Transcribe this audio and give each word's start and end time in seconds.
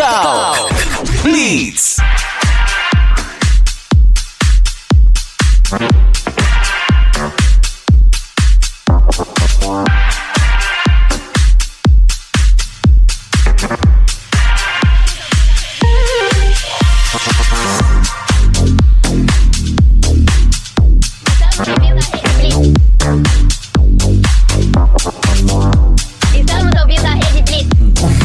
Talk 0.00 0.72
Blitz. 1.22 2.00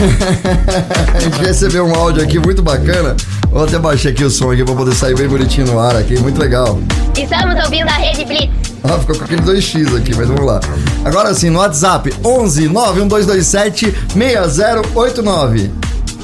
A 1.16 1.20
gente 1.20 1.38
recebeu 1.40 1.86
um 1.86 1.96
áudio 1.96 2.24
aqui 2.24 2.40
muito 2.40 2.62
bacana. 2.62 3.16
Vou 3.50 3.64
até 3.64 3.78
baixar 3.80 4.10
aqui 4.10 4.24
o 4.24 4.30
som 4.30 4.52
aqui 4.52 4.64
pra 4.64 4.74
poder 4.76 4.94
sair 4.96 5.16
bem 5.16 5.28
bonitinho 5.28 5.68
no 5.68 5.80
ar 5.80 5.96
aqui. 5.96 6.18
Muito 6.20 6.40
legal. 6.40 6.80
Estamos 7.18 7.64
ouvindo 7.64 7.88
a 7.90 7.94
Rede 7.94 8.26
Blitz. 8.26 8.52
Ah, 8.84 9.00
ficou 9.00 9.16
com 9.16 9.24
aquele 9.24 9.42
2x 9.42 9.98
aqui, 9.98 10.14
mas 10.16 10.28
vamos 10.28 10.46
lá. 10.46 10.60
Agora 11.04 11.34
sim, 11.34 11.50
no 11.50 11.60
WhatsApp, 11.60 12.14
11 12.24 12.68
91227 12.70 13.96
6089. 14.14 15.72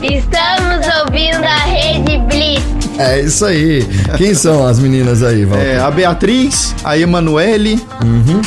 Estamos 0.04 0.88
ouvindo 1.06 1.44
a 1.44 1.58
Rede 1.66 2.18
Blitz. 2.28 3.00
É 3.00 3.22
isso 3.22 3.46
aí. 3.46 3.88
Quem 4.18 4.34
são 4.34 4.66
as 4.68 4.78
meninas 4.80 5.24
aí, 5.24 5.46
Val? 5.46 5.60
É, 5.60 5.80
a 5.80 5.90
Beatriz, 5.90 6.76
a 6.84 6.98
Emanuele 6.98 7.82
Uhum. 8.04 8.42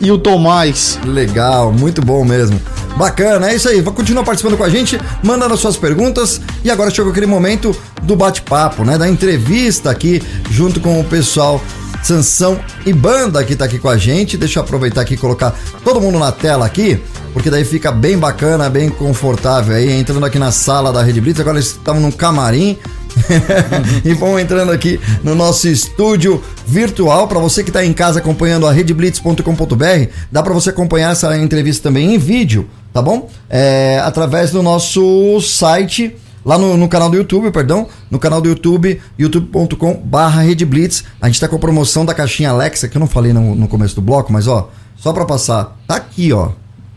e 0.00 0.10
o 0.10 0.18
Tomás. 0.18 0.98
Legal, 1.04 1.72
muito 1.72 2.02
bom 2.02 2.24
mesmo. 2.24 2.60
Bacana, 2.96 3.50
é 3.50 3.56
isso 3.56 3.68
aí. 3.68 3.80
Vai 3.80 3.92
continuar 3.92 4.24
participando 4.24 4.56
com 4.56 4.64
a 4.64 4.68
gente, 4.68 4.98
mandando 5.22 5.54
as 5.54 5.60
suas 5.60 5.76
perguntas. 5.76 6.40
E 6.62 6.70
agora 6.70 6.90
chegou 6.90 7.10
aquele 7.10 7.26
momento 7.26 7.74
do 8.02 8.14
bate-papo, 8.14 8.84
né? 8.84 8.96
Da 8.96 9.08
entrevista 9.08 9.90
aqui, 9.90 10.22
junto 10.50 10.80
com 10.80 11.00
o 11.00 11.04
pessoal 11.04 11.60
Sansão 12.04 12.60
e 12.84 12.92
Banda 12.92 13.42
que 13.42 13.56
tá 13.56 13.64
aqui 13.64 13.78
com 13.78 13.88
a 13.88 13.96
gente. 13.96 14.36
Deixa 14.36 14.58
eu 14.58 14.62
aproveitar 14.62 15.00
aqui 15.00 15.14
e 15.14 15.16
colocar 15.16 15.54
todo 15.82 16.00
mundo 16.00 16.18
na 16.18 16.30
tela 16.30 16.66
aqui, 16.66 17.02
porque 17.32 17.50
daí 17.50 17.64
fica 17.64 17.90
bem 17.90 18.18
bacana, 18.18 18.68
bem 18.68 18.90
confortável 18.90 19.74
aí. 19.74 19.90
Entrando 19.90 20.24
aqui 20.24 20.38
na 20.38 20.52
sala 20.52 20.92
da 20.92 21.02
Rede 21.02 21.20
Blitz, 21.20 21.40
agora 21.40 21.56
eles 21.56 21.70
estavam 21.70 22.00
num 22.00 22.12
camarim. 22.12 22.78
e 24.04 24.12
vão 24.14 24.38
entrando 24.38 24.72
aqui 24.72 25.00
no 25.22 25.34
nosso 25.34 25.68
estúdio 25.68 26.42
virtual 26.66 27.28
para 27.28 27.38
você 27.38 27.62
que 27.62 27.70
está 27.70 27.84
em 27.84 27.92
casa 27.92 28.18
acompanhando 28.18 28.66
a 28.66 28.72
redeblitz.com.br, 28.72 30.10
dá 30.30 30.42
para 30.42 30.54
você 30.54 30.70
acompanhar 30.70 31.12
essa 31.12 31.36
entrevista 31.38 31.88
também 31.88 32.14
em 32.14 32.18
vídeo, 32.18 32.68
tá 32.92 33.00
bom? 33.00 33.28
É, 33.48 34.00
através 34.04 34.50
do 34.50 34.62
nosso 34.62 35.40
site 35.40 36.16
lá 36.44 36.58
no, 36.58 36.76
no 36.76 36.88
canal 36.88 37.08
do 37.08 37.16
YouTube, 37.16 37.50
perdão, 37.50 37.88
no 38.10 38.18
canal 38.18 38.40
do 38.40 38.48
YouTube, 38.48 39.00
youtube.com. 39.18 40.02
A 40.12 41.26
gente 41.26 41.40
tá 41.40 41.48
com 41.48 41.56
a 41.56 41.58
promoção 41.58 42.04
da 42.04 42.12
caixinha 42.12 42.50
Alexa, 42.50 42.88
que 42.88 42.96
eu 42.96 43.00
não 43.00 43.06
falei 43.06 43.32
no, 43.32 43.54
no 43.54 43.66
começo 43.66 43.94
do 43.94 44.02
bloco, 44.02 44.32
mas 44.32 44.46
ó, 44.46 44.70
só 44.96 45.12
para 45.12 45.24
passar, 45.24 45.76
tá 45.86 45.96
aqui, 45.96 46.32
ó. 46.32 46.50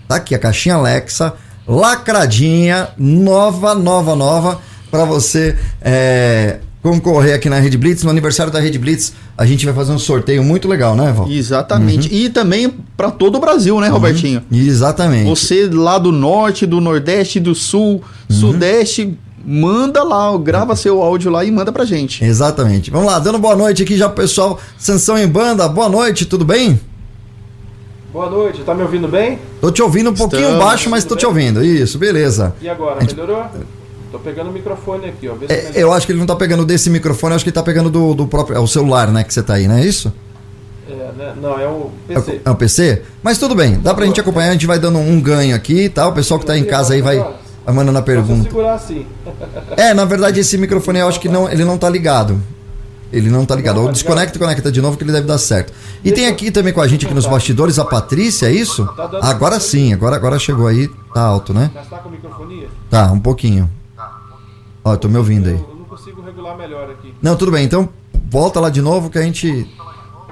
Tá 0.07 0.15
aqui 0.15 0.35
a 0.35 0.39
caixinha 0.39 0.75
Alexa, 0.75 1.33
lacradinha, 1.67 2.89
nova, 2.97 3.75
nova, 3.75 4.15
nova, 4.15 4.61
para 4.89 5.05
você 5.05 5.57
é, 5.81 6.57
concorrer 6.81 7.35
aqui 7.35 7.49
na 7.49 7.59
Rede 7.59 7.77
Blitz. 7.77 8.03
No 8.03 8.09
aniversário 8.09 8.51
da 8.51 8.59
Rede 8.59 8.77
Blitz, 8.79 9.13
a 9.37 9.45
gente 9.45 9.65
vai 9.65 9.73
fazer 9.73 9.91
um 9.91 9.99
sorteio 9.99 10.43
muito 10.43 10.67
legal, 10.67 10.95
né, 10.95 11.11
Val? 11.11 11.29
Exatamente. 11.29 12.13
E 12.13 12.29
também 12.29 12.73
para 12.95 13.11
todo 13.11 13.35
o 13.35 13.39
Brasil, 13.39 13.79
né, 13.79 13.87
Robertinho? 13.89 14.41
Exatamente. 14.51 15.29
Você 15.29 15.69
lá 15.71 15.97
do 15.97 16.11
norte, 16.11 16.65
do 16.65 16.79
nordeste, 16.79 17.39
do 17.39 17.53
sul, 17.53 18.01
sudeste, 18.29 19.17
manda 19.45 20.03
lá, 20.03 20.37
grava 20.37 20.75
seu 20.75 21.01
áudio 21.01 21.31
lá 21.31 21.43
e 21.45 21.51
manda 21.51 21.71
pra 21.71 21.85
gente. 21.85 22.23
Exatamente. 22.23 22.91
Vamos 22.91 23.07
lá, 23.07 23.19
dando 23.19 23.37
boa 23.39 23.55
noite 23.55 23.83
aqui 23.83 23.97
já 23.97 24.07
pro 24.09 24.23
pessoal. 24.23 24.59
Sansão 24.77 25.17
em 25.17 25.27
banda, 25.27 25.67
boa 25.67 25.89
noite, 25.89 26.25
tudo 26.25 26.43
bem? 26.45 26.79
Boa 28.11 28.29
noite, 28.29 28.61
tá 28.63 28.73
me 28.73 28.81
ouvindo 28.81 29.07
bem? 29.07 29.37
Tô 29.61 29.69
te 29.69 29.81
ouvindo 29.81 30.09
um 30.09 30.13
pouquinho 30.13 30.41
Estamos, 30.43 30.63
baixo, 30.63 30.89
mas 30.89 31.03
tô 31.03 31.15
te 31.15 31.25
ouvindo. 31.25 31.63
Isso, 31.63 31.97
beleza. 31.99 32.55
E 32.61 32.67
agora, 32.67 33.01
gente- 33.01 33.15
melhorou? 33.15 33.45
Tô 34.17 34.23
pegando 34.23 34.49
o 34.49 34.53
microfone 34.53 35.09
aqui, 35.09 35.27
ó. 35.27 35.35
É, 35.47 35.71
eu 35.75 35.93
acho 35.93 36.05
que 36.05 36.11
ele 36.11 36.19
não 36.19 36.25
tá 36.25 36.35
pegando 36.35 36.65
desse 36.65 36.89
microfone, 36.89 37.33
eu 37.33 37.35
acho 37.35 37.45
que 37.45 37.49
ele 37.49 37.55
tá 37.55 37.61
pegando 37.61 37.89
do, 37.89 38.15
do 38.15 38.27
próprio. 38.27 38.57
É 38.57 38.59
o 38.59 38.67
celular, 38.67 39.11
né, 39.11 39.23
que 39.23 39.33
você 39.33 39.43
tá 39.43 39.53
aí, 39.53 39.67
não 39.67 39.75
é 39.75 39.85
isso? 39.85 40.11
É, 40.89 40.93
né? 40.93 41.33
Não, 41.39 41.59
é 41.59 41.67
o 41.67 41.91
É 42.09 42.15
PC. 42.15 42.41
É 42.43 42.49
o 42.49 42.55
PC? 42.55 43.01
Mas 43.21 43.37
tudo 43.37 43.53
bem, 43.53 43.79
dá 43.79 43.93
pra 43.93 44.05
gente 44.05 44.19
acompanhar, 44.19 44.49
a 44.49 44.53
gente 44.53 44.65
vai 44.65 44.79
dando 44.79 44.97
um 44.97 45.21
ganho 45.21 45.55
aqui, 45.55 45.87
tá? 45.89 46.07
O 46.07 46.13
pessoal 46.13 46.39
que 46.39 46.45
tá 46.45 46.57
em 46.57 46.63
casa 46.63 46.93
aí 46.95 47.01
vai, 47.01 47.23
mandando 47.67 47.99
a 47.99 48.01
pergunta. 48.01 48.43
segurar 48.43 48.73
assim. 48.73 49.05
É, 49.77 49.93
na 49.93 50.05
verdade, 50.05 50.39
esse 50.39 50.57
microfone 50.57 50.99
eu 50.99 51.07
acho 51.07 51.19
que 51.19 51.29
não, 51.29 51.47
ele 51.47 51.63
não 51.63 51.77
tá 51.77 51.87
ligado. 51.87 52.41
Ele 53.11 53.29
não 53.29 53.45
tá 53.45 53.55
ligado. 53.55 53.75
Não 53.75 53.83
Ou 53.83 53.87
tá 53.87 53.93
desconecta 53.93 54.35
e 54.35 54.39
conecta 54.39 54.71
de 54.71 54.81
novo 54.81 54.97
que 54.97 55.03
ele 55.03 55.11
deve 55.11 55.27
dar 55.27 55.37
certo. 55.37 55.71
E 56.03 56.11
tem 56.11 56.27
aqui 56.27 56.51
também 56.51 56.73
com 56.73 56.81
a 56.81 56.87
gente 56.87 57.05
aqui 57.05 57.13
nos 57.13 57.25
bastidores 57.25 57.79
a 57.79 57.85
Patrícia, 57.85 58.47
é 58.47 58.51
isso? 58.51 58.85
Tá 58.95 59.09
Agora 59.21 59.59
sim, 59.59 59.93
agora, 59.93 60.15
agora 60.15 60.39
chegou 60.39 60.67
aí, 60.67 60.89
tá 61.13 61.21
alto, 61.21 61.53
né? 61.53 61.69
Tá, 62.89 63.11
um 63.11 63.19
pouquinho. 63.19 63.69
Ó, 64.87 64.95
tô 64.95 65.09
me 65.09 65.17
ouvindo 65.17 65.49
aí. 65.49 65.55
Eu, 65.55 65.67
eu 65.69 65.75
não 65.75 65.85
consigo 65.85 66.21
regular 66.21 66.57
melhor 66.57 66.89
aqui. 66.89 67.13
Não, 67.21 67.35
tudo 67.35 67.51
bem, 67.51 67.65
então 67.65 67.89
volta 68.29 68.57
lá 68.57 68.69
de 68.69 68.81
novo 68.81 69.09
que 69.09 69.17
a 69.17 69.21
gente. 69.21 69.69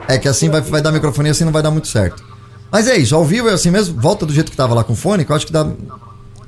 É 0.08 0.18
que 0.18 0.30
assim 0.30 0.50
vai, 0.50 0.62
vai 0.62 0.82
dar 0.82 0.94
microfone 0.94 1.30
assim 1.30 1.44
não 1.44 1.52
vai 1.52 1.62
dar 1.62 1.72
muito 1.72 1.90
certo. 1.90 2.24
Mas 2.72 2.88
é 2.88 2.96
isso, 2.96 3.14
ao 3.16 3.26
vivo 3.26 3.50
é 3.50 3.54
assim 3.54 3.70
mesmo, 3.70 4.00
volta 4.00 4.26
do 4.26 4.34
jeito 4.34 4.50
que 4.50 4.56
tava 4.56 4.74
lá 4.74 4.84
com 4.84 4.94
o 4.94 4.96
fone, 4.96 5.26
que 5.26 5.32
eu 5.32 5.36
acho 5.36 5.46
que 5.46 5.52
dá, 5.52 5.68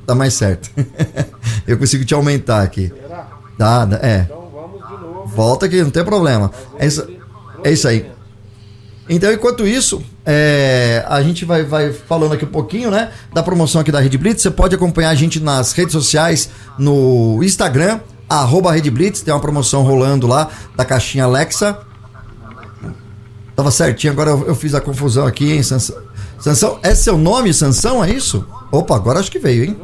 dá 0.06 0.16
mais 0.16 0.34
certo. 0.35 0.69
eu 1.67 1.78
consigo 1.78 2.06
te 2.06 2.13
aumentar 2.13 2.62
aqui. 2.62 2.88
Será? 2.88 3.28
Dá, 3.57 3.85
dá, 3.85 3.97
é. 3.97 4.22
Então 4.22 4.50
vamos 4.53 4.88
de 4.88 5.03
novo. 5.03 5.28
Volta 5.28 5.66
aqui, 5.66 5.81
não 5.84 5.90
tem 5.91 6.06
problema. 6.06 6.50
É 6.79 6.85
isso, 6.85 7.07
é 7.63 7.72
isso 7.72 7.88
aí. 7.90 8.09
Então, 9.09 9.31
enquanto 9.34 9.67
isso, 9.67 10.01
é, 10.29 11.05
a 11.07 11.21
gente 11.21 11.45
vai, 11.45 11.63
vai 11.63 11.93
falando 11.93 12.33
aqui 12.33 12.43
um 12.43 12.49
pouquinho, 12.49 12.91
né? 12.91 13.13
Da 13.33 13.41
promoção 13.41 13.79
aqui 13.79 13.93
da 13.93 14.01
Rede 14.01 14.17
Blitz. 14.17 14.41
Você 14.41 14.51
pode 14.51 14.75
acompanhar 14.75 15.11
a 15.11 15.15
gente 15.15 15.39
nas 15.39 15.71
redes 15.71 15.93
sociais, 15.93 16.49
no 16.77 17.41
Instagram, 17.41 18.01
arroba 18.27 18.73
Rede 18.73 18.91
Blitz. 18.91 19.21
Tem 19.21 19.33
uma 19.33 19.39
promoção 19.39 19.83
rolando 19.83 20.27
lá 20.27 20.49
da 20.75 20.83
caixinha 20.83 21.23
Alexa. 21.23 21.79
Tava 23.55 23.71
certinho, 23.71 24.11
agora 24.11 24.31
eu, 24.31 24.47
eu 24.47 24.55
fiz 24.55 24.75
a 24.75 24.81
confusão 24.81 25.25
aqui, 25.25 25.49
hein, 25.49 25.63
Sansão? 25.63 25.95
Sansão, 26.37 26.77
é 26.83 26.93
seu 26.93 27.17
nome, 27.17 27.53
Sansão, 27.53 28.03
é 28.03 28.11
isso? 28.11 28.45
Opa, 28.69 28.97
agora 28.97 29.21
acho 29.21 29.31
que 29.31 29.39
veio, 29.39 29.63
hein? 29.63 29.79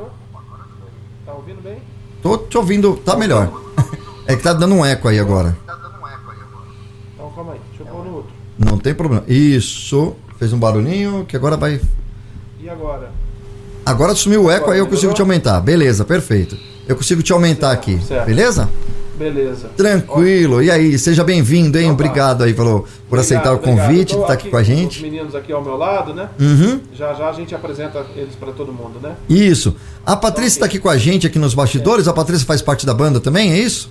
Tá 1.25 1.33
ouvindo 1.33 1.61
bem? 1.61 1.77
Tô 2.21 2.37
te 2.37 2.57
ouvindo, 2.57 2.97
tá 2.97 3.15
melhor. 3.15 3.49
É 4.25 4.37
que 4.37 4.41
tá 4.41 4.53
dando 4.53 4.73
um 4.73 4.85
eco 4.85 5.09
aí 5.09 5.19
agora. 5.19 5.57
Então 7.13 7.29
calma 7.31 7.51
aí, 7.51 7.59
deixa 7.67 7.83
eu 7.83 7.87
pôr 7.87 8.05
no 8.05 8.15
outro. 8.15 8.31
Não 8.57 8.77
tem 8.77 8.93
problema. 8.93 9.25
Isso. 9.27 10.15
Fez 10.43 10.51
um 10.51 10.59
barulhinho 10.59 11.23
que 11.25 11.37
agora 11.37 11.55
vai. 11.55 11.79
E 12.61 12.69
agora? 12.69 13.09
Agora 13.85 14.13
sumiu 14.13 14.43
o 14.43 14.51
eco, 14.51 14.71
aí 14.71 14.79
eu 14.79 14.85
consigo 14.87 15.13
te 15.13 15.21
aumentar. 15.21 15.61
Beleza, 15.61 16.03
perfeito. 16.03 16.57
Eu 16.85 16.97
consigo 16.97 17.23
te 17.23 17.31
aumentar 17.31 17.71
aqui. 17.71 17.97
certo. 18.05 18.25
Beleza? 18.25 18.69
Beleza. 19.17 19.69
Tranquilo. 19.77 20.61
E 20.61 20.69
aí, 20.69 20.99
seja 20.99 21.23
bem-vindo, 21.23 21.77
hein? 21.77 21.85
Opa. 21.85 21.93
Obrigado 21.93 22.43
aí 22.43 22.53
pelo, 22.53 22.85
por 23.09 23.19
aceitar 23.19 23.53
o 23.53 23.55
Obrigado, 23.55 23.77
convite, 23.87 24.07
de 24.09 24.15
obrigado. 24.15 24.21
estar 24.21 24.27
Tô 24.27 24.33
aqui 24.33 24.49
com 24.49 24.57
a 24.57 24.59
Os 24.59 24.67
gente. 24.67 25.01
meninos 25.01 25.33
aqui 25.33 25.53
ao 25.53 25.63
meu 25.63 25.77
lado, 25.77 26.13
né? 26.13 26.27
Uhum. 26.37 26.81
Já 26.93 27.13
já 27.13 27.29
a 27.29 27.31
gente 27.31 27.55
apresenta 27.55 28.05
eles 28.17 28.35
pra 28.35 28.51
todo 28.51 28.73
mundo, 28.73 28.99
né? 29.01 29.15
Isso. 29.29 29.77
A 30.05 30.17
Patrícia 30.17 30.57
está 30.57 30.65
aqui 30.65 30.77
com 30.77 30.89
a 30.89 30.97
gente 30.97 31.25
aqui 31.25 31.39
nos 31.39 31.53
bastidores. 31.53 32.05
A 32.09 32.11
Patrícia 32.11 32.45
faz 32.45 32.61
parte 32.61 32.85
da 32.85 32.93
banda 32.93 33.21
também, 33.21 33.53
é 33.53 33.57
isso? 33.59 33.89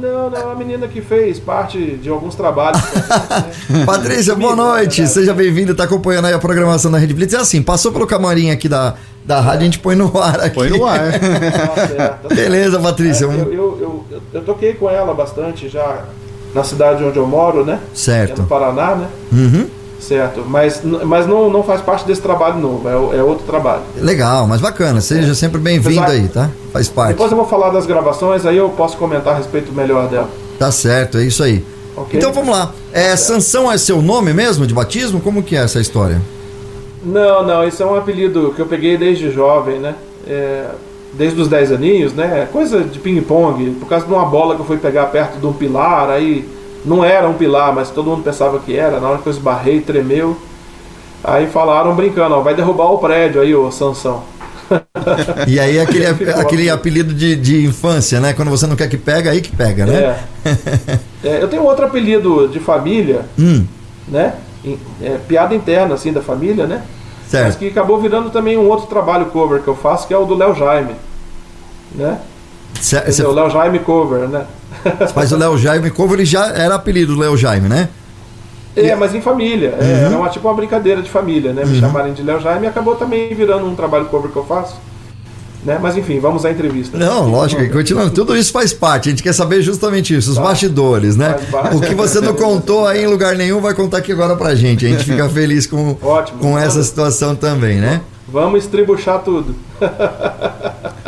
Não, 0.00 0.30
não, 0.30 0.52
a 0.52 0.54
menina 0.54 0.86
que 0.86 1.00
fez 1.00 1.40
parte 1.40 1.78
de 1.96 2.08
alguns 2.08 2.34
trabalhos. 2.36 2.80
né? 2.80 3.82
Patrícia, 3.84 4.34
boa 4.34 4.54
noite. 4.54 4.98
verdade. 4.98 5.08
Seja 5.08 5.34
bem-vinda, 5.34 5.74
tá 5.74 5.84
acompanhando 5.84 6.26
aí 6.26 6.32
a 6.32 6.38
programação 6.38 6.90
da 6.90 6.98
Rede 6.98 7.14
Blitz. 7.14 7.34
É 7.34 7.38
assim, 7.38 7.60
passou 7.62 7.90
pelo 7.90 8.06
camarim 8.06 8.50
aqui 8.50 8.68
da, 8.68 8.94
da 9.24 9.40
rádio, 9.40 9.60
a 9.62 9.64
gente 9.64 9.78
põe 9.80 9.96
no 9.96 10.16
ar 10.20 10.40
aqui. 10.40 10.54
Põe 10.54 10.70
no 10.70 10.86
ar. 10.86 11.12
Tá 11.12 11.18
certo, 11.18 11.76
tá 11.76 11.88
certo. 11.88 12.34
Beleza, 12.34 12.78
Patrícia. 12.78 13.24
É, 13.24 13.28
eu, 13.28 13.52
eu, 13.52 13.78
eu, 13.80 14.22
eu 14.34 14.44
toquei 14.44 14.74
com 14.74 14.88
ela 14.88 15.12
bastante 15.12 15.68
já 15.68 16.04
na 16.54 16.62
cidade 16.62 17.02
onde 17.02 17.18
eu 17.18 17.26
moro, 17.26 17.64
né? 17.64 17.80
Certo. 17.92 18.38
É 18.38 18.42
no 18.42 18.48
Paraná, 18.48 18.94
né? 18.94 19.08
Uhum. 19.32 19.68
Certo. 20.00 20.44
Mas, 20.46 20.82
mas 20.82 21.26
não, 21.26 21.50
não 21.50 21.62
faz 21.62 21.80
parte 21.80 22.06
desse 22.06 22.20
trabalho 22.20 22.58
novo, 22.58 22.88
é, 22.88 23.18
é 23.18 23.22
outro 23.22 23.44
trabalho. 23.44 23.82
Legal, 23.96 24.46
mas 24.46 24.60
bacana. 24.60 25.00
Seja 25.00 25.34
sempre 25.34 25.60
bem-vindo 25.60 26.04
aí, 26.04 26.28
tá? 26.28 26.50
Faz 26.72 26.88
parte. 26.88 27.10
Depois 27.10 27.30
eu 27.30 27.36
vou 27.36 27.46
falar 27.46 27.70
das 27.70 27.84
gravações, 27.84 28.46
aí 28.46 28.56
eu 28.56 28.68
posso 28.70 28.96
comentar 28.96 29.34
a 29.34 29.36
respeito 29.36 29.72
melhor 29.72 30.08
dela. 30.08 30.28
Tá 30.58 30.70
certo, 30.70 31.18
é 31.18 31.24
isso 31.24 31.42
aí. 31.42 31.64
Ok? 31.96 32.18
Então 32.18 32.32
vamos 32.32 32.50
lá. 32.50 32.72
É, 32.92 33.14
Sansão 33.16 33.70
é 33.70 33.76
seu 33.76 34.00
nome 34.00 34.32
mesmo 34.32 34.66
de 34.66 34.72
batismo? 34.72 35.20
Como 35.20 35.42
que 35.42 35.56
é 35.56 35.60
essa 35.60 35.80
história? 35.80 36.20
Não, 37.04 37.44
não, 37.44 37.66
isso 37.66 37.82
é 37.82 37.86
um 37.86 37.96
apelido 37.96 38.52
que 38.54 38.62
eu 38.62 38.66
peguei 38.66 38.96
desde 38.96 39.30
jovem, 39.30 39.78
né? 39.78 39.94
É, 40.26 40.66
desde 41.12 41.40
os 41.40 41.48
10 41.48 41.72
aninhos, 41.72 42.12
né? 42.12 42.42
É 42.42 42.46
Coisa 42.46 42.82
de 42.82 42.98
ping-pong, 42.98 43.70
por 43.80 43.88
causa 43.88 44.06
de 44.06 44.12
uma 44.12 44.24
bola 44.24 44.54
que 44.54 44.60
eu 44.60 44.66
fui 44.66 44.76
pegar 44.76 45.06
perto 45.06 45.38
de 45.38 45.46
um 45.46 45.52
pilar, 45.52 46.10
aí 46.10 46.46
não 46.84 47.04
era 47.04 47.28
um 47.28 47.34
pilar, 47.34 47.74
mas 47.74 47.90
todo 47.90 48.10
mundo 48.10 48.22
pensava 48.22 48.58
que 48.58 48.76
era, 48.76 49.00
na 49.00 49.08
hora 49.08 49.18
que 49.18 49.26
eu 49.26 49.32
esbarrei, 49.32 49.80
tremeu. 49.80 50.36
Aí 51.22 51.46
falaram 51.48 51.94
brincando, 51.94 52.34
ó, 52.34 52.40
vai 52.40 52.54
derrubar 52.54 52.92
o 52.92 52.98
prédio 52.98 53.40
aí, 53.40 53.54
ô 53.54 53.70
Sansão. 53.70 54.22
E 55.46 55.58
aí 55.58 55.78
aquele, 55.80 56.06
aquele 56.06 56.70
apelido 56.70 57.12
de, 57.12 57.34
de 57.34 57.64
infância, 57.64 58.20
né? 58.20 58.32
Quando 58.32 58.50
você 58.50 58.66
não 58.66 58.76
quer 58.76 58.88
que 58.88 58.96
pega, 58.96 59.30
aí 59.30 59.40
que 59.40 59.54
pega, 59.54 59.86
né? 59.86 59.94
É. 60.44 60.48
É, 61.24 61.42
eu 61.42 61.48
tenho 61.48 61.64
outro 61.64 61.86
apelido 61.86 62.48
de 62.48 62.60
família, 62.60 63.22
Hum, 63.38 63.66
né? 64.06 64.34
É, 65.02 65.18
piada 65.26 65.54
interna, 65.54 65.94
assim, 65.94 66.12
da 66.12 66.22
família, 66.22 66.66
né? 66.66 66.82
Mas 67.22 67.30
certo. 67.30 67.58
que 67.58 67.68
acabou 67.68 68.00
virando 68.00 68.30
também 68.30 68.56
um 68.56 68.68
outro 68.68 68.86
trabalho 68.86 69.26
cover 69.26 69.60
que 69.60 69.68
eu 69.68 69.76
faço, 69.76 70.06
que 70.06 70.14
é 70.14 70.18
o 70.18 70.24
do 70.24 70.34
Léo 70.34 70.54
Jaime. 70.54 70.94
Né? 71.94 72.18
Cê- 72.80 73.10
cê 73.12 73.22
o 73.24 73.32
Léo 73.32 73.50
Jaime 73.50 73.78
cover, 73.80 74.28
né? 74.28 74.44
faz 75.12 75.32
o 75.32 75.36
Léo 75.36 75.58
Jaime 75.58 75.90
Cover, 75.90 76.14
ele 76.18 76.24
já 76.24 76.46
era 76.48 76.74
apelido 76.76 77.14
do 77.14 77.20
Léo 77.20 77.36
Jaime, 77.36 77.68
né? 77.68 77.88
É, 78.76 78.94
mas 78.94 79.12
em 79.14 79.20
família. 79.20 79.74
É, 79.80 79.82
Uhum. 79.82 80.06
Era 80.06 80.16
uma, 80.18 80.28
tipo 80.28 80.46
uma 80.46 80.54
brincadeira 80.54 81.02
de 81.02 81.10
família, 81.10 81.52
né? 81.52 81.64
Me 81.64 81.80
chamarem 81.80 82.12
de 82.12 82.22
Léo 82.22 82.40
Jaime 82.40 82.66
e 82.66 82.68
acabou 82.68 82.94
também 82.94 83.34
virando 83.34 83.66
um 83.66 83.74
trabalho 83.74 84.04
cover 84.04 84.30
que 84.30 84.36
eu 84.36 84.44
faço. 84.44 84.76
Né? 85.64 85.76
Mas 85.82 85.96
enfim, 85.96 86.20
vamos 86.20 86.44
à 86.44 86.52
entrevista. 86.52 86.96
Não, 86.96 87.28
lógico, 87.28 87.68
continuando. 87.72 88.10
Tudo 88.12 88.36
isso 88.36 88.52
faz 88.52 88.72
parte. 88.72 89.08
A 89.08 89.10
gente 89.10 89.24
quer 89.24 89.32
saber 89.34 89.60
justamente 89.60 90.16
isso, 90.16 90.30
os 90.30 90.36
Tá. 90.36 90.42
bastidores, 90.42 91.16
né? 91.16 91.34
O 91.74 91.80
que 91.80 91.96
você 91.96 92.20
não 92.20 92.32
contou 92.34 92.86
aí 92.86 93.02
em 93.02 93.06
lugar 93.08 93.34
nenhum 93.34 93.60
vai 93.60 93.74
contar 93.74 93.98
aqui 93.98 94.12
agora 94.12 94.36
pra 94.36 94.54
gente. 94.54 94.86
A 94.86 94.88
gente 94.88 95.02
fica 95.04 95.26
feliz 95.30 95.66
com, 95.66 95.96
Ótimo. 96.00 96.38
com 96.38 96.56
essa 96.56 96.80
situação 96.84 97.34
também, 97.34 97.78
né? 97.80 98.00
Vamos 98.28 98.62
estribuchar 98.62 99.18
tudo. 99.24 99.56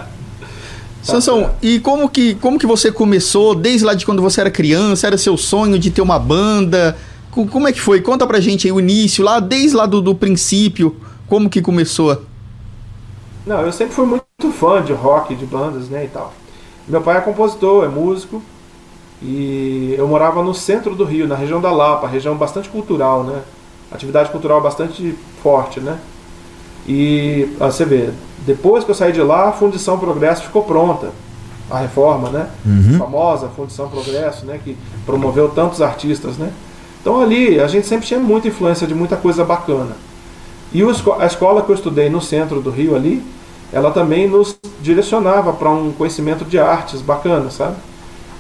Sansão, 1.03 1.51
e 1.63 1.81
como 1.81 2.09
que, 2.11 2.35
como 2.37 2.59
que 2.59 2.67
você 2.67 2.93
começou, 2.93 3.55
desde 3.55 3.85
lá 3.85 3.95
de 3.95 4.05
quando 4.05 4.21
você 4.21 4.41
era 4.41 4.51
criança, 4.51 5.07
era 5.07 5.17
seu 5.17 5.37
sonho 5.37 5.79
de 5.79 5.91
ter 5.91 6.03
uma 6.03 6.19
banda? 6.19 6.97
Co- 7.31 7.47
Como 7.47 7.67
é 7.67 7.73
que 7.73 7.81
foi? 7.81 8.01
Conta 8.03 8.27
pra 8.27 8.39
gente 8.41 8.67
aí 8.67 8.73
o 8.73 8.79
início, 8.81 9.25
lá 9.25 9.41
desde 9.41 9.77
lá 9.77 9.87
do, 9.87 10.01
do 10.03 10.15
princípio, 10.15 10.97
como 11.27 11.49
que 11.49 11.63
começou? 11.63 12.23
Não, 13.45 13.61
eu 13.63 13.73
sempre 13.73 13.95
fui 13.95 14.07
muito 14.07 14.25
fã 14.53 14.83
de 14.83 14.93
rock, 14.93 15.35
de 15.35 15.47
bandas, 15.47 15.89
né, 15.89 16.05
e 16.05 16.09
tal. 16.09 16.33
Meu 16.87 17.01
pai 17.03 17.19
é 17.19 17.21
compositor, 17.21 17.85
é 17.85 17.89
músico, 17.89 18.43
e 19.23 19.95
eu 19.99 20.09
morava 20.09 20.43
no 20.43 20.55
centro 20.55 20.97
do 20.97 21.05
Rio, 21.05 21.29
na 21.29 21.37
região 21.37 21.61
da 21.61 21.73
Lapa, 21.73 22.09
região 22.09 22.37
bastante 22.37 22.69
cultural, 22.71 23.25
né? 23.25 23.45
Atividade 23.91 24.31
cultural 24.31 24.61
bastante 24.63 25.17
forte, 25.43 25.81
né? 25.81 26.01
E 26.93 27.49
ah, 27.61 27.71
você 27.71 27.85
vê, 27.85 28.11
depois 28.45 28.83
que 28.83 28.91
eu 28.91 28.95
saí 28.97 29.13
de 29.13 29.23
lá, 29.23 29.49
a 29.51 29.53
Fundição 29.53 29.97
Progresso 29.97 30.43
ficou 30.43 30.65
pronta. 30.65 31.11
A 31.71 31.79
reforma, 31.79 32.31
né? 32.31 32.49
Uhum. 32.67 32.99
Famosa 32.99 33.49
Fundição 33.55 33.89
Progresso, 33.89 34.45
né? 34.45 34.59
Que 34.65 34.77
promoveu 35.07 35.49
tantos 35.51 35.81
artistas, 35.81 36.37
né? 36.37 36.51
Então 37.01 37.21
ali 37.21 37.61
a 37.61 37.69
gente 37.69 37.87
sempre 37.87 38.09
tinha 38.09 38.19
muita 38.19 38.49
influência 38.49 38.89
de 38.89 38.95
muita 38.95 39.17
coisa 39.17 39.45
bacana. 39.45 39.97
E 40.73 40.83
a 40.83 41.27
escola 41.27 41.63
que 41.63 41.71
eu 41.71 41.75
estudei 41.77 42.11
no 42.11 42.21
centro 42.21 42.61
do 42.61 42.71
Rio 42.71 42.97
ali, 42.97 43.23
ela 43.73 43.93
também 43.93 44.29
nos 44.29 44.59
direcionava 44.83 45.53
para 45.53 45.71
um 45.71 45.93
conhecimento 45.93 46.45
de 46.45 46.59
artes 46.59 47.01
bacana, 47.01 47.51
sabe? 47.53 47.77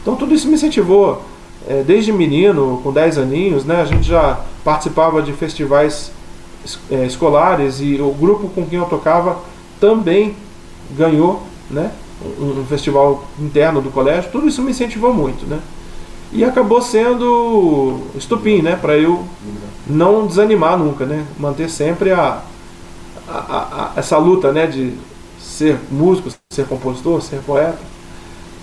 Então 0.02 0.16
tudo 0.16 0.34
isso 0.34 0.48
me 0.48 0.54
incentivou. 0.54 1.22
É, 1.68 1.84
desde 1.86 2.12
menino, 2.12 2.80
com 2.82 2.92
10 2.92 3.16
aninhos, 3.16 3.64
né, 3.64 3.80
a 3.80 3.84
gente 3.84 4.08
já 4.08 4.40
participava 4.64 5.22
de 5.22 5.32
festivais 5.34 5.92
es- 5.92 6.19
é, 6.90 7.06
escolares 7.06 7.80
e 7.80 8.00
o 8.00 8.10
grupo 8.12 8.48
com 8.48 8.64
quem 8.66 8.78
eu 8.78 8.86
tocava 8.86 9.38
também 9.80 10.34
ganhou 10.96 11.42
né, 11.70 11.90
um, 12.38 12.60
um 12.60 12.64
festival 12.66 13.24
interno 13.38 13.80
do 13.80 13.90
colégio. 13.90 14.30
Tudo 14.30 14.48
isso 14.48 14.62
me 14.62 14.70
incentivou 14.70 15.12
muito. 15.12 15.46
Né? 15.46 15.58
E 16.32 16.44
acabou 16.44 16.80
sendo 16.82 18.00
estupim 18.14 18.62
né, 18.62 18.76
para 18.80 18.96
eu 18.96 19.24
não 19.86 20.26
desanimar 20.26 20.78
nunca, 20.78 21.04
né? 21.06 21.24
manter 21.38 21.68
sempre 21.68 22.12
a, 22.12 22.42
a- 23.28 23.32
a- 23.38 23.92
essa 23.96 24.18
luta 24.18 24.52
né, 24.52 24.66
de 24.66 24.94
ser 25.40 25.78
músico, 25.90 26.30
ser 26.52 26.66
compositor, 26.66 27.20
ser 27.22 27.40
poeta. 27.42 27.78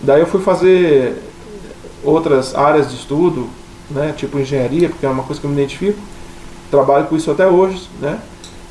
Daí 0.01 0.21
eu 0.21 0.27
fui 0.27 0.41
fazer 0.41 1.21
outras 2.03 2.55
áreas 2.55 2.89
de 2.89 2.95
estudo, 2.97 3.47
né, 3.89 4.13
tipo 4.15 4.39
engenharia, 4.39 4.89
porque 4.89 5.05
é 5.05 5.09
uma 5.09 5.23
coisa 5.23 5.39
que 5.41 5.47
eu 5.47 5.51
me 5.51 5.57
identifico. 5.57 5.99
Trabalho 6.69 7.05
com 7.07 7.15
isso 7.15 7.31
até 7.31 7.47
hoje, 7.47 7.87
né? 8.01 8.19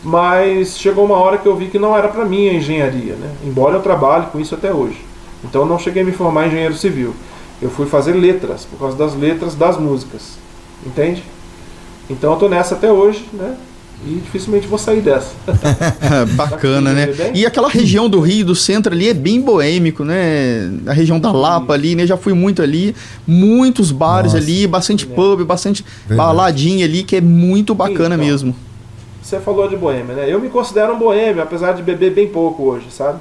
Mas 0.02 0.78
chegou 0.78 1.04
uma 1.04 1.16
hora 1.16 1.38
que 1.38 1.46
eu 1.46 1.56
vi 1.56 1.66
que 1.66 1.78
não 1.78 1.96
era 1.96 2.08
para 2.08 2.24
mim 2.24 2.48
a 2.48 2.54
engenharia, 2.54 3.14
né? 3.14 3.30
Embora 3.44 3.76
eu 3.76 3.82
trabalhe 3.82 4.26
com 4.26 4.38
isso 4.38 4.54
até 4.54 4.72
hoje. 4.72 5.04
Então 5.42 5.62
eu 5.62 5.66
não 5.66 5.78
cheguei 5.78 6.02
a 6.02 6.04
me 6.04 6.12
formar 6.12 6.44
em 6.44 6.48
engenheiro 6.48 6.74
civil. 6.74 7.14
Eu 7.60 7.70
fui 7.70 7.86
fazer 7.86 8.12
letras, 8.12 8.64
por 8.64 8.78
causa 8.78 8.96
das 8.96 9.14
letras 9.14 9.54
das 9.54 9.78
músicas. 9.78 10.38
Entende? 10.84 11.24
Então 12.08 12.32
eu 12.32 12.38
tô 12.38 12.48
nessa 12.48 12.74
até 12.74 12.92
hoje, 12.92 13.28
né? 13.32 13.56
E 14.04 14.20
dificilmente 14.22 14.66
vou 14.66 14.78
sair 14.78 15.00
dessa. 15.00 15.32
Bacana, 16.36 16.92
né? 16.92 17.08
E 17.34 17.46
aquela 17.46 17.68
região 17.68 18.08
do 18.08 18.20
Rio, 18.20 18.46
do 18.46 18.54
centro 18.54 18.92
ali, 18.92 19.08
é 19.08 19.14
bem 19.14 19.40
boêmico, 19.40 20.04
né? 20.04 20.70
A 20.86 20.92
região 20.92 21.18
da 21.18 21.32
Lapa 21.32 21.72
ali, 21.72 21.94
né? 21.96 22.06
Já 22.06 22.16
fui 22.16 22.32
muito 22.32 22.62
ali. 22.62 22.94
Muitos 23.26 23.90
bares 23.90 24.32
Nossa. 24.34 24.44
ali, 24.44 24.66
bastante 24.66 25.06
pub, 25.06 25.42
bastante 25.44 25.84
Verdade. 26.06 26.16
baladinha 26.28 26.84
ali, 26.84 27.02
que 27.02 27.16
é 27.16 27.20
muito 27.20 27.74
bacana 27.74 28.14
Então. 28.14 28.26
mesmo. 28.26 28.54
Você 29.22 29.40
falou 29.40 29.66
de 29.66 29.76
boêmia, 29.76 30.14
né? 30.14 30.26
Eu 30.28 30.40
me 30.40 30.48
considero 30.50 30.94
um 30.94 30.98
boêmio, 30.98 31.42
apesar 31.42 31.72
de 31.72 31.82
beber 31.82 32.12
bem 32.12 32.28
pouco 32.28 32.62
hoje, 32.64 32.86
sabe? 32.90 33.18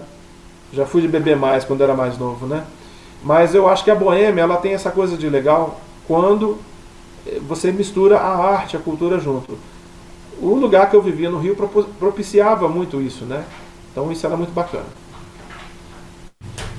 Já 0.71 0.85
fui 0.85 1.01
de 1.01 1.07
beber 1.07 1.35
mais 1.35 1.63
quando 1.63 1.81
era 1.81 1.95
mais 1.95 2.17
novo, 2.19 2.45
né? 2.45 2.63
Mas 3.23 3.55
eu 3.55 3.67
acho 3.67 3.83
que 3.83 3.89
a 3.89 3.95
boêmia, 3.95 4.41
ela 4.43 4.57
tem 4.57 4.73
essa 4.73 4.91
coisa 4.91 5.17
de 5.17 5.27
legal 5.29 5.81
quando 6.07 6.59
você 7.47 7.71
mistura 7.71 8.17
a 8.17 8.35
arte, 8.53 8.77
a 8.77 8.79
cultura 8.79 9.19
junto. 9.19 9.57
O 10.41 10.55
lugar 10.55 10.89
que 10.89 10.95
eu 10.95 11.01
vivia 11.01 11.29
no 11.29 11.39
Rio 11.39 11.55
propiciava 11.99 12.67
muito 12.67 13.01
isso, 13.01 13.25
né? 13.25 13.43
Então 13.91 14.11
isso 14.11 14.25
era 14.25 14.35
muito 14.35 14.51
bacana. 14.53 14.83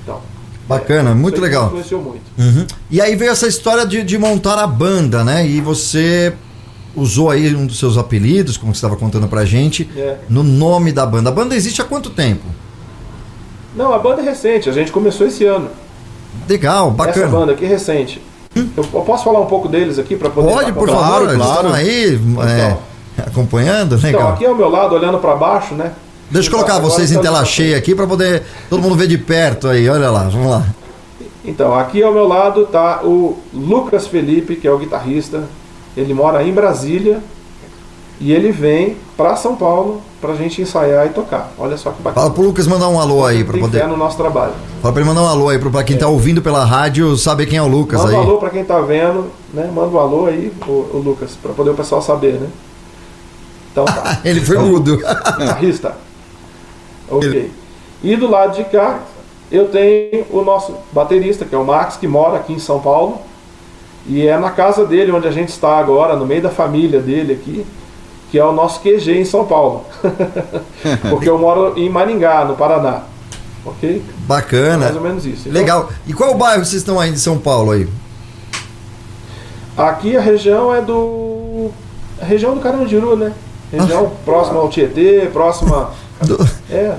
Então, 0.03 0.21
Bacana, 0.67 1.15
muito 1.15 1.35
isso 1.35 1.43
aí 1.45 1.49
legal. 1.49 1.67
Influenciou 1.67 2.01
muito. 2.01 2.21
Uhum. 2.37 2.67
E 2.91 2.99
aí 3.01 3.15
veio 3.15 3.31
essa 3.31 3.47
história 3.47 3.85
de, 3.85 4.03
de 4.03 4.17
montar 4.17 4.59
a 4.59 4.67
banda, 4.67 5.23
né? 5.23 5.47
E 5.47 5.61
você 5.61 6.33
usou 6.95 7.29
aí 7.29 7.55
um 7.55 7.65
dos 7.65 7.79
seus 7.79 7.97
apelidos, 7.97 8.57
como 8.57 8.73
você 8.73 8.77
estava 8.77 8.95
contando 8.97 9.27
pra 9.27 9.45
gente, 9.45 9.89
É. 9.95 10.17
no 10.29 10.43
nome 10.43 10.91
da 10.91 11.05
banda. 11.05 11.29
A 11.29 11.31
banda 11.31 11.55
existe 11.55 11.81
há 11.81 11.85
quanto 11.85 12.09
tempo? 12.09 12.43
Não, 13.75 13.93
a 13.93 13.99
banda 13.99 14.21
é 14.21 14.25
recente, 14.25 14.69
a 14.69 14.73
gente 14.73 14.91
começou 14.91 15.25
esse 15.27 15.45
ano. 15.45 15.69
Legal, 16.49 16.87
Essa 16.87 16.95
bacana. 16.97 17.27
banda 17.27 17.51
aqui 17.53 17.63
é 17.65 17.67
recente. 17.67 18.21
Eu, 18.55 18.83
eu 18.93 19.01
posso 19.01 19.23
falar 19.23 19.39
um 19.39 19.45
pouco 19.45 19.67
deles 19.69 19.99
aqui 19.99 20.15
para 20.15 20.29
poder 20.29 20.51
Pode, 20.51 20.73
por 20.73 20.85
pra- 20.87 20.95
favor, 20.95 21.07
Claro, 21.07 21.25
eles 21.25 21.37
claro. 21.45 21.67
estão 21.67 21.73
aí 21.73 22.15
é, 22.49 22.77
acompanhando, 23.25 23.95
Então, 23.95 24.09
legal. 24.11 24.29
aqui 24.33 24.45
ao 24.45 24.55
meu 24.55 24.69
lado, 24.69 24.93
olhando 24.95 25.17
para 25.19 25.35
baixo, 25.35 25.73
né? 25.73 25.93
Deixa 26.29 26.47
eu 26.47 26.51
Então, 26.51 26.59
colocar 26.59 26.75
agora 26.77 26.93
vocês 26.93 27.09
em 27.11 27.15
estamos 27.15 27.29
tela 27.37 27.45
cheia 27.45 27.77
aqui 27.77 27.95
pra 27.95 28.05
poder 28.05 28.43
todo 28.69 28.81
mundo 28.81 28.95
ver 28.95 29.07
de 29.07 29.17
perto 29.17 29.67
aí. 29.67 29.87
Olha 29.89 30.09
lá, 30.11 30.23
vamos 30.23 30.49
lá. 30.51 30.65
Então, 31.45 31.73
aqui 31.73 32.03
ao 32.03 32.11
meu 32.13 32.27
lado 32.27 32.65
tá 32.65 32.99
o 33.03 33.37
Lucas 33.53 34.07
Felipe, 34.07 34.55
que 34.57 34.67
é 34.67 34.71
o 34.71 34.77
guitarrista. 34.77 35.43
Ele 35.95 36.13
mora 36.13 36.43
em 36.43 36.51
Brasília 36.51 37.19
e 38.19 38.33
ele 38.33 38.51
vem 38.51 38.97
para 39.15 39.35
São 39.37 39.55
Paulo 39.55 40.01
pra 40.19 40.33
gente 40.35 40.61
ensaiar 40.61 41.05
e 41.05 41.09
tocar. 41.09 41.51
Olha 41.57 41.77
só 41.77 41.91
que 41.91 42.01
bacana. 42.01 42.21
Fala 42.25 42.33
pro 42.33 42.43
Lucas 42.43 42.67
mandar 42.67 42.89
um 42.89 42.99
alô 42.99 43.25
aí 43.25 43.43
pra 43.45 43.53
Tem 43.53 43.61
poder. 43.61 43.79
fé 43.79 43.87
no 43.87 43.95
nosso 43.95 44.17
trabalho. 44.17 44.51
Fala 44.81 44.93
pra 44.93 45.01
ele 45.01 45.09
mandar 45.09 45.21
um 45.23 45.27
alô 45.27 45.47
aí 45.49 45.57
pra 45.57 45.83
quem 45.83 45.97
tá 45.97 46.07
ouvindo 46.09 46.41
pela 46.41 46.65
rádio 46.65 47.15
saber 47.15 47.45
quem 47.45 47.57
é 47.57 47.61
o 47.61 47.67
Lucas 47.67 48.01
Manda 48.01 48.11
aí. 48.11 48.17
um 48.17 48.21
alô 48.21 48.37
para 48.37 48.49
quem 48.49 48.65
tá 48.65 48.79
vendo, 48.81 49.27
né? 49.53 49.69
Manda 49.73 49.87
um 49.95 49.99
alô 49.99 50.25
aí, 50.25 50.51
o, 50.67 50.71
o 50.71 51.01
Lucas, 51.05 51.31
para 51.41 51.53
poder 51.53 51.69
o 51.69 51.75
pessoal 51.75 52.01
saber, 52.01 52.33
né? 52.33 52.47
Então 53.71 53.85
tá. 53.85 54.19
Ele 54.25 54.41
foi 54.41 54.57
mudo. 54.57 54.97
guitarrista. 54.97 55.95
Ok. 57.09 57.51
E 58.03 58.15
do 58.15 58.29
lado 58.29 58.55
de 58.55 58.63
cá, 58.65 58.99
eu 59.51 59.69
tenho 59.69 60.25
o 60.29 60.41
nosso 60.43 60.75
baterista, 60.91 61.45
que 61.45 61.55
é 61.55 61.57
o 61.57 61.65
Max, 61.65 61.97
que 61.97 62.07
mora 62.07 62.37
aqui 62.37 62.53
em 62.53 62.59
São 62.59 62.79
Paulo. 62.79 63.19
E 64.05 64.25
é 64.25 64.37
na 64.37 64.51
casa 64.51 64.85
dele, 64.85 65.11
onde 65.11 65.27
a 65.27 65.31
gente 65.31 65.49
está 65.49 65.77
agora, 65.77 66.15
no 66.15 66.25
meio 66.25 66.41
da 66.41 66.49
família 66.49 66.99
dele 67.01 67.33
aqui, 67.33 67.65
que 68.31 68.39
é 68.39 68.45
o 68.45 68.51
nosso 68.51 68.81
QG 68.81 69.19
em 69.19 69.25
São 69.25 69.45
Paulo. 69.45 69.85
Porque 71.09 71.29
eu 71.29 71.37
moro 71.37 71.73
em 71.77 71.89
Maringá, 71.89 72.45
no 72.45 72.55
Paraná. 72.55 73.03
Ok? 73.65 74.01
Bacana. 74.19 74.85
Mais 74.85 74.95
ou 74.95 75.01
menos 75.01 75.25
isso. 75.25 75.49
Então, 75.49 75.59
Legal. 75.61 75.89
E 76.05 76.13
qual 76.13 76.33
bairro 76.35 76.63
vocês 76.63 76.81
estão 76.81 76.99
aí 76.99 77.11
de 77.11 77.19
São 77.19 77.37
Paulo 77.37 77.71
aí? 77.71 77.87
Aqui 79.77 80.15
a 80.15 80.21
região 80.21 80.73
é 80.73 80.81
do. 80.81 81.69
A 82.21 82.25
região 82.25 82.55
do 82.55 82.61
Carandiru, 82.61 83.15
né? 83.15 83.33
Região 83.71 84.11
próxima 84.25 84.59
ao 84.59 84.69
Tietê, 84.69 85.29
próxima. 85.31 85.91
Do- 86.21 86.49
É. 86.71 86.95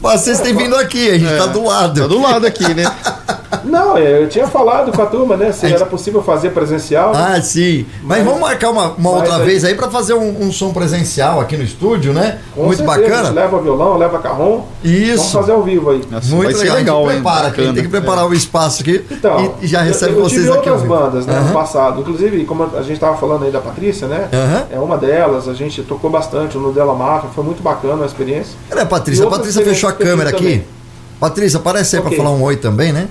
Fácil 0.00 0.18
vocês 0.18 0.40
terem 0.40 0.56
vindo 0.56 0.76
aqui, 0.76 1.10
a 1.10 1.18
gente 1.18 1.36
tá 1.38 1.46
do 1.46 1.64
lado. 1.64 2.00
Tá 2.02 2.06
do 2.06 2.20
lado 2.20 2.46
aqui, 2.46 2.74
né? 2.74 2.84
Não, 3.64 3.96
é, 3.96 4.22
eu 4.22 4.28
tinha 4.28 4.46
falado 4.46 4.92
com 4.92 5.02
a 5.02 5.06
turma, 5.06 5.36
né? 5.36 5.52
Se 5.52 5.66
era 5.66 5.86
possível 5.86 6.22
fazer 6.22 6.50
presencial. 6.50 7.12
né? 7.12 7.34
Ah, 7.36 7.42
sim. 7.42 7.86
Mas, 8.02 8.18
Mas- 8.18 8.24
vamos 8.26 8.40
marcar 8.40 8.70
uma, 8.70 8.88
uma 8.92 9.10
outra 9.10 9.36
aí- 9.36 9.44
vez 9.44 9.64
aí 9.64 9.74
pra 9.74 9.88
fazer 9.88 10.14
um, 10.14 10.42
um 10.46 10.52
som 10.52 10.72
presencial 10.72 11.40
aqui 11.40 11.56
no 11.56 11.64
estúdio, 11.64 12.12
né? 12.12 12.38
Com 12.54 12.64
Muito 12.64 12.78
certeza, 12.78 12.92
A 13.00 13.04
gente 13.04 13.10
bacana. 13.16 13.30
leva 13.40 13.58
violão, 13.60 13.96
leva 13.96 14.18
carrom. 14.18 14.62
Vamos 14.62 14.66
Isso. 14.84 15.32
fazer 15.38 15.52
ao 15.52 15.62
vivo 15.62 15.90
aí. 15.90 16.02
Nossa, 16.10 16.28
Muito 16.34 16.44
vai 16.52 16.54
ser 16.54 16.60
legal. 16.60 16.76
legal, 16.76 16.96
a 16.96 17.00
gente 17.02 17.16
hein? 17.16 17.22
prepara 17.22 17.48
aqui, 17.48 17.62
tem 17.74 17.82
que 17.84 17.88
preparar 17.88 18.26
o 18.26 18.34
espaço 18.34 18.82
aqui 18.82 19.04
Então, 19.10 19.54
e, 19.60 19.66
já 19.66 19.82
recebe 19.82 20.12
eu, 20.12 20.18
eu 20.18 20.24
vocês 20.24 20.42
aqui. 20.42 20.50
ao 20.50 20.56
outras 20.56 20.82
vivo. 20.82 20.94
bandas, 20.94 21.26
né, 21.26 21.34
Aham. 21.34 21.46
no 21.48 21.52
passado. 21.52 22.00
Inclusive, 22.00 22.44
como 22.44 22.64
a 22.64 22.82
gente 22.82 22.92
estava 22.94 23.16
falando 23.16 23.44
aí 23.44 23.50
da 23.50 23.60
Patrícia, 23.60 24.06
né? 24.08 24.28
Aham. 24.32 24.64
É 24.70 24.78
uma 24.78 24.96
delas, 24.96 25.48
a 25.48 25.54
gente 25.54 25.82
tocou 25.82 26.10
bastante 26.10 26.56
no 26.58 26.72
Della 26.72 26.94
Máfia, 26.94 27.30
foi 27.34 27.44
muito 27.44 27.62
bacana 27.62 28.02
a 28.02 28.06
experiência. 28.06 28.54
Cadê 28.68 28.82
a 28.82 28.86
Patrícia? 28.86 29.26
A 29.26 29.30
Patrícia 29.30 29.62
fechou 29.64 29.88
a 29.88 29.92
câmera 29.92 30.30
aqui. 30.30 30.44
tive 30.44 30.75
Patrícia, 31.18 31.58
aparece 31.58 31.96
aí 31.96 32.02
Ok. 32.02 32.14
pra 32.14 32.24
falar 32.24 32.36
um 32.36 32.42
oi 32.42 32.56
também, 32.56 32.92
né? 32.92 33.08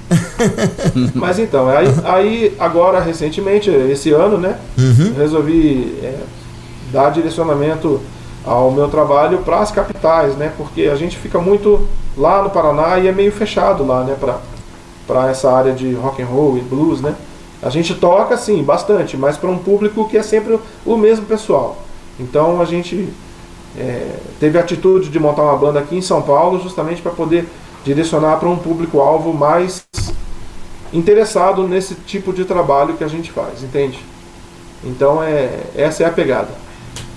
Mas 1.16 1.40
então, 1.40 1.68
aí, 1.70 1.88
aí 2.04 2.56
agora, 2.60 3.00
recentemente, 3.00 3.70
esse 3.70 4.12
ano, 4.12 4.38
né? 4.38 4.60
Uhum. 4.78 5.14
Resolvi 5.18 5.98
é, 6.04 6.20
dar 6.92 7.10
direcionamento 7.10 8.00
ao 8.46 8.70
meu 8.72 8.88
trabalho 8.88 9.40
para 9.40 9.60
as 9.60 9.72
capitais, 9.72 10.36
né? 10.36 10.54
Porque 10.56 10.84
a 10.84 10.96
gente 10.96 11.18
fica 11.18 11.40
muito 11.40 11.88
lá 12.16 12.44
no 12.44 12.50
Paraná 12.52 13.00
e 13.00 13.08
é 13.08 13.12
meio 13.12 13.32
fechado 13.32 13.86
lá, 13.86 14.04
né? 14.04 14.16
Para 15.08 15.30
essa 15.30 15.52
área 15.52 15.74
de 15.74 15.94
rock 15.94 16.22
and 16.22 16.28
roll 16.28 16.58
e 16.58 16.62
blues, 16.62 17.02
né? 17.02 17.16
A 17.62 17.70
gente 17.72 17.96
toca, 17.96 18.38
sim, 18.38 18.62
bastante, 18.62 19.18
mas 19.18 19.38
para 19.38 19.50
um 19.50 19.58
público 19.58 20.08
que 20.08 20.18
é 20.18 20.22
sempre 20.22 20.60
o 20.86 20.96
mesmo 20.96 21.26
pessoal. 21.26 21.82
Então 22.20 22.62
a 22.62 22.66
gente 22.66 23.10
é, 23.76 24.12
teve 24.40 24.60
a 24.60 24.62
atitude 24.62 25.10
de 25.10 25.20
montar 25.20 25.42
uma 25.42 25.58
banda 25.58 25.80
aqui 25.80 25.98
em 25.98 26.02
São 26.02 26.22
Paulo 26.22 26.62
justamente 26.62 27.02
para 27.02 27.12
poder 27.12 27.48
direcionar 27.86 28.38
para 28.38 28.50
um 28.50 28.58
público-alvo 28.58 29.32
mais 29.32 29.86
interessado 30.92 31.68
nesse 31.68 31.94
tipo 31.94 32.34
de 32.34 32.44
trabalho 32.44 32.96
que 32.96 33.04
a 33.04 33.08
gente 33.08 33.32
faz, 33.32 33.64
entende? 33.64 34.00
Então 34.84 35.24
é 35.24 35.62
essa 35.76 36.04
é 36.04 36.08
a 36.08 36.12
pegada. 36.12 36.50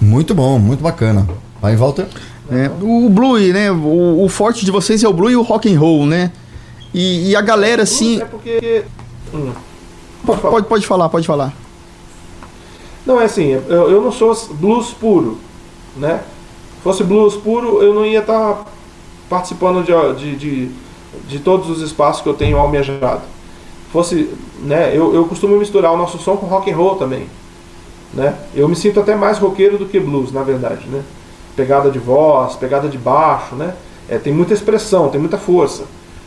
Muito 0.01 0.35
bom, 0.35 0.59
muito 0.59 0.83
bacana. 0.83 1.27
Vai, 1.61 1.75
Walter. 1.75 2.07
É, 2.51 2.71
o 2.81 3.09
Blue, 3.09 3.39
né? 3.39 3.71
O, 3.73 4.25
o 4.25 4.29
forte 4.29 4.65
de 4.65 4.71
vocês 4.71 5.03
é 5.03 5.09
o 5.09 5.13
Blue 5.13 5.31
e 5.31 5.37
o 5.37 5.43
rock 5.43 5.73
and 5.73 5.79
roll, 5.79 6.07
né? 6.07 6.31
E, 6.95 7.31
e 7.31 7.37
a 7.37 7.41
galera, 7.41 7.83
assim. 7.83 8.21
É 8.21 8.25
porque 8.25 8.85
hum, 9.35 9.53
pode 10.25 10.41
falar. 10.41 10.53
Pode, 10.53 10.67
pode 10.67 10.87
falar, 10.87 11.09
pode 11.09 11.27
falar. 11.27 11.53
Não 13.05 13.21
é 13.21 13.25
assim, 13.25 13.49
eu, 13.69 13.91
eu 13.91 14.03
não 14.03 14.13
sou 14.13 14.37
blues 14.55 14.91
puro, 14.91 15.39
né? 15.97 16.21
Se 16.77 16.83
fosse 16.83 17.03
blues 17.03 17.37
puro, 17.37 17.83
eu 17.83 17.95
não 17.95 18.05
ia 18.05 18.21
estar 18.21 18.65
participando 19.29 19.85
de, 19.85 20.21
de, 20.21 20.37
de, 20.37 20.71
de 21.29 21.39
todos 21.39 21.69
os 21.69 21.83
espaços 21.83 22.23
que 22.23 22.29
eu 22.29 22.35
tenho 22.35 22.59
almejado. 22.59 23.23
Fosse, 23.93 24.31
né? 24.63 24.91
Eu, 24.95 25.15
eu 25.15 25.25
costumo 25.25 25.57
misturar 25.59 25.93
o 25.93 25.97
nosso 25.97 26.19
som 26.19 26.37
com 26.37 26.47
rock 26.47 26.71
and 26.71 26.77
roll 26.77 26.97
também, 26.97 27.27
né? 28.13 28.35
Eu 28.55 28.69
me 28.69 28.77
sinto 28.77 29.01
até 29.01 29.15
mais 29.15 29.39
roqueiro 29.39 29.79
do 29.79 29.87
que 29.87 29.99
blues, 29.99 30.33
na 30.33 30.43
verdade, 30.43 30.87
né? 30.89 31.03
Pegada 31.57 31.91
de 31.91 31.99
voz, 31.99 32.55
pegada 32.57 32.89
de 32.89 32.99
baixo, 32.99 33.55
né? 33.55 33.75
É, 34.09 34.19
tem 34.19 34.33
muita 34.33 34.55
expressão, 34.55 35.09
tem 35.09 35.21
muita 35.21 35.39
força. 35.39 35.85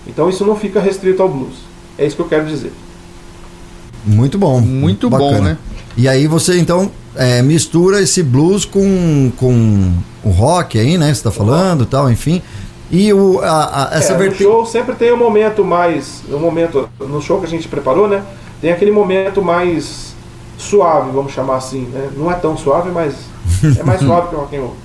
Então 0.08 0.30
isso 0.30 0.46
não 0.46 0.56
fica 0.56 0.80
restrito 0.80 1.22
ao 1.22 1.30
blues. 1.30 1.56
É 1.98 2.06
isso 2.06 2.16
que 2.16 2.22
eu 2.22 2.28
quero 2.28 2.46
dizer. 2.46 2.74
Muito 4.06 4.38
bom. 4.38 4.60
Muito 4.60 5.10
bom, 5.10 5.40
né? 5.42 5.58
E 5.96 6.08
aí 6.08 6.26
você 6.26 6.60
então 6.60 6.90
é, 7.16 7.42
mistura 7.42 8.02
esse 8.02 8.24
blues 8.24 8.66
com, 8.66 9.32
com 9.38 9.94
o 10.24 10.30
rock 10.30 10.80
aí, 10.80 10.98
né? 10.98 11.14
Você 11.14 11.24
tá 11.24 11.32
falando 11.32 11.84
e 11.84 11.88
tal, 11.88 12.12
enfim. 12.12 12.42
E 12.92 13.14
o, 13.14 13.40
a, 13.40 13.90
a- 13.94 13.98
essa 13.98 14.12
É, 14.12 14.14
no 14.14 14.20
vertente. 14.20 14.44
show 14.44 14.66
sempre 14.66 14.96
tem 14.96 15.14
um 15.14 15.18
momento 15.18 15.64
mais. 15.64 16.22
Um 16.30 16.40
momento. 16.40 16.90
No 17.00 17.22
show 17.22 17.40
que 17.40 17.46
a 17.46 17.50
gente 17.50 17.68
preparou, 17.68 18.08
né? 18.08 18.22
Tem 18.60 18.72
aquele 18.72 18.92
momento 18.92 19.42
mais 19.42 20.14
suave, 20.58 21.10
vamos 21.12 21.32
chamar 21.32 21.56
assim, 21.58 21.88
né? 21.94 22.10
Não 22.16 22.30
é 22.32 22.36
tão 22.36 22.56
suave, 22.58 22.92
mas 22.92 23.16
é 23.80 23.84
mais 23.84 24.02
suave 24.02 24.28
que 24.30 24.36
o 24.36 24.40
rock 24.40 24.56
and 24.58 24.62
roll. 24.62 24.76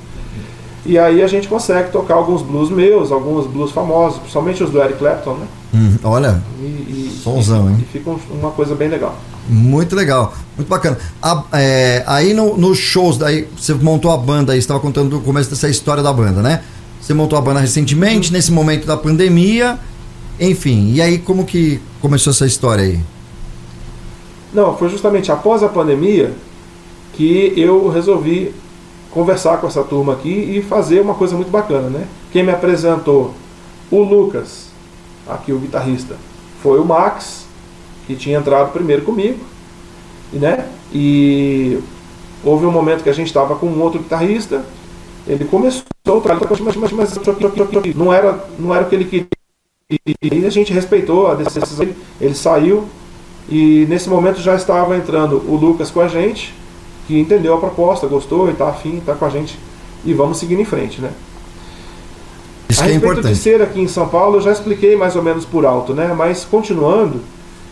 E 0.86 0.96
aí 0.98 1.20
a 1.20 1.26
gente 1.26 1.48
consegue 1.48 1.90
tocar 1.90 2.14
alguns 2.14 2.42
blues 2.42 2.70
meus, 2.70 3.10
alguns 3.10 3.46
blues 3.48 3.72
famosos, 3.72 4.18
principalmente 4.20 4.62
os 4.62 4.70
do 4.70 4.80
Eric 4.80 4.98
Clapton, 4.98 5.34
né? 5.34 5.46
Hum, 5.74 5.96
olha, 6.04 6.40
E, 6.60 6.64
e, 6.64 7.20
Sonzão, 7.24 7.68
hein? 7.68 7.76
e 7.80 7.84
fica 7.92 8.08
um- 8.08 8.18
uma 8.40 8.52
coisa 8.52 8.74
bem 8.76 8.88
legal. 8.88 9.16
muito 9.48 9.96
legal, 9.96 10.32
muito 10.56 10.68
bacana. 10.68 10.96
A- 11.20 11.42
é, 11.54 12.04
aí 12.06 12.32
no- 12.32 12.56
nos 12.56 12.78
shows, 12.78 13.18
daí 13.18 13.48
você 13.58 13.74
montou 13.74 14.12
a 14.12 14.16
banda 14.16 14.52
aí, 14.52 14.58
você 14.58 14.64
estava 14.64 14.78
contando 14.78 15.18
o 15.18 15.20
começo 15.22 15.50
dessa 15.50 15.68
história 15.68 16.04
da 16.04 16.12
banda, 16.12 16.40
né? 16.40 16.62
Você 17.00 17.14
montou 17.14 17.38
a 17.38 17.42
banda 17.42 17.60
recentemente, 17.60 18.32
nesse 18.32 18.50
momento 18.50 18.86
da 18.86 18.96
pandemia, 18.96 19.78
enfim. 20.40 20.92
E 20.92 21.00
aí 21.00 21.18
como 21.18 21.44
que 21.44 21.80
começou 22.00 22.30
essa 22.30 22.46
história 22.46 22.84
aí? 22.84 23.00
Não, 24.52 24.76
foi 24.76 24.88
justamente 24.88 25.30
após 25.30 25.62
a 25.62 25.68
pandemia 25.68 26.32
que 27.12 27.52
eu 27.56 27.88
resolvi 27.88 28.54
conversar 29.10 29.58
com 29.58 29.66
essa 29.66 29.82
turma 29.82 30.12
aqui 30.12 30.28
e 30.28 30.62
fazer 30.62 31.00
uma 31.00 31.14
coisa 31.14 31.34
muito 31.34 31.50
bacana, 31.50 31.88
né? 31.88 32.06
Quem 32.32 32.42
me 32.42 32.50
apresentou 32.50 33.34
o 33.90 34.02
Lucas, 34.02 34.66
aqui 35.26 35.52
o 35.52 35.58
guitarrista, 35.58 36.16
foi 36.62 36.78
o 36.78 36.84
Max, 36.84 37.46
que 38.06 38.14
tinha 38.14 38.38
entrado 38.38 38.72
primeiro 38.72 39.02
comigo, 39.02 39.38
né? 40.32 40.68
E 40.92 41.78
houve 42.44 42.66
um 42.66 42.70
momento 42.70 43.02
que 43.02 43.08
a 43.08 43.14
gente 43.14 43.28
estava 43.28 43.56
com 43.56 43.66
um 43.66 43.80
outro 43.80 44.00
guitarrista, 44.00 44.64
ele 45.26 45.44
começou 45.44 45.84
o 46.12 46.20
trabalho, 46.20 46.48
mas, 46.60 46.76
mas, 46.76 46.92
mas 46.92 47.14
não 47.94 48.12
era, 48.12 48.44
não 48.58 48.74
era 48.74 48.84
o 48.84 48.88
que 48.88 48.94
ele 48.94 49.04
queria. 49.04 49.26
E 50.22 50.44
a 50.44 50.50
gente 50.50 50.72
respeitou 50.72 51.28
a 51.28 51.34
decisão 51.34 51.78
dele, 51.78 51.96
ele 52.20 52.34
saiu, 52.34 52.84
e 53.48 53.86
nesse 53.88 54.08
momento 54.08 54.40
já 54.40 54.54
estava 54.54 54.96
entrando 54.96 55.36
o 55.48 55.56
Lucas 55.56 55.90
com 55.90 56.00
a 56.00 56.08
gente, 56.08 56.52
que 57.06 57.18
entendeu 57.18 57.54
a 57.54 57.58
proposta, 57.58 58.06
gostou 58.06 58.48
e 58.48 58.52
está 58.52 58.68
afim, 58.68 58.98
está 58.98 59.14
com 59.14 59.24
a 59.24 59.30
gente. 59.30 59.58
E 60.04 60.12
vamos 60.12 60.38
seguindo 60.38 60.60
em 60.60 60.64
frente, 60.64 61.00
né? 61.00 61.12
Isso 62.68 62.82
a 62.82 62.86
é 62.86 62.92
respeito 62.92 63.14
de 63.14 63.20
importante. 63.20 63.38
ser 63.38 63.62
aqui 63.62 63.80
em 63.80 63.88
São 63.88 64.08
Paulo, 64.08 64.38
eu 64.38 64.40
já 64.40 64.50
expliquei 64.50 64.96
mais 64.96 65.14
ou 65.14 65.22
menos 65.22 65.44
por 65.44 65.64
alto, 65.64 65.94
né? 65.94 66.12
Mas 66.16 66.44
continuando, 66.44 67.20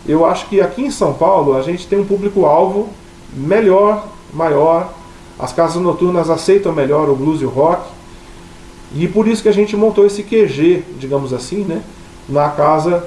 eu 0.07 0.25
acho 0.25 0.47
que 0.49 0.61
aqui 0.61 0.83
em 0.83 0.91
São 0.91 1.13
Paulo 1.15 1.57
a 1.57 1.63
gente 1.63 1.87
tem 1.87 1.99
um 1.99 2.05
público-alvo 2.05 2.89
melhor, 3.33 4.07
maior. 4.33 4.93
As 5.39 5.53
casas 5.53 5.83
noturnas 5.83 6.31
aceitam 6.31 6.73
melhor 6.73 7.09
o 7.09 7.17
blues 7.17 7.41
e 7.41 7.45
o 7.45 7.49
rock. 7.49 7.83
E 8.95 9.09
por 9.09 9.27
isso 9.27 9.43
que 9.43 9.49
a 9.49 9.53
gente 9.53 9.77
montou 9.77 10.07
esse 10.07 10.23
QG, 10.23 10.83
digamos 11.01 11.33
assim, 11.33 11.65
né? 11.65 11.83
Na 12.29 12.49
casa 12.51 13.05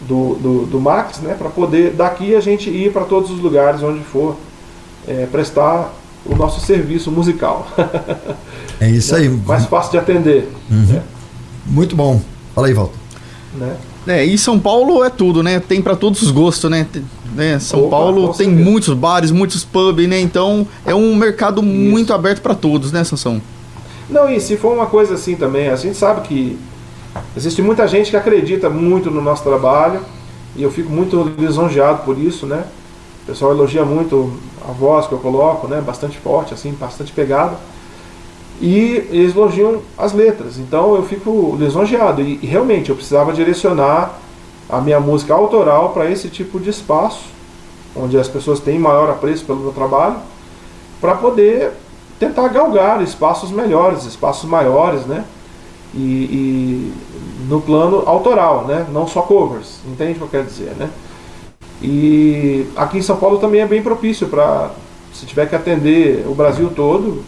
do, 0.00 0.34
do, 0.36 0.66
do 0.66 0.80
Max, 0.80 1.18
né? 1.18 1.34
Para 1.34 1.48
poder 1.50 1.90
daqui 1.92 2.34
a 2.34 2.40
gente 2.40 2.70
ir 2.70 2.92
para 2.92 3.04
todos 3.04 3.30
os 3.30 3.40
lugares 3.40 3.82
onde 3.82 4.00
for 4.00 4.36
é, 5.06 5.26
prestar 5.26 5.92
o 6.24 6.36
nosso 6.36 6.64
serviço 6.64 7.10
musical. 7.10 7.66
É 8.80 8.88
isso 8.88 9.14
aí. 9.14 9.28
Mais 9.46 9.66
fácil 9.66 9.92
de 9.92 9.98
atender. 9.98 10.48
né? 10.70 11.02
Muito 11.66 11.96
bom. 11.96 12.20
Fala 12.54 12.68
aí, 12.68 12.74
Walter. 12.74 12.96
né? 13.54 13.76
É, 14.06 14.24
e 14.24 14.36
São 14.36 14.58
Paulo 14.58 15.04
é 15.04 15.10
tudo, 15.10 15.42
né? 15.42 15.60
Tem 15.60 15.80
pra 15.80 15.94
todos 15.94 16.22
os 16.22 16.30
gostos, 16.30 16.68
né? 16.70 16.86
Tem- 16.92 17.04
né? 17.34 17.58
São 17.60 17.80
Opa, 17.86 17.90
Paulo 17.90 18.34
tem 18.34 18.48
muitos 18.48 18.92
bares, 18.94 19.30
muitos 19.30 19.64
pubs, 19.64 20.08
né? 20.08 20.20
Então 20.20 20.66
é 20.84 20.94
um 20.94 21.14
mercado 21.16 21.62
muito 21.62 22.12
aberto 22.12 22.40
pra 22.42 22.54
todos, 22.54 22.92
né, 22.92 23.02
Sansão? 23.04 23.40
Não, 24.08 24.28
e 24.28 24.40
se 24.40 24.56
for 24.56 24.72
uma 24.72 24.86
coisa 24.86 25.14
assim 25.14 25.36
também, 25.36 25.68
a 25.68 25.76
gente 25.76 25.96
sabe 25.96 26.26
que 26.26 26.58
existe 27.36 27.62
muita 27.62 27.86
gente 27.86 28.10
que 28.10 28.16
acredita 28.16 28.68
muito 28.68 29.10
no 29.10 29.20
nosso 29.20 29.42
trabalho 29.42 30.00
e 30.56 30.62
eu 30.62 30.70
fico 30.70 30.90
muito 30.90 31.32
lisonjeado 31.38 32.02
por 32.04 32.18
isso, 32.18 32.46
né? 32.46 32.64
O 33.22 33.26
pessoal 33.26 33.52
elogia 33.52 33.84
muito 33.84 34.32
a 34.68 34.72
voz 34.72 35.06
que 35.06 35.12
eu 35.12 35.18
coloco, 35.18 35.66
né? 35.68 35.80
Bastante 35.80 36.18
forte, 36.18 36.52
assim, 36.52 36.72
bastante 36.72 37.12
pegada. 37.12 37.56
E 38.60 39.06
eles 39.10 39.34
elogiam 39.34 39.80
as 39.96 40.12
letras, 40.12 40.58
então 40.58 40.94
eu 40.94 41.02
fico 41.04 41.56
lisonjeado. 41.58 42.20
E, 42.20 42.38
e 42.42 42.46
realmente 42.46 42.90
eu 42.90 42.96
precisava 42.96 43.32
direcionar 43.32 44.18
a 44.68 44.80
minha 44.80 45.00
música 45.00 45.34
autoral 45.34 45.90
para 45.90 46.10
esse 46.10 46.28
tipo 46.28 46.60
de 46.60 46.70
espaço, 46.70 47.24
onde 47.94 48.18
as 48.18 48.28
pessoas 48.28 48.60
têm 48.60 48.78
maior 48.78 49.10
apreço 49.10 49.44
pelo 49.44 49.60
meu 49.60 49.72
trabalho, 49.72 50.16
para 51.00 51.14
poder 51.14 51.72
tentar 52.26 52.46
galgar 52.48 53.02
espaços 53.02 53.50
melhores, 53.50 54.04
espaços 54.04 54.48
maiores, 54.48 55.04
né? 55.06 55.24
E, 55.92 55.98
e 55.98 56.92
no 57.48 57.60
plano 57.60 58.04
autoral, 58.06 58.64
né? 58.64 58.86
Não 58.92 59.08
só 59.08 59.22
covers, 59.22 59.80
entende 59.90 60.12
o 60.12 60.14
que 60.14 60.22
eu 60.22 60.28
quero 60.28 60.44
dizer, 60.44 60.72
né? 60.78 60.88
E 61.82 62.66
aqui 62.76 62.98
em 62.98 63.02
São 63.02 63.16
Paulo 63.16 63.38
também 63.38 63.60
é 63.60 63.66
bem 63.66 63.82
propício 63.82 64.28
para, 64.28 64.70
se 65.12 65.26
tiver 65.26 65.46
que 65.48 65.56
atender 65.56 66.24
o 66.28 66.34
Brasil 66.34 66.70
todo, 66.74 67.24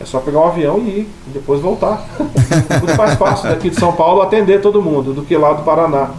é 0.00 0.04
só 0.06 0.18
pegar 0.18 0.40
um 0.40 0.46
avião 0.48 0.78
e 0.78 0.88
ir, 0.88 1.08
e 1.28 1.30
depois 1.34 1.60
voltar. 1.60 2.06
Muito 2.18 2.96
mais 2.96 3.14
fácil 3.18 3.50
daqui 3.50 3.68
de 3.68 3.78
São 3.78 3.92
Paulo 3.92 4.22
atender 4.22 4.62
todo 4.62 4.80
mundo 4.80 5.12
do 5.12 5.22
que 5.22 5.36
lá 5.36 5.52
do 5.52 5.62
Paraná. 5.62 6.10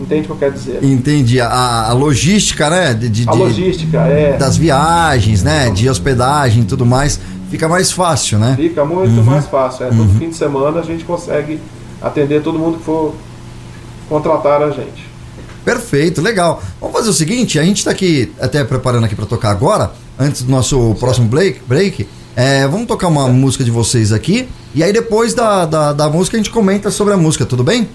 Entende 0.00 0.22
o 0.22 0.24
que 0.26 0.30
eu 0.30 0.36
quero 0.36 0.52
dizer? 0.54 0.82
Entendi. 0.82 1.40
A, 1.40 1.88
a 1.88 1.92
logística, 1.92 2.70
né? 2.70 2.94
De, 2.94 3.08
de- 3.10 3.28
A 3.28 3.32
de- 3.32 3.38
logística 3.38 3.98
é. 4.06 4.36
das 4.38 4.56
viagens, 4.56 5.42
né? 5.42 5.70
De 5.70 5.90
hospedagem 5.90 6.62
e 6.62 6.66
tudo 6.66 6.86
mais, 6.86 7.20
fica 7.50 7.68
mais 7.68 7.90
fácil, 7.92 8.38
né? 8.38 8.54
Fica 8.56 8.84
muito 8.84 9.22
mais 9.22 9.46
fácil. 9.46 9.86
É, 9.86 9.88
Todo 9.90 10.18
fim 10.18 10.30
de 10.30 10.36
semana 10.36 10.80
a 10.80 10.82
gente 10.82 11.04
consegue 11.04 11.60
atender 12.00 12.42
todo 12.42 12.58
mundo 12.58 12.78
que 12.78 12.84
for 12.84 13.14
contratar 14.08 14.62
a 14.62 14.70
gente. 14.70 15.06
Perfeito, 15.64 16.22
legal. 16.22 16.62
Vamos 16.80 16.96
fazer 16.96 17.10
o 17.10 17.12
seguinte, 17.12 17.58
a 17.58 17.62
gente 17.62 17.84
tá 17.84 17.90
aqui 17.90 18.32
até 18.40 18.64
preparando 18.64 19.04
aqui 19.04 19.14
para 19.14 19.26
tocar 19.26 19.50
agora, 19.50 19.92
antes 20.18 20.42
do 20.42 20.50
nosso 20.50 20.94
próximo 20.98 21.28
break, 21.28 21.60
break 21.66 22.08
é, 22.34 22.68
vamos 22.68 22.86
tocar 22.86 23.08
uma 23.08 23.26
música 23.26 23.64
de 23.64 23.70
vocês 23.70 24.12
aqui, 24.12 24.48
e 24.72 24.82
aí 24.84 24.92
depois 24.92 25.34
da, 25.34 25.66
da, 25.66 25.92
da 25.92 26.08
música 26.08 26.36
a 26.36 26.38
gente 26.38 26.50
comenta 26.50 26.88
sobre 26.88 27.12
a 27.12 27.16
música, 27.16 27.44
tudo 27.44 27.64
bem? 27.64 27.88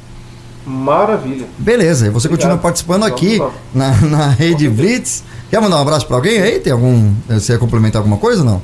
Maravilha. 0.66 1.48
Beleza, 1.58 2.08
e 2.08 2.10
você 2.10 2.28
Obrigado. 2.28 2.50
continua 2.50 2.58
participando 2.58 3.04
Vamos 3.04 3.16
aqui 3.16 3.38
lá. 3.38 3.52
na, 3.74 3.92
na 4.02 4.28
Rede 4.28 4.68
Blitz. 4.70 5.24
Quer 5.50 5.62
mandar 5.62 5.78
um 5.78 5.82
abraço 5.82 6.06
para 6.08 6.18
alguém 6.18 6.42
aí? 6.42 6.60
Tem 6.60 6.74
algum. 6.74 7.14
Você 7.30 7.54
ia 7.54 7.58
complementar 7.58 8.02
alguma 8.02 8.18
coisa 8.18 8.42
ou 8.42 8.46
não? 8.46 8.62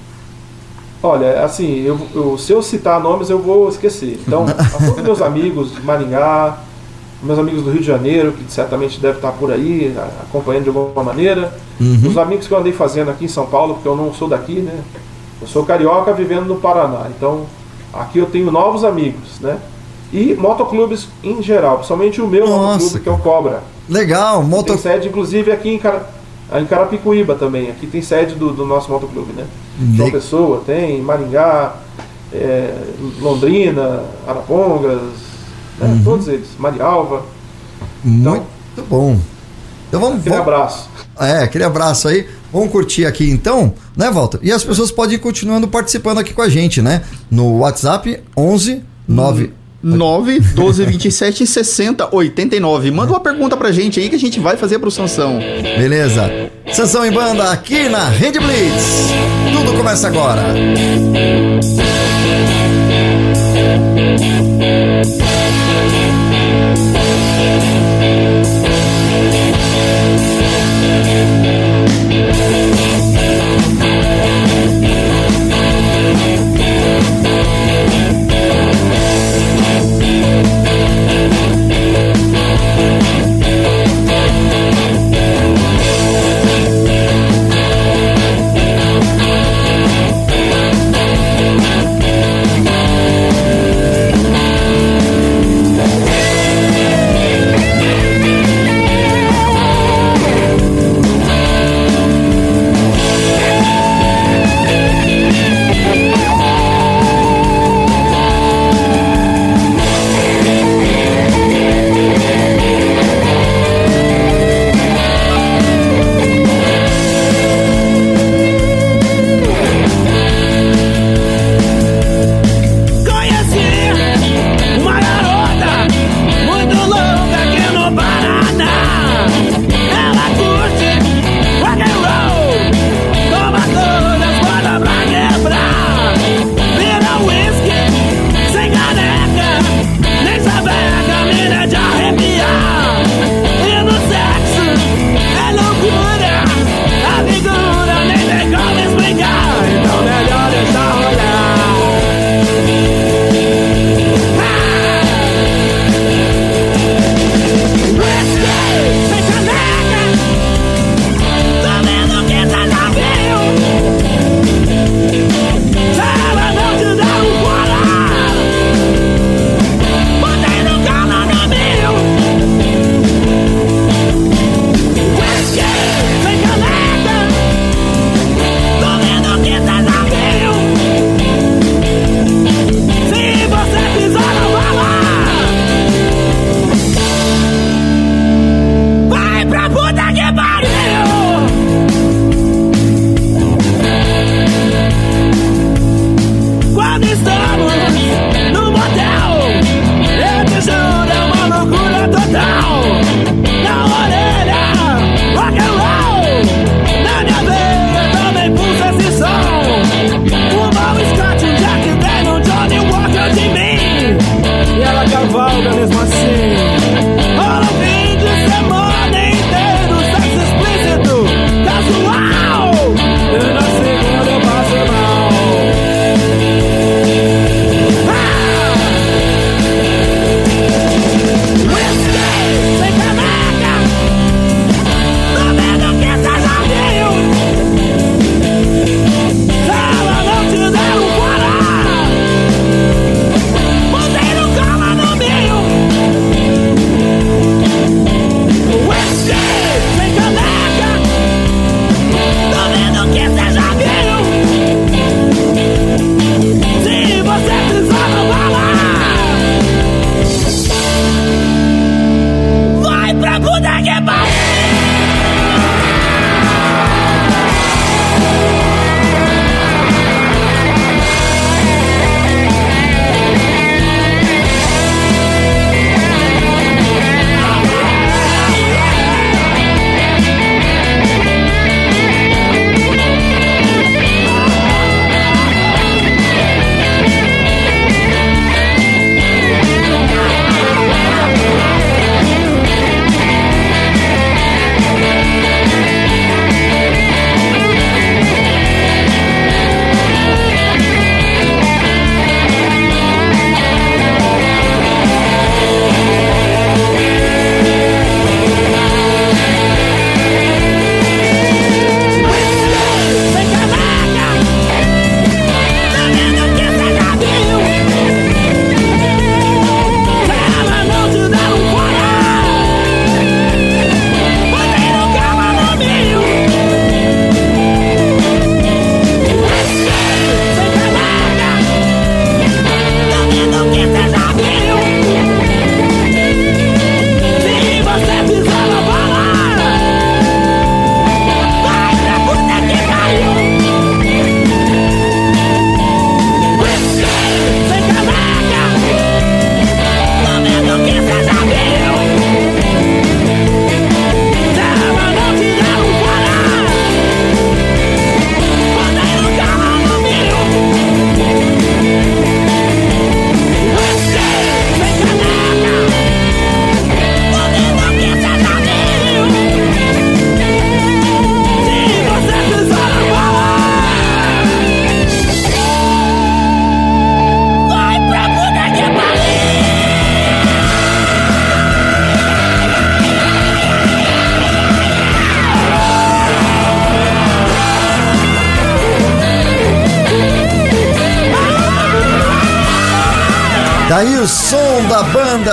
Olha, 1.02 1.44
assim, 1.46 1.82
eu, 1.86 1.98
eu- 2.14 2.38
se 2.38 2.52
eu 2.52 2.62
citar 2.62 3.00
nomes 3.00 3.30
eu 3.30 3.40
vou 3.40 3.70
esquecer. 3.70 4.20
Então, 4.26 4.46
a 4.46 4.86
todos 4.86 5.02
meus 5.04 5.22
amigos 5.22 5.74
de 5.74 5.82
Maringá, 5.82 6.58
meus 7.24 7.40
amigos 7.40 7.64
do 7.64 7.72
Rio 7.72 7.80
de 7.80 7.88
Janeiro, 7.88 8.34
que 8.34 8.52
certamente 8.52 9.00
devem 9.00 9.16
estar 9.18 9.32
por 9.32 9.52
aí, 9.52 9.96
acompanhando 10.22 10.64
de 10.64 10.70
alguma 10.70 11.04
maneira. 11.04 11.54
Os 12.06 12.18
amigos 12.18 12.48
que 12.48 12.54
eu 12.54 12.58
andei 12.58 12.74
fazendo 12.74 13.10
aqui 13.12 13.26
em 13.26 13.30
São 13.30 13.46
Paulo, 13.46 13.76
porque 13.76 13.88
eu 13.88 13.96
não 13.96 14.14
sou 14.14 14.28
daqui, 14.28 14.60
né? 14.60 14.78
Eu 15.42 15.48
sou 15.48 15.64
carioca 15.66 16.12
vivendo 16.12 16.46
no 16.48 16.56
Paraná. 16.58 17.08
Então, 17.16 17.46
aqui 17.94 18.20
eu 18.20 18.26
tenho 18.26 18.52
novos 18.52 18.84
amigos, 18.84 19.40
né? 19.40 19.58
E 20.12 20.34
motoclubes 20.34 21.08
em 21.24 21.42
geral, 21.42 21.76
principalmente 21.78 22.20
o 22.22 22.28
meu 22.28 22.46
Nossa, 22.48 22.74
motoclube, 22.74 23.00
que 23.00 23.10
é 23.10 23.12
o 23.12 23.18
Cobra. 23.20 23.64
Legal, 23.88 24.44
moto. 24.44 24.66
Tem 24.68 24.78
sede, 24.78 25.08
inclusive, 25.08 25.50
aqui 25.52 25.70
em, 25.70 25.78
Cara... 25.80 26.10
em 26.54 26.66
Carapicuíba 26.66 27.36
também. 27.36 27.70
Aqui 27.70 27.88
tem 27.88 28.02
sede 28.02 28.36
do, 28.36 28.52
do 28.52 28.66
nosso 28.66 28.92
motoclube, 28.92 29.32
né? 29.34 29.46
João 29.96 30.12
Pessoa 30.12 30.64
tem, 30.66 31.02
Maringá, 31.02 31.76
é, 32.34 32.74
Londrina, 33.22 34.04
Arapongas, 34.28 35.02
né? 35.80 35.88
Uhum. 35.88 36.04
todos 36.04 36.28
eles. 36.28 36.48
Marialva. 36.58 37.24
Muito 38.04 38.46
bom. 38.90 39.18
Então 39.88 40.00
vamos. 40.00 40.20
Aquele 40.20 40.36
vamos- 40.36 40.48
abraço. 40.54 40.90
É, 41.20 41.44
aquele 41.44 41.64
abraço 41.64 42.08
aí. 42.08 42.28
Vamos 42.52 42.72
curtir 42.72 43.06
aqui 43.06 43.30
então, 43.30 43.74
né, 43.96 44.10
Walter? 44.10 44.40
E 44.42 44.52
as 44.52 44.64
pessoas 44.64 44.92
podem 44.92 45.16
ir 45.16 45.20
continuando 45.20 45.68
participando 45.68 46.18
aqui 46.20 46.34
com 46.34 46.42
a 46.42 46.50
gente, 46.50 46.82
né? 46.82 47.04
No 47.30 47.60
WhatsApp 47.60 48.22
11 48.36 48.82
9 49.08 49.54
9, 49.82 50.40
12, 50.40 50.86
27, 50.86 51.48
60, 51.48 52.10
89. 52.16 52.92
Manda 52.92 53.12
uma 53.12 53.20
pergunta 53.20 53.56
pra 53.56 53.72
gente 53.72 54.00
aí 54.00 54.10
que 54.10 54.16
a 54.16 54.20
gente 54.20 54.40
vai 54.40 54.58
fazer 54.58 54.80
pro 54.80 54.92
Sansão. 54.92 55.40
Beleza. 55.78 56.50
Sansão 56.72 57.06
em 57.06 57.12
banda 57.12 57.52
aqui 57.52 57.88
na 57.90 58.10
Rede 58.10 58.40
Blitz. 58.40 59.10
Tudo 59.54 59.74
começa 59.74 60.08
agora. 60.08 60.44
Música 68.00 68.39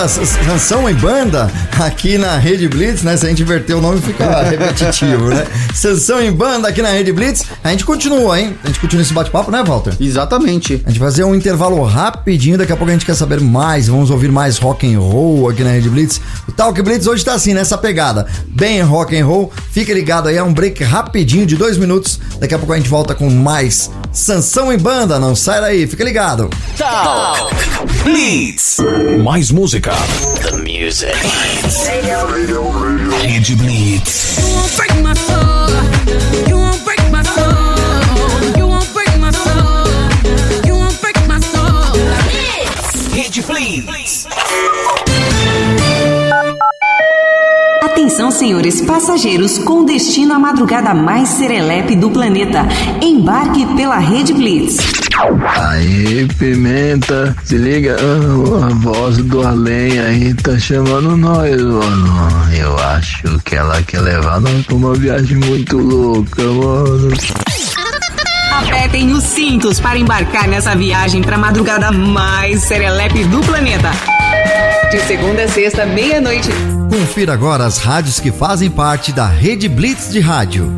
Sansão 0.09 0.88
em 0.88 0.95
Banda, 0.95 1.51
aqui 1.81 2.16
na 2.16 2.37
Rede 2.38 2.69
Blitz, 2.69 3.03
né? 3.03 3.16
Se 3.16 3.27
a 3.27 3.29
gente 3.29 3.42
inverter 3.42 3.77
o 3.77 3.81
nome 3.81 4.01
fica 4.01 4.42
repetitivo, 4.42 5.29
né? 5.31 5.45
Sansão 5.75 6.23
em 6.23 6.31
Banda 6.31 6.69
aqui 6.69 6.81
na 6.81 6.90
Rede 6.90 7.12
Blitz. 7.12 7.45
A 7.64 7.71
gente 7.71 7.85
continua, 7.85 8.38
hein? 8.40 8.57
A 8.62 8.69
gente 8.69 8.79
continua 8.79 9.03
esse 9.03 9.12
bate-papo, 9.12 9.51
né, 9.51 9.64
Walter? 9.66 9.95
Exatamente. 10.01 10.83
A 10.87 10.90
gente 10.90 11.01
vai 11.01 11.11
fazer 11.11 11.25
um 11.25 11.35
intervalo 11.35 11.83
rapidinho, 11.83 12.57
daqui 12.57 12.73
a 12.73 12.77
pouco 12.77 12.90
a 12.90 12.92
gente 12.92 13.05
quer 13.05 13.16
saber 13.16 13.40
mais, 13.40 13.88
vamos 13.88 14.11
ouvir 14.11 14.31
mais 14.31 14.59
rock 14.59 14.87
and 14.87 14.99
roll 14.99 15.49
aqui 15.49 15.64
na 15.64 15.71
Rede 15.71 15.88
Blitz. 15.88 16.21
O 16.49 16.53
Talk 16.53 16.81
Blitz 16.83 17.07
hoje 17.07 17.25
tá 17.25 17.35
assim, 17.35 17.53
nessa 17.53 17.77
pegada, 17.77 18.27
bem 18.47 18.81
rock 18.83 19.19
and 19.19 19.27
roll. 19.27 19.53
Fica 19.73 19.92
ligado 19.92 20.29
aí, 20.29 20.37
é 20.37 20.42
um 20.42 20.55
break 20.55 20.85
rapidinho 20.85 21.47
de 21.47 21.57
dois 21.57 21.77
minutos. 21.77 22.21
Daqui 22.38 22.55
a 22.55 22.59
pouco 22.59 22.73
a 22.73 22.77
gente 22.77 22.88
volta 22.88 23.14
com 23.14 23.29
mais 23.29 23.90
Sansão 24.16 24.72
em 24.72 24.79
Banda, 24.79 25.20
não 25.20 25.37
sai 25.37 25.61
daí, 25.61 25.87
fica 25.87 26.02
ligado. 26.02 26.48
Talk 26.79 27.55
Blitz. 28.02 28.79
Mais 29.22 29.50
música. 29.50 29.92
The 30.40 30.52
music. 30.57 31.12
Rede 33.20 33.55
Blitz. 33.57 34.38
You 34.38 34.55
won't 34.57 34.74
break 34.74 35.02
my 35.02 35.14
soul. 35.14 35.68
You 36.48 36.57
won't 36.57 36.83
break 36.83 37.11
my 37.11 37.22
soul. 37.22 38.57
You 38.57 38.66
won't 38.66 38.90
break 38.94 39.18
my 39.18 39.31
soul. 39.33 39.85
You 40.66 40.76
won't 40.76 40.98
break 41.02 41.18
my 41.29 41.38
soul. 41.38 41.92
Rede 43.12 43.42
Blitz. 43.42 44.25
Atenção, 48.16 48.31
senhores 48.31 48.81
passageiros, 48.81 49.59
com 49.59 49.85
destino 49.85 50.33
à 50.33 50.38
madrugada 50.38 50.94
mais 50.94 51.29
serelepe 51.29 51.94
do 51.94 52.09
planeta. 52.09 52.66
Embarque 53.02 53.66
pela 53.76 53.98
Rede 53.98 54.33
Blitz. 54.33 54.79
Aí, 55.55 56.26
Pimenta, 56.38 57.37
se 57.44 57.59
liga, 57.59 57.94
ah, 58.00 58.68
a 58.68 58.74
voz 58.76 59.18
do 59.18 59.46
além 59.46 60.00
aí 60.00 60.33
tá 60.33 60.59
chamando 60.59 61.14
nós, 61.14 61.61
mano. 61.61 62.48
Eu 62.59 62.79
acho 62.79 63.38
que 63.44 63.55
ela 63.55 63.83
quer 63.83 64.00
levar 64.00 64.40
nós 64.40 64.64
pra 64.64 64.76
uma 64.76 64.94
viagem 64.94 65.37
muito 65.37 65.76
louca, 65.76 66.42
mano. 66.42 67.11
Apertem 68.57 69.12
os 69.12 69.23
cintos 69.23 69.79
para 69.79 69.99
embarcar 69.99 70.49
nessa 70.49 70.75
viagem 70.75 71.21
para 71.21 71.37
a 71.37 71.38
madrugada 71.38 71.92
mais 71.92 72.62
serelepe 72.62 73.23
do 73.25 73.40
planeta. 73.42 73.90
De 74.90 74.99
segunda 75.01 75.42
a 75.42 75.49
sexta, 75.49 75.85
meia-noite. 75.85 76.49
Confira 76.90 77.35
agora 77.35 77.66
as 77.66 77.77
rádios 77.77 78.19
que 78.19 78.33
fazem 78.33 78.71
parte 78.71 79.12
da 79.12 79.27
Rede 79.27 79.69
Blitz 79.69 80.11
de 80.11 80.21
Rádio. 80.21 80.73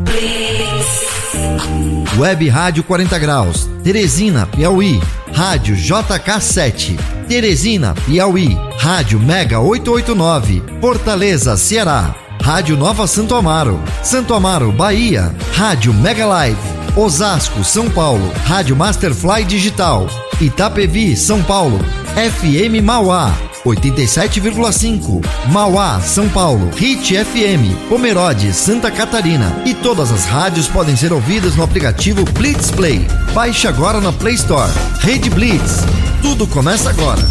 Web 2.17 2.49
Rádio 2.49 2.83
40 2.83 3.17
Graus, 3.17 3.69
Teresina, 3.81 4.45
Piauí. 4.45 4.99
Rádio 5.33 5.73
JK7, 5.77 6.99
Teresina, 7.29 7.95
Piauí. 8.05 8.57
Rádio 8.77 9.19
Mega 9.19 9.61
889, 9.61 10.63
Fortaleza, 10.81 11.55
Ceará. 11.55 12.13
Rádio 12.41 12.75
Nova 12.75 13.07
Santo 13.07 13.35
Amaro, 13.35 13.79
Santo 14.03 14.33
Amaro, 14.33 14.71
Bahia. 14.71 15.33
Rádio 15.55 15.93
Mega 15.93 16.25
Live, 16.25 16.57
Osasco, 16.95 17.63
São 17.63 17.89
Paulo. 17.89 18.31
Rádio 18.45 18.75
Masterfly 18.75 19.43
Digital, 19.45 20.07
Itapevi, 20.41 21.15
São 21.15 21.41
Paulo. 21.43 21.79
FM 22.15 22.83
Mauá, 22.83 23.33
87,5. 23.65 25.23
Mauá, 25.51 25.99
São 26.01 26.27
Paulo. 26.29 26.69
Hit 26.75 27.15
FM, 27.15 27.87
Pomerode, 27.87 28.53
Santa 28.53 28.89
Catarina. 28.91 29.61
E 29.65 29.73
todas 29.73 30.11
as 30.11 30.25
rádios 30.25 30.67
podem 30.67 30.95
ser 30.95 31.13
ouvidas 31.13 31.55
no 31.55 31.63
aplicativo 31.63 32.25
Blitz 32.33 32.71
Play. 32.71 33.05
Baixe 33.33 33.67
agora 33.67 34.01
na 34.01 34.11
Play 34.11 34.35
Store. 34.35 34.71
Rede 34.99 35.29
Blitz. 35.29 35.85
Tudo 36.21 36.47
começa 36.47 36.89
agora. 36.89 37.21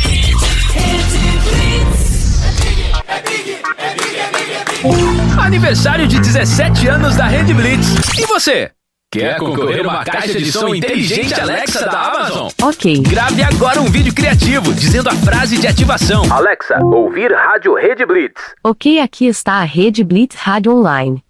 Aniversário 5.38 6.06
de 6.06 6.20
17 6.20 6.88
anos 6.88 7.16
da 7.16 7.26
Rede 7.26 7.52
Blitz. 7.52 7.86
E 8.18 8.26
você? 8.26 8.70
Quer 9.10 9.38
concorrer 9.38 9.86
a 9.86 9.88
uma 9.88 10.04
caixa 10.04 10.38
de 10.38 10.52
som 10.52 10.74
inteligente 10.74 11.32
Alexa 11.40 11.86
da 11.86 11.98
Amazon? 11.98 12.50
Ok. 12.62 13.00
Grave 13.00 13.42
agora 13.42 13.80
um 13.80 13.86
vídeo 13.86 14.14
criativo 14.14 14.70
dizendo 14.74 15.08
a 15.08 15.14
frase 15.14 15.56
de 15.56 15.66
ativação. 15.66 16.30
Alexa, 16.30 16.78
ouvir 16.84 17.32
Rádio 17.32 17.72
Rede 17.74 18.04
Blitz. 18.04 18.38
Ok, 18.62 19.00
aqui 19.00 19.26
está 19.26 19.54
a 19.54 19.64
Rede 19.64 20.04
Blitz 20.04 20.36
Rádio 20.36 20.76
Online. 20.76 21.24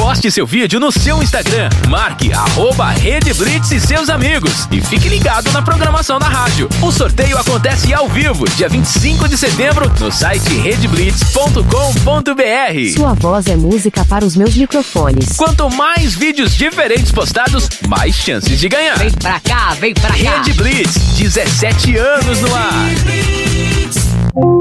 Poste 0.00 0.30
seu 0.30 0.46
vídeo 0.46 0.80
no 0.80 0.90
seu 0.90 1.22
Instagram. 1.22 1.68
Marque 1.86 2.32
arroba 2.32 2.88
Rede 2.88 3.34
Blitz 3.34 3.70
e 3.70 3.78
seus 3.78 4.08
amigos. 4.08 4.66
E 4.72 4.80
fique 4.80 5.10
ligado 5.10 5.52
na 5.52 5.60
programação 5.60 6.18
da 6.18 6.26
rádio. 6.26 6.70
O 6.80 6.90
sorteio 6.90 7.36
acontece 7.36 7.92
ao 7.92 8.08
vivo, 8.08 8.48
dia 8.56 8.66
25 8.66 9.28
de 9.28 9.36
setembro, 9.36 9.92
no 10.00 10.10
site 10.10 10.54
redeblitz.com.br. 10.54 12.96
Sua 12.96 13.12
voz 13.12 13.46
é 13.46 13.56
música 13.56 14.02
para 14.06 14.24
os 14.24 14.34
meus 14.34 14.56
microfones. 14.56 15.36
Quanto 15.36 15.68
mais 15.68 16.14
vídeos 16.14 16.56
diferentes 16.56 17.12
postados, 17.12 17.68
mais 17.86 18.14
chances 18.14 18.58
de 18.58 18.70
ganhar. 18.70 18.96
Vem 18.96 19.10
pra 19.10 19.38
cá, 19.38 19.76
vem 19.78 19.92
pra 19.92 20.08
cá. 20.08 20.38
Rede 20.38 20.54
Blitz, 20.54 20.94
17 21.18 21.98
anos 21.98 22.40
no 22.40 22.54
ar. 22.54 22.86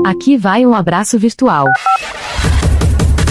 Aqui 0.05 0.35
vai 0.35 0.65
um 0.65 0.75
abraço 0.75 1.17
virtual. 1.17 1.65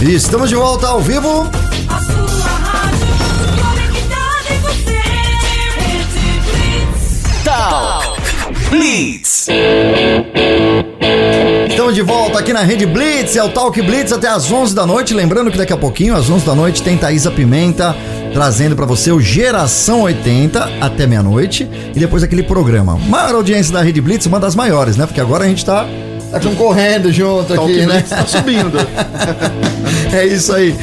Estamos 0.03 0.49
de 0.49 0.55
volta 0.55 0.87
ao 0.87 1.01
vivo. 1.01 1.51
A 1.89 2.01
sua 2.01 2.49
rádio 2.49 3.07
você. 4.63 5.01
Talk 7.45 8.21
Blitz. 8.71 9.49
Estamos 11.69 11.95
de 11.95 12.03
volta 12.03 12.39
aqui 12.39 12.53
na 12.53 12.63
Rede 12.63 12.87
Blitz, 12.87 13.35
é 13.35 13.43
o 13.43 13.49
Talk 13.49 13.81
Blitz 13.83 14.13
até 14.13 14.29
às 14.29 14.53
11 14.53 14.73
da 14.75 14.87
noite. 14.87 15.13
Lembrando 15.15 15.51
que 15.51 15.59
daqui 15.59 15.73
a 15.73 15.77
pouquinho, 15.77 16.15
às 16.15 16.31
11 16.31 16.47
da 16.47 16.55
noite, 16.55 16.83
tem 16.83 16.97
Thaisa 16.97 17.33
Pimenta 17.33 17.97
trazendo 18.33 18.77
pra 18.77 18.87
você 18.87 19.11
o 19.11 19.21
Geração 19.21 20.03
80 20.03 20.79
até 20.81 21.07
meia-noite 21.07 21.69
e 21.95 21.99
depois 21.99 22.23
aquele 22.23 22.45
programa. 22.45 22.97
Maior 23.09 23.35
audiência 23.35 23.73
da 23.73 23.83
Rede 23.83 24.01
Blitz, 24.01 24.27
uma 24.27 24.39
das 24.39 24.55
maiores, 24.55 24.97
né? 24.97 25.07
Porque 25.07 25.21
agora 25.21 25.45
a 25.45 25.49
gente 25.49 25.65
tá, 25.65 25.87
tá 26.31 26.41
concorrendo 26.41 27.13
junto 27.13 27.55
Talk 27.55 27.73
aqui, 27.73 27.87
né? 27.87 28.05
Tá 28.09 28.27
subindo. 28.27 28.79
É 30.11 30.25
isso 30.25 30.55
aí. 30.55 30.75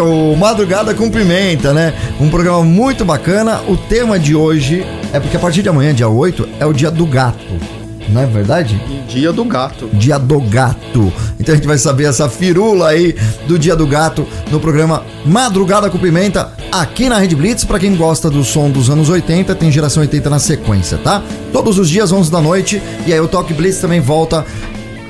O 0.00 0.36
Madrugada 0.36 0.94
com 0.94 1.10
Pimenta, 1.10 1.72
né? 1.72 1.92
Um 2.20 2.30
programa 2.30 2.62
muito 2.62 3.04
bacana. 3.04 3.60
O 3.66 3.76
tema 3.76 4.20
de 4.20 4.36
hoje 4.36 4.86
é 5.12 5.18
porque 5.18 5.36
a 5.36 5.40
partir 5.40 5.62
de 5.62 5.68
amanhã, 5.68 5.92
dia 5.92 6.08
8, 6.08 6.48
é 6.60 6.66
o 6.66 6.72
dia 6.72 6.88
do 6.88 7.04
gato. 7.04 7.82
Não 8.08 8.20
é 8.20 8.26
verdade? 8.26 8.80
Dia 9.08 9.32
do 9.32 9.44
gato. 9.44 9.88
Dia 9.92 10.18
do 10.18 10.40
Gato. 10.40 11.12
Então 11.40 11.54
a 11.54 11.56
gente 11.56 11.66
vai 11.66 11.78
saber 11.78 12.04
essa 12.04 12.28
firula 12.28 12.88
aí 12.88 13.14
do 13.46 13.58
Dia 13.58 13.74
do 13.74 13.86
Gato 13.86 14.26
no 14.50 14.60
programa 14.60 15.02
Madrugada 15.24 15.88
com 15.88 15.98
Pimenta 15.98 16.52
aqui 16.70 17.08
na 17.08 17.18
Rede 17.18 17.34
Blitz. 17.34 17.64
Pra 17.64 17.78
quem 17.78 17.96
gosta 17.96 18.28
do 18.28 18.44
som 18.44 18.70
dos 18.70 18.90
anos 18.90 19.08
80, 19.08 19.54
tem 19.54 19.70
geração 19.70 20.02
80 20.02 20.28
na 20.28 20.38
sequência, 20.38 20.98
tá? 20.98 21.22
Todos 21.52 21.78
os 21.78 21.88
dias, 21.88 22.12
11 22.12 22.30
da 22.30 22.40
noite. 22.40 22.82
E 23.06 23.12
aí 23.12 23.20
o 23.20 23.28
Talk 23.28 23.52
Blitz 23.54 23.78
também 23.78 24.00
volta 24.00 24.44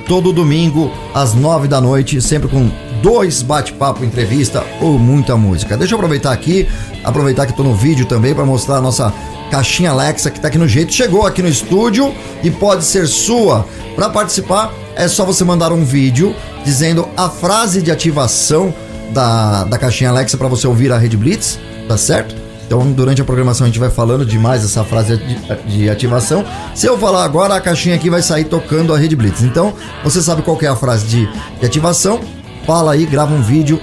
todo 0.07 0.33
domingo 0.33 0.91
às 1.13 1.33
9 1.33 1.67
da 1.67 1.79
noite, 1.79 2.21
sempre 2.21 2.47
com 2.47 2.69
dois 3.01 3.41
bate-papo, 3.41 4.03
entrevista 4.03 4.63
ou 4.81 4.97
muita 4.97 5.35
música. 5.35 5.75
Deixa 5.77 5.93
eu 5.93 5.97
aproveitar 5.97 6.31
aqui, 6.31 6.67
aproveitar 7.03 7.45
que 7.45 7.53
tô 7.53 7.63
no 7.63 7.75
vídeo 7.75 8.05
também 8.05 8.33
para 8.33 8.45
mostrar 8.45 8.77
a 8.77 8.81
nossa 8.81 9.13
caixinha 9.51 9.91
Alexa 9.91 10.31
que 10.31 10.39
tá 10.39 10.47
aqui 10.47 10.57
no 10.57 10.67
jeito. 10.67 10.93
Chegou 10.93 11.25
aqui 11.25 11.41
no 11.41 11.47
estúdio 11.47 12.13
e 12.43 12.49
pode 12.49 12.83
ser 12.83 13.07
sua. 13.07 13.67
Para 13.95 14.09
participar 14.09 14.73
é 14.95 15.07
só 15.07 15.25
você 15.25 15.43
mandar 15.43 15.71
um 15.71 15.83
vídeo 15.83 16.35
dizendo 16.63 17.07
a 17.17 17.29
frase 17.29 17.81
de 17.81 17.91
ativação 17.91 18.73
da, 19.11 19.63
da 19.65 19.77
caixinha 19.77 20.09
Alexa 20.09 20.37
para 20.37 20.47
você 20.47 20.65
ouvir 20.65 20.91
a 20.91 20.97
Rede 20.97 21.17
Blitz, 21.17 21.59
tá 21.87 21.97
certo? 21.97 22.42
Então, 22.65 22.91
durante 22.91 23.21
a 23.21 23.25
programação, 23.25 23.65
a 23.65 23.67
gente 23.67 23.79
vai 23.79 23.89
falando 23.89 24.25
demais 24.25 24.63
essa 24.63 24.83
frase 24.83 25.19
de, 25.67 25.89
ativação. 25.89 26.45
Se 26.73 26.87
eu 26.87 26.97
falar 26.97 27.23
agora, 27.23 27.55
a 27.55 27.61
caixinha 27.61 27.95
aqui 27.95 28.09
vai 28.09 28.21
sair 28.21 28.45
tocando 28.45 28.93
a 28.93 28.97
Rede 28.97 29.15
Blitz. 29.15 29.41
Então, 29.43 29.73
você 30.03 30.21
sabe 30.21 30.41
qual 30.41 30.57
é 30.61 30.67
a 30.67 30.75
frase 30.75 31.05
de, 31.05 31.29
de 31.59 31.65
ativação? 31.65 32.19
Fala 32.65 32.93
aí, 32.93 33.05
grava 33.05 33.33
um 33.33 33.41
vídeo 33.41 33.79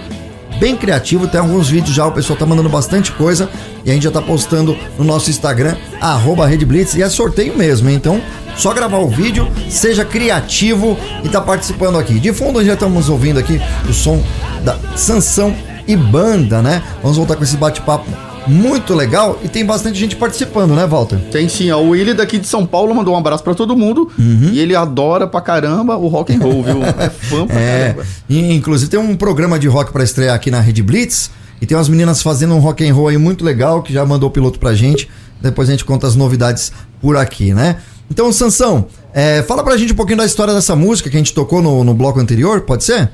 bem 0.58 0.76
criativo. 0.76 1.28
Tem 1.28 1.40
alguns 1.40 1.68
vídeos 1.68 1.94
já, 1.94 2.06
o 2.06 2.12
pessoal 2.12 2.38
tá 2.38 2.46
mandando 2.46 2.68
bastante 2.68 3.12
coisa. 3.12 3.48
E 3.84 3.90
a 3.90 3.94
gente 3.94 4.02
já 4.02 4.10
tá 4.10 4.20
postando 4.20 4.76
no 4.98 5.04
nosso 5.04 5.30
Instagram, 5.30 5.76
arroba 6.00 6.46
Rede 6.46 6.64
Blitz. 6.64 6.94
E 6.94 7.02
é 7.02 7.08
sorteio 7.08 7.56
mesmo, 7.56 7.88
então 7.90 8.20
só 8.56 8.74
gravar 8.74 8.98
o 8.98 9.08
vídeo, 9.08 9.48
seja 9.70 10.04
criativo 10.04 10.98
e 11.24 11.28
tá 11.28 11.40
participando 11.40 11.98
aqui. 11.98 12.18
De 12.18 12.32
fundo, 12.32 12.62
já 12.64 12.74
estamos 12.74 13.08
ouvindo 13.08 13.38
aqui 13.38 13.60
o 13.88 13.92
som 13.92 14.22
da 14.62 14.76
Sansão 14.96 15.54
e 15.86 15.96
Banda, 15.96 16.60
né? 16.60 16.82
Vamos 17.02 17.16
voltar 17.16 17.36
com 17.36 17.44
esse 17.44 17.56
bate-papo 17.56 18.29
muito 18.46 18.94
legal 18.94 19.38
e 19.44 19.48
tem 19.48 19.64
bastante 19.64 19.98
gente 19.98 20.16
participando, 20.16 20.74
né, 20.74 20.86
Walter? 20.86 21.18
Tem 21.30 21.48
sim, 21.48 21.70
ó, 21.70 21.78
o 21.80 21.90
Willi 21.90 22.14
daqui 22.14 22.38
de 22.38 22.46
São 22.46 22.64
Paulo 22.66 22.94
mandou 22.94 23.14
um 23.14 23.16
abraço 23.18 23.44
pra 23.44 23.54
todo 23.54 23.76
mundo 23.76 24.10
Uhum. 24.18 24.50
e 24.52 24.58
ele 24.58 24.74
adora 24.74 25.26
pra 25.26 25.40
caramba 25.40 25.96
o 25.96 26.08
rock 26.08 26.34
and 26.34 26.38
roll, 26.38 26.62
viu? 26.62 26.82
É 26.82 27.10
fã 27.10 27.46
pra 27.46 27.56
É, 27.60 27.88
caramba. 27.90 28.06
e, 28.28 28.52
inclusive 28.54 28.90
tem 28.90 28.98
um 28.98 29.14
programa 29.16 29.58
de 29.58 29.68
rock 29.68 29.92
pra 29.92 30.02
estrear 30.02 30.34
aqui 30.34 30.50
na 30.50 30.60
Rede 30.60 30.82
Blitz 30.82 31.30
e 31.60 31.66
tem 31.66 31.76
umas 31.76 31.88
meninas 31.88 32.22
fazendo 32.22 32.54
um 32.54 32.58
rock 32.58 32.86
and 32.88 32.94
roll 32.94 33.08
aí 33.08 33.18
muito 33.18 33.44
legal 33.44 33.82
que 33.82 33.92
já 33.92 34.04
mandou 34.06 34.28
o 34.28 34.32
piloto 34.32 34.58
pra 34.58 34.74
gente. 34.74 35.08
Depois 35.40 35.68
a 35.68 35.72
gente 35.72 35.84
conta 35.84 36.06
as 36.06 36.16
novidades 36.16 36.72
por 37.00 37.16
aqui, 37.16 37.52
né? 37.54 37.76
Então, 38.10 38.32
Sansão, 38.32 38.86
É, 39.12 39.42
fala 39.42 39.62
pra 39.64 39.76
gente 39.76 39.92
um 39.92 39.96
pouquinho 39.96 40.18
da 40.18 40.24
história 40.24 40.54
dessa 40.54 40.74
música 40.76 41.10
que 41.10 41.16
a 41.16 41.18
gente 41.20 41.34
tocou 41.34 41.60
no, 41.60 41.82
no 41.82 41.92
bloco 41.94 42.20
anterior, 42.20 42.60
pode 42.60 42.84
ser? 42.84 43.10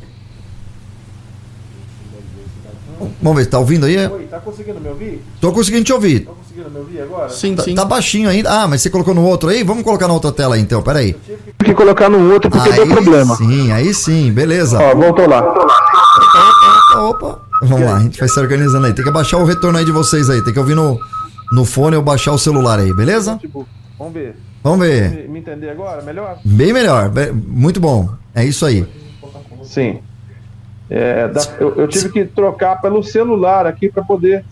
Vamos 3.26 3.42
ver, 3.42 3.46
tá 3.46 3.58
ouvindo 3.58 3.86
aí? 3.86 3.96
Oi, 4.06 4.22
tá 4.30 4.38
conseguindo 4.38 4.78
me 4.80 4.88
ouvir? 4.88 5.20
Tô 5.40 5.50
conseguindo 5.50 5.82
te 5.82 5.92
ouvir. 5.92 6.20
Tá 6.20 6.30
conseguindo 6.32 6.70
me 6.70 6.78
ouvir 6.78 7.00
agora? 7.00 7.28
Sim, 7.28 7.56
Tá, 7.56 7.64
sim. 7.64 7.74
tá 7.74 7.84
baixinho 7.84 8.28
ainda. 8.30 8.48
Ah, 8.62 8.68
mas 8.68 8.82
você 8.82 8.88
colocou 8.88 9.12
no 9.12 9.24
outro 9.24 9.48
aí? 9.48 9.64
Vamos 9.64 9.82
colocar 9.82 10.06
na 10.06 10.14
outra 10.14 10.30
tela 10.30 10.54
aí 10.54 10.60
então, 10.60 10.80
peraí. 10.80 11.12
Tive 11.12 11.40
que 11.64 11.74
colocar 11.74 12.08
no 12.08 12.32
outro 12.32 12.48
porque 12.48 12.68
aí 12.68 12.76
deu 12.76 12.86
problema. 12.86 13.34
Sim, 13.34 13.72
aí 13.72 13.92
sim, 13.92 14.30
beleza. 14.32 14.78
Ó, 14.78 14.94
voltou 14.94 15.28
lá. 15.28 15.40
Opa, 15.42 17.00
opa. 17.08 17.40
Vamos 17.62 17.80
lá, 17.84 17.96
a 17.96 18.00
gente 18.00 18.20
vai 18.20 18.28
se 18.28 18.38
organizando 18.38 18.86
aí. 18.86 18.92
Tem 18.92 19.02
que 19.02 19.10
abaixar 19.10 19.40
o 19.40 19.44
retorno 19.44 19.76
aí 19.76 19.84
de 19.84 19.90
vocês 19.90 20.30
aí. 20.30 20.40
Tem 20.44 20.52
que 20.52 20.58
ouvir 20.60 20.76
no, 20.76 21.00
no 21.50 21.64
fone 21.64 21.96
ou 21.96 22.02
baixar 22.02 22.30
o 22.30 22.38
celular 22.38 22.78
aí, 22.78 22.92
beleza? 22.94 23.36
Tipo, 23.40 23.66
vamos 23.98 24.14
ver. 24.14 24.36
Vamos 24.62 24.86
ver. 24.86 25.10
Me, 25.10 25.28
me 25.28 25.38
entender 25.40 25.70
agora? 25.70 26.00
Melhor? 26.00 26.38
Bem 26.44 26.72
melhor, 26.72 27.08
be- 27.08 27.32
muito 27.32 27.80
bom. 27.80 28.08
É 28.32 28.44
isso 28.44 28.64
aí. 28.64 28.86
Sim. 29.64 29.98
É, 30.88 31.28
dá- 31.28 31.42
eu, 31.58 31.74
eu 31.76 31.88
tive 31.88 32.08
que 32.10 32.24
trocar 32.24 32.80
pelo 32.80 33.02
celular 33.02 33.66
aqui 33.66 33.88
para 33.90 34.02
poder 34.04 34.44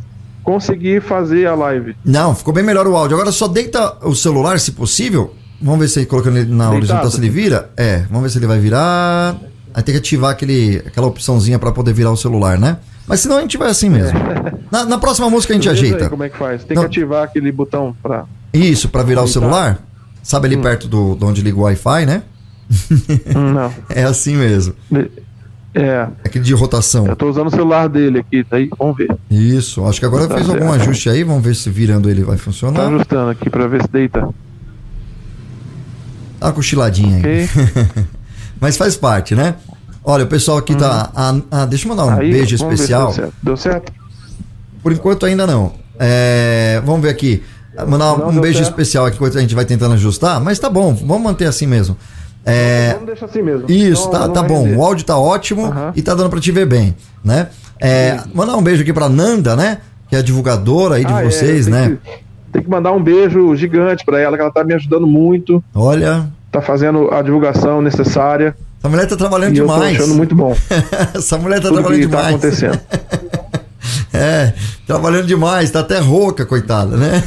conseguir 0.42 1.00
fazer 1.00 1.46
a 1.46 1.54
live. 1.54 1.96
Não, 2.04 2.34
ficou 2.34 2.52
bem 2.52 2.62
melhor 2.64 2.86
o 2.86 2.96
áudio. 2.96 3.16
Agora 3.16 3.32
só 3.32 3.46
deita 3.48 3.96
o 4.06 4.14
celular, 4.14 4.58
se 4.60 4.72
possível. 4.72 5.34
Vamos 5.62 5.80
ver 5.80 5.88
se 5.88 6.00
ele 6.00 6.06
colocando 6.06 6.36
ele 6.38 6.50
na 6.50 6.64
Deitado? 6.70 6.76
horizontal 6.76 7.10
se 7.10 7.18
ele 7.18 7.30
vira. 7.30 7.70
É, 7.76 7.98
vamos 8.10 8.24
ver 8.24 8.30
se 8.30 8.38
ele 8.38 8.46
vai 8.46 8.58
virar. 8.58 9.36
Aí 9.72 9.82
tem 9.82 9.94
que 9.94 9.98
ativar 10.00 10.30
aquele, 10.32 10.82
aquela 10.86 11.06
opçãozinha 11.06 11.58
pra 11.58 11.72
poder 11.72 11.92
virar 11.94 12.10
o 12.10 12.16
celular, 12.16 12.58
né? 12.58 12.76
Mas 13.06 13.20
senão 13.20 13.38
a 13.38 13.40
gente 13.40 13.56
vai 13.56 13.68
assim 13.70 13.88
mesmo. 13.88 14.18
Na, 14.70 14.84
na 14.84 14.98
próxima 14.98 15.28
música 15.30 15.52
a 15.52 15.56
gente 15.56 15.64
Beleza 15.68 15.84
ajeita. 15.86 16.04
aí, 16.04 16.10
como 16.10 16.24
é 16.24 16.28
que 16.28 16.36
faz? 16.36 16.64
Tem 16.64 16.74
Não. 16.74 16.82
que 16.82 16.86
ativar 16.88 17.22
aquele 17.24 17.50
botão 17.52 17.94
para. 18.02 18.24
Isso, 18.52 18.88
pra 18.88 19.02
virar 19.02 19.22
o 19.22 19.28
celular. 19.28 19.78
Sabe 20.22 20.46
ali 20.46 20.56
perto 20.56 20.88
do, 20.88 21.14
de 21.14 21.24
onde 21.24 21.42
liga 21.42 21.56
o 21.58 21.62
Wi-Fi, 21.62 22.06
né? 22.06 22.22
Não. 23.34 23.72
É 23.94 24.04
assim 24.04 24.36
mesmo. 24.36 24.74
É, 25.74 26.06
Aquele 26.24 26.44
de 26.44 26.54
rotação. 26.54 27.06
eu 27.08 27.16
tô 27.16 27.28
usando 27.28 27.48
o 27.48 27.50
celular 27.50 27.88
dele 27.88 28.20
aqui, 28.20 28.44
tá 28.44 28.56
aí? 28.56 28.70
Vamos 28.78 28.96
ver. 28.96 29.08
Isso, 29.28 29.84
acho 29.86 29.98
que 29.98 30.06
agora 30.06 30.28
Tá 30.28 30.36
fez 30.36 30.48
algum 30.48 30.68
certo. 30.68 30.82
ajuste 30.82 31.10
aí. 31.10 31.24
Vamos 31.24 31.42
ver 31.42 31.54
se 31.56 31.68
virando 31.68 32.08
ele 32.08 32.22
vai 32.22 32.36
Tá 32.36 32.42
funcionar. 32.44 32.86
ajustando 32.86 33.30
aqui 33.30 33.50
para 33.50 33.66
ver 33.66 33.82
se 33.82 33.88
deita. 33.88 34.28
Uma 36.40 36.52
cochiladinha 36.52 37.16
aí. 37.16 37.44
Ok. 37.44 38.04
Mas 38.60 38.76
faz 38.76 38.96
parte, 38.96 39.34
né? 39.34 39.56
Olha, 40.04 40.24
o 40.24 40.26
pessoal 40.26 40.58
aqui 40.58 40.74
tá. 40.76 41.10
Ah, 41.14 41.34
ah, 41.50 41.64
deixa 41.66 41.86
eu 41.86 41.88
mandar 41.88 42.04
um 42.04 42.14
Uhum. 42.14 42.20
Aí, 42.20 42.30
beijo 42.32 42.54
especial. 42.54 43.06
Deu 43.06 43.14
certo. 43.14 43.34
Deu 43.42 43.56
certo? 43.56 43.92
Por 44.82 44.92
enquanto 44.92 45.26
ainda 45.26 45.46
não. 45.46 45.72
É, 45.98 46.80
vamos 46.84 47.00
ver 47.02 47.08
aqui. 47.08 47.42
Mandar 47.88 48.16
Não 48.18 48.28
um 48.28 48.40
beijo 48.40 48.58
certo. 48.58 48.70
especial 48.70 49.06
aqui 49.06 49.16
enquanto 49.16 49.38
a 49.38 49.40
gente 49.40 49.54
vai 49.54 49.64
tentando 49.64 49.94
ajustar, 49.94 50.40
mas 50.40 50.58
tá 50.60 50.70
bom, 50.70 50.94
vamos 50.94 51.22
manter 51.22 51.46
assim 51.46 51.66
mesmo. 51.66 51.96
É, 52.46 52.92
Vamos 52.92 53.06
deixar 53.06 53.26
assim 53.26 53.40
mesmo. 53.42 53.70
isso, 53.70 54.04
Não- 54.04 54.10
tá, 54.10 54.18
não 54.26 54.32
tá 54.34 54.42
bom. 54.42 54.64
render. 54.64 54.76
O 54.76 54.82
áudio 54.84 55.04
tá 55.06 55.16
ótimo 55.18 55.66
Aham. 55.66 55.92
e 55.96 56.02
tá 56.02 56.14
dando 56.14 56.28
pra 56.30 56.40
te 56.40 56.52
ver 56.52 56.66
bem, 56.66 56.94
né? 57.24 57.48
É, 57.80 58.20
mandar 58.34 58.56
um 58.56 58.62
beijo 58.62 58.82
aqui 58.82 58.92
pra 58.92 59.08
Nanda, 59.08 59.56
né? 59.56 59.78
Que 60.08 60.16
é 60.16 60.18
a 60.18 60.22
divulgadora 60.22 60.96
aí 60.96 61.04
de 61.04 61.12
Ah, 61.12 61.22
é, 61.22 61.24
vocês, 61.24 61.64
tem 61.66 61.74
né? 61.74 61.96
que- 62.04 62.24
tem 62.52 62.62
que 62.62 62.70
mandar 62.70 62.92
um 62.92 63.02
beijo 63.02 63.54
gigante 63.56 64.04
para 64.04 64.20
ela, 64.20 64.36
que 64.36 64.42
ela 64.42 64.52
tá 64.52 64.62
me 64.62 64.74
ajudando 64.74 65.06
muito, 65.06 65.62
Olha, 65.74 66.26
tá 66.52 66.60
fazendo 66.62 67.12
a 67.12 67.20
divulgação 67.22 67.80
necessária. 67.82 68.54
essa 68.78 68.88
mulher 68.88 69.06
tá 69.08 69.16
trabalhando 69.16 69.54
e 69.56 69.58
eu 69.58 69.66
tô 69.66 69.72
demais. 69.72 69.96
achando 69.96 70.14
muito 70.14 70.34
bom. 70.34 70.54
essa 71.14 71.38
mulher 71.38 71.56
tá 71.56 71.68
tudo 71.68 71.80
trabalhando 71.80 72.00
que 72.02 72.08
tá 72.08 72.16
demais. 72.16 72.34
acontecendo. 72.34 72.80
É, 74.16 74.52
trabalhando 74.86 75.26
demais, 75.26 75.70
tá 75.72 75.80
até 75.80 75.98
rouca, 75.98 76.46
coitada, 76.46 76.96
né? 76.96 77.20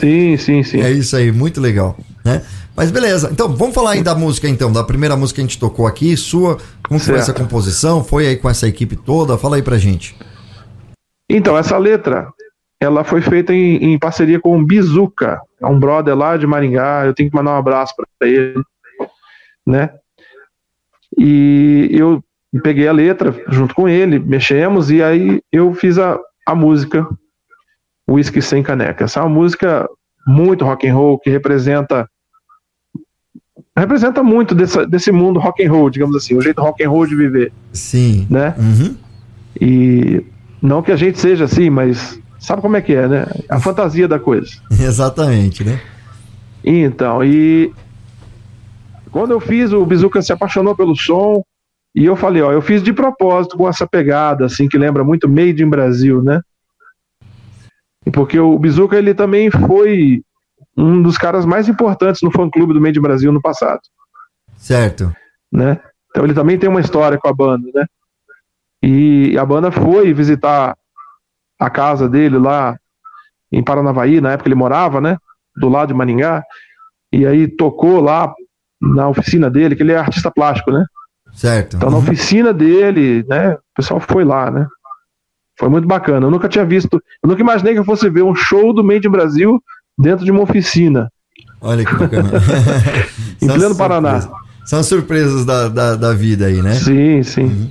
Sim, 0.00 0.36
sim, 0.38 0.62
sim. 0.64 0.80
É 0.80 0.90
isso 0.90 1.14
aí, 1.14 1.30
muito 1.30 1.60
legal, 1.60 1.96
né? 2.24 2.40
Mas 2.78 2.92
beleza, 2.92 3.28
então 3.32 3.48
vamos 3.48 3.74
falar 3.74 3.94
aí 3.94 4.04
da 4.04 4.14
música 4.14 4.48
então, 4.48 4.70
da 4.70 4.84
primeira 4.84 5.16
música 5.16 5.34
que 5.34 5.40
a 5.40 5.44
gente 5.48 5.58
tocou 5.58 5.84
aqui, 5.84 6.16
sua, 6.16 6.58
como 6.86 7.00
foi 7.00 7.16
essa 7.16 7.34
composição, 7.34 8.04
foi 8.04 8.28
aí 8.28 8.36
com 8.36 8.48
essa 8.48 8.68
equipe 8.68 8.94
toda, 8.94 9.36
fala 9.36 9.56
aí 9.56 9.62
pra 9.62 9.76
gente. 9.76 10.16
Então, 11.28 11.58
essa 11.58 11.76
letra, 11.76 12.32
ela 12.80 13.02
foi 13.02 13.20
feita 13.20 13.52
em, 13.52 13.82
em 13.82 13.98
parceria 13.98 14.38
com 14.38 14.56
o 14.56 14.64
Bizuca, 14.64 15.40
é 15.60 15.66
um 15.66 15.80
brother 15.80 16.16
lá 16.16 16.36
de 16.36 16.46
Maringá, 16.46 17.04
eu 17.04 17.12
tenho 17.12 17.28
que 17.28 17.34
mandar 17.34 17.54
um 17.54 17.58
abraço 17.58 17.94
para 17.96 18.28
ele, 18.28 18.62
né? 19.66 19.90
E 21.18 21.88
eu 21.90 22.22
peguei 22.62 22.86
a 22.86 22.92
letra 22.92 23.34
junto 23.48 23.74
com 23.74 23.88
ele, 23.88 24.20
mexemos, 24.20 24.88
e 24.88 25.02
aí 25.02 25.42
eu 25.50 25.74
fiz 25.74 25.98
a, 25.98 26.16
a 26.46 26.54
música 26.54 27.04
Whisky 28.08 28.40
Sem 28.40 28.62
Caneca. 28.62 29.02
Essa 29.02 29.18
é 29.18 29.22
uma 29.24 29.34
música 29.34 29.88
muito 30.24 30.64
rock 30.64 30.86
and 30.86 30.94
roll, 30.94 31.18
que 31.18 31.28
representa 31.28 32.08
representa 33.78 34.22
muito 34.22 34.54
dessa, 34.54 34.86
desse 34.86 35.12
mundo 35.12 35.38
rock 35.38 35.64
and 35.64 35.70
roll, 35.70 35.90
digamos 35.90 36.16
assim, 36.16 36.34
o 36.34 36.40
jeito 36.40 36.60
rock 36.60 36.82
and 36.84 36.90
roll 36.90 37.06
de 37.06 37.14
viver, 37.14 37.52
Sim. 37.72 38.26
né? 38.30 38.54
Uhum. 38.58 38.96
E 39.60 40.24
não 40.60 40.82
que 40.82 40.92
a 40.92 40.96
gente 40.96 41.18
seja 41.18 41.44
assim, 41.44 41.70
mas 41.70 42.20
sabe 42.38 42.62
como 42.62 42.76
é 42.76 42.80
que 42.80 42.94
é, 42.94 43.06
né? 43.06 43.26
A 43.48 43.60
fantasia 43.60 44.08
da 44.08 44.18
coisa. 44.18 44.50
Exatamente, 44.70 45.64
né? 45.64 45.80
Então, 46.64 47.22
e 47.24 47.72
quando 49.10 49.32
eu 49.32 49.40
fiz, 49.40 49.72
o 49.72 49.84
Bizuca 49.84 50.20
se 50.22 50.32
apaixonou 50.32 50.76
pelo 50.76 50.94
som, 50.94 51.42
e 51.94 52.04
eu 52.04 52.14
falei, 52.14 52.42
ó, 52.42 52.52
eu 52.52 52.62
fiz 52.62 52.82
de 52.82 52.92
propósito 52.92 53.56
com 53.56 53.68
essa 53.68 53.86
pegada, 53.86 54.44
assim, 54.44 54.68
que 54.68 54.78
lembra 54.78 55.02
muito 55.02 55.28
Made 55.28 55.62
in 55.62 55.68
Brasil, 55.68 56.22
né? 56.22 56.40
Porque 58.12 58.38
o 58.38 58.58
Bizuca, 58.58 58.96
ele 58.96 59.14
também 59.14 59.50
foi 59.50 60.22
um 60.80 61.02
dos 61.02 61.18
caras 61.18 61.44
mais 61.44 61.68
importantes 61.68 62.22
no 62.22 62.30
fã-clube 62.30 62.72
do 62.72 62.80
Made 62.80 62.98
in 62.98 63.02
Brasil 63.02 63.32
no 63.32 63.40
passado. 63.42 63.80
Certo. 64.56 65.12
né? 65.52 65.80
Então 66.10 66.24
ele 66.24 66.34
também 66.34 66.58
tem 66.58 66.68
uma 66.68 66.80
história 66.80 67.18
com 67.18 67.28
a 67.28 67.32
banda, 67.32 67.68
né? 67.74 67.86
E 68.82 69.36
a 69.38 69.44
banda 69.44 69.70
foi 69.70 70.12
visitar 70.12 70.76
a 71.58 71.68
casa 71.70 72.08
dele 72.08 72.38
lá 72.38 72.76
em 73.50 73.62
Paranavaí, 73.62 74.20
na 74.20 74.32
época 74.32 74.48
ele 74.48 74.54
morava, 74.54 75.00
né? 75.00 75.16
Do 75.56 75.68
lado 75.68 75.88
de 75.88 75.94
Maringá, 75.94 76.42
e 77.12 77.26
aí 77.26 77.48
tocou 77.48 78.00
lá 78.00 78.32
na 78.80 79.08
oficina 79.08 79.50
dele, 79.50 79.74
que 79.74 79.82
ele 79.82 79.92
é 79.92 79.96
artista 79.98 80.30
plástico, 80.30 80.70
né? 80.70 80.84
Certo. 81.32 81.76
Então 81.76 81.90
na 81.90 81.96
Uhum. 81.96 82.02
oficina 82.02 82.52
dele, 82.52 83.24
né? 83.28 83.54
O 83.54 83.60
pessoal 83.74 84.00
foi 84.00 84.24
lá, 84.24 84.50
né? 84.50 84.66
Foi 85.58 85.68
muito 85.68 85.88
bacana. 85.88 86.26
Eu 86.26 86.30
nunca 86.30 86.48
tinha 86.48 86.64
visto, 86.64 87.02
eu 87.22 87.28
nunca 87.28 87.40
imaginei 87.40 87.72
que 87.74 87.80
eu 87.80 87.84
fosse 87.84 88.08
ver 88.08 88.22
um 88.22 88.34
show 88.34 88.72
do 88.72 88.84
Made 88.84 89.06
in 89.08 89.10
Brasil 89.10 89.60
dentro 89.98 90.24
de 90.24 90.30
uma 90.30 90.42
oficina. 90.42 91.10
Olha 91.60 91.84
que 91.84 91.94
bacana. 91.94 92.30
Em 93.42 93.46
São 93.46 93.56
pleno. 93.56 93.74
Paraná. 93.74 94.28
São 94.64 94.82
surpresas 94.82 95.44
da, 95.44 95.68
da, 95.68 95.94
da 95.96 96.12
vida 96.12 96.46
aí, 96.46 96.60
né? 96.62 96.74
Sim, 96.74 97.22
sim. 97.22 97.70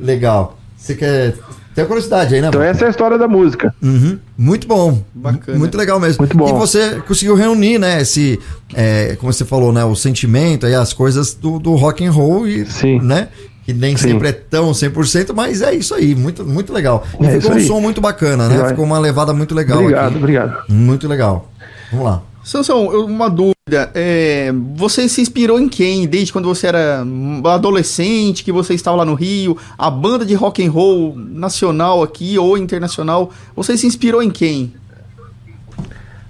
Legal. 0.00 0.58
Você 0.76 0.94
quer. 0.94 1.34
Tem 1.74 1.86
curiosidade 1.86 2.34
aí, 2.34 2.40
né? 2.42 2.48
Então 2.48 2.60
Bob? 2.60 2.68
essa 2.70 2.84
é 2.84 2.86
a 2.88 2.90
história 2.90 3.16
da 3.16 3.26
música. 3.28 3.74
Uhum. 3.82 4.18
Muito 4.36 4.66
bom. 4.66 5.02
Bacana. 5.14 5.58
Muito 5.58 5.76
legal 5.78 5.98
mesmo. 6.00 6.18
Muito 6.20 6.36
bom. 6.36 6.48
E 6.48 6.52
você 6.52 7.00
conseguiu 7.06 7.34
reunir, 7.34 7.78
né? 7.78 8.02
Esse, 8.02 8.38
é, 8.74 9.16
como 9.18 9.32
você 9.32 9.44
falou, 9.44 9.72
né? 9.72 9.82
O 9.84 9.94
sentimento 9.94 10.66
e 10.66 10.74
as 10.74 10.92
coisas 10.92 11.32
do, 11.32 11.58
do 11.58 11.74
rock 11.74 12.04
and 12.04 12.10
roll 12.12 12.46
e, 12.46 12.66
Sim. 12.66 13.00
né? 13.00 13.28
Que 13.64 13.72
nem 13.72 13.96
Sim. 13.96 14.08
sempre 14.08 14.28
é 14.28 14.32
tão 14.32 14.72
100%, 14.72 15.32
mas 15.34 15.62
é 15.62 15.72
isso 15.74 15.94
aí. 15.94 16.14
Muito, 16.14 16.44
muito 16.44 16.72
legal. 16.72 17.06
E 17.20 17.26
É 17.26 17.40
ficou 17.40 17.52
um 17.52 17.58
aí. 17.58 17.66
som 17.66 17.80
muito 17.80 18.00
bacana, 18.00 18.48
né? 18.48 18.58
Vai. 18.58 18.68
Ficou 18.70 18.84
uma 18.84 18.98
levada 18.98 19.32
muito 19.32 19.54
legal 19.54 19.78
Obrigado, 19.80 20.08
aqui. 20.08 20.16
obrigado. 20.16 20.64
Muito 20.68 21.06
legal. 21.06 21.48
Vamos 21.92 22.06
lá. 22.06 22.22
Sansão, 22.42 22.92
eu- 22.92 23.06
uma 23.06 23.30
dúvida. 23.30 23.52
É, 23.94 24.50
você 24.74 25.08
se 25.08 25.20
inspirou 25.20 25.60
em 25.60 25.68
quem? 25.68 26.06
Desde 26.08 26.32
quando 26.32 26.48
você 26.48 26.66
era 26.66 27.04
adolescente, 27.44 28.42
que 28.42 28.50
você 28.50 28.74
estava 28.74 28.96
lá 28.96 29.04
no 29.04 29.14
Rio, 29.14 29.56
a 29.78 29.88
banda 29.88 30.26
de 30.26 30.34
rock 30.34 30.66
and 30.66 30.70
roll 30.70 31.14
nacional 31.16 32.02
aqui 32.02 32.36
ou 32.36 32.58
internacional, 32.58 33.30
você 33.54 33.76
se 33.76 33.86
inspirou 33.86 34.20
em 34.22 34.30
quem? 34.30 34.74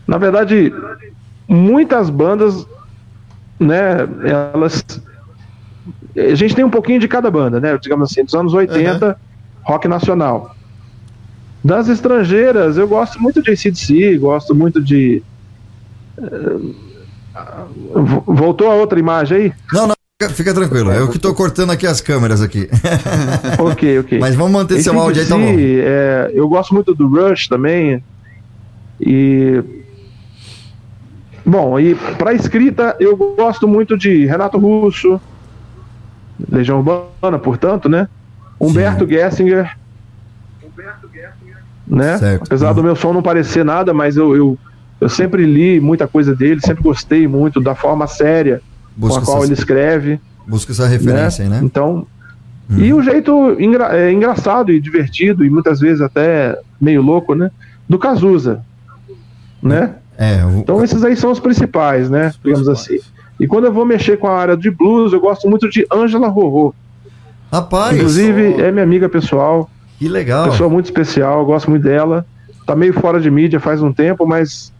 Na 0.07 0.19
verdade, 0.19 0.71
muitas 1.49 2.11
bandas, 2.11 2.67
né, 3.59 4.07
elas. 4.53 4.85
A 6.15 6.35
gente 6.35 6.55
tem 6.55 6.65
um 6.65 6.71
pouquinho 6.71 7.01
de 7.01 7.09
cada 7.09 7.31
banda, 7.31 7.59
né? 7.59 7.79
Digamos 7.81 8.11
assim, 8.11 8.23
dos 8.23 8.35
anos 8.35 8.53
80, 8.53 9.17
rock 9.63 9.89
nacional. 9.89 10.55
Das 11.65 11.89
estrangeiras, 11.89 12.77
eu 12.77 12.87
gosto 12.87 13.23
muito 13.23 13.41
de 13.41 13.51
ACDC, 13.53 14.19
gosto 14.19 14.55
muito 14.55 14.83
de. 14.83 15.23
Vo- 17.95 18.25
Voltou 18.27 18.71
a 18.71 18.75
outra 18.75 18.99
imagem 18.99 19.37
aí? 19.39 19.53
Não, 19.73 19.87
não, 19.89 19.95
fica, 20.21 20.35
fica 20.35 20.55
tranquilo. 20.55 20.93
Eu 20.93 21.09
que 21.09 21.19
tô 21.19 21.35
cortando 21.35 21.71
aqui 21.71 21.87
as 21.87 22.01
câmeras 22.01 22.41
aqui. 22.41 22.69
ok, 23.59 23.99
ok. 24.01 24.19
Mas 24.19 24.35
vamos 24.35 24.53
manter 24.53 24.83
seu 24.83 24.99
áudio 24.99 25.23
aí, 25.23 25.29
tá 25.29 25.37
bom. 25.37 25.45
É, 25.59 26.31
eu 26.35 26.49
gosto 26.49 26.75
muito 26.75 26.95
do 26.95 27.09
Rush 27.09 27.49
também. 27.49 28.03
E. 29.01 29.63
Bom, 31.45 31.79
e 31.81 31.95
para 31.95 32.33
escrita 32.35 32.97
eu 33.01 33.17
gosto 33.17 33.67
muito 33.67 33.99
de 33.99 34.27
Renato 34.27 34.59
Russo, 34.59 35.21
Legião 36.51 36.79
Urbana, 36.79 37.37
portanto, 37.39 37.89
né? 37.89 38.09
Humberto 38.61 39.05
Gessinger. 39.09 39.77
Né? 41.85 42.17
Certo. 42.17 42.45
Apesar 42.47 42.73
do 42.73 42.83
meu 42.83 42.95
som 42.95 43.13
não 43.13 43.23
parecer 43.23 43.65
nada, 43.65 43.93
mas 43.93 44.17
eu, 44.17 44.37
eu, 44.37 44.59
Eu 45.03 45.09
sempre 45.09 45.45
li 45.45 45.81
muita 45.81 46.07
coisa 46.07 46.35
dele, 46.35 46.61
sempre 46.61 46.83
gostei 46.83 47.27
muito 47.27 47.61
da 47.61 47.75
forma 47.75 48.07
séria 48.07 48.61
Busca 48.97 49.17
com 49.19 49.23
a 49.23 49.25
qual 49.25 49.37
essas- 49.39 49.51
ele 49.51 49.59
escreve. 49.59 50.21
Busca 50.47 50.73
essa 50.73 50.87
referência 50.87 51.43
aí, 51.45 51.49
né? 51.49 51.61
Então, 51.63 52.07
e 52.71 52.93
o 52.95 53.03
jeito 53.03 53.57
engra- 53.61 53.97
é, 53.97 54.13
engraçado 54.13 54.71
e 54.73 54.81
divertido, 54.81 55.45
e 55.45 55.51
muitas 55.51 55.81
vezes 55.81 56.01
até 56.01 56.57
meio 56.81 57.03
louco, 57.03 57.35
né? 57.35 57.51
Do 57.89 57.99
Cazuza. 57.99 58.63
Né? 59.63 59.95
É, 60.17 60.45
o- 60.45 60.59
Então 60.61 60.83
esses 60.85 61.03
aí 61.05 61.17
são 61.17 61.31
os 61.31 61.41
principais, 61.41 62.09
né? 62.11 62.33
Digamos 62.45 62.69
assim. 62.69 62.99
E 63.41 63.47
quando 63.47 63.65
eu 63.65 63.73
vou 63.73 63.85
mexer 63.85 64.19
com 64.19 64.29
a 64.29 64.39
área 64.39 64.57
de 64.57 64.71
blues, 64.71 65.13
eu 65.13 65.21
gosto 65.21 65.49
muito 65.49 65.69
de 65.69 65.87
Angela 65.93 66.29
Rorô. 66.29 66.75
Rapaz, 67.51 67.97
Inclusive, 67.97 68.61
é 68.63 68.71
minha 68.71 68.85
amiga 68.85 69.09
pessoal. 69.09 69.69
que 69.99 70.09
legal. 70.09 70.49
Pessoa 70.51 70.69
muito 70.71 70.87
especial, 70.87 71.45
gosto 71.45 71.71
muito 71.71 71.83
dela. 71.83 72.25
Tá 72.67 72.75
meio 72.75 72.93
fora 72.93 73.21
de 73.21 73.31
mídia 73.31 73.61
faz 73.61 73.83
um 73.83 73.93
tempo, 73.93 74.27
mas, 74.27 74.73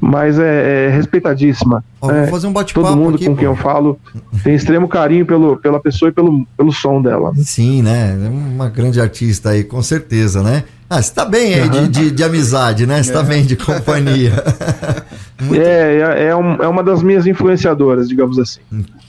mas 0.00 0.38
é, 0.38 0.86
é 0.86 0.90
respeitadíssima. 0.90 1.82
Ó, 2.00 2.10
É, 2.10 2.22
vou 2.22 2.30
fazer 2.30 2.46
um 2.46 2.52
bate-papo 2.52 2.86
Todo 2.88 2.96
mundo 2.98 3.14
aqui, 3.16 3.24
com 3.26 3.32
pô. 3.32 3.36
quem 3.38 3.46
eu 3.46 3.56
falo 3.56 3.98
tem 4.44 4.54
extremo 4.54 4.86
carinho 4.88 5.24
pelo, 5.26 5.56
pela 5.56 5.80
pessoa 5.80 6.08
e 6.10 6.12
pelo, 6.12 6.46
pelo 6.56 6.72
som 6.72 7.00
dela. 7.02 7.32
Sim, 7.36 7.82
né? 7.82 8.16
É 8.24 8.28
uma 8.28 8.68
grande 8.68 9.00
artista 9.00 9.50
aí, 9.50 9.64
com 9.64 9.82
certeza, 9.82 10.42
né? 10.42 10.64
Ah, 10.88 11.02
você 11.02 11.12
tá 11.12 11.24
bem 11.24 11.54
aí 11.54 11.68
de, 11.68 11.88
de, 11.88 12.10
de 12.12 12.22
amizade, 12.24 12.86
né? 12.86 13.02
Você 13.02 13.12
tá 13.12 13.22
bem 13.22 13.44
de 13.44 13.56
companhia. 13.56 14.32
É, 15.52 15.98
é, 15.98 16.24
é, 16.28 16.36
um- 16.36 16.54
é 16.62 16.66
uma 16.66 16.82
das 16.82 17.02
minhas 17.02 17.26
influenciadoras, 17.26 18.08
digamos 18.08 18.38
assim. 18.38 18.60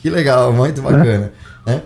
Que 0.01 0.09
legal, 0.09 0.51
muito 0.51 0.81
bacana. 0.81 1.31
né? 1.65 1.81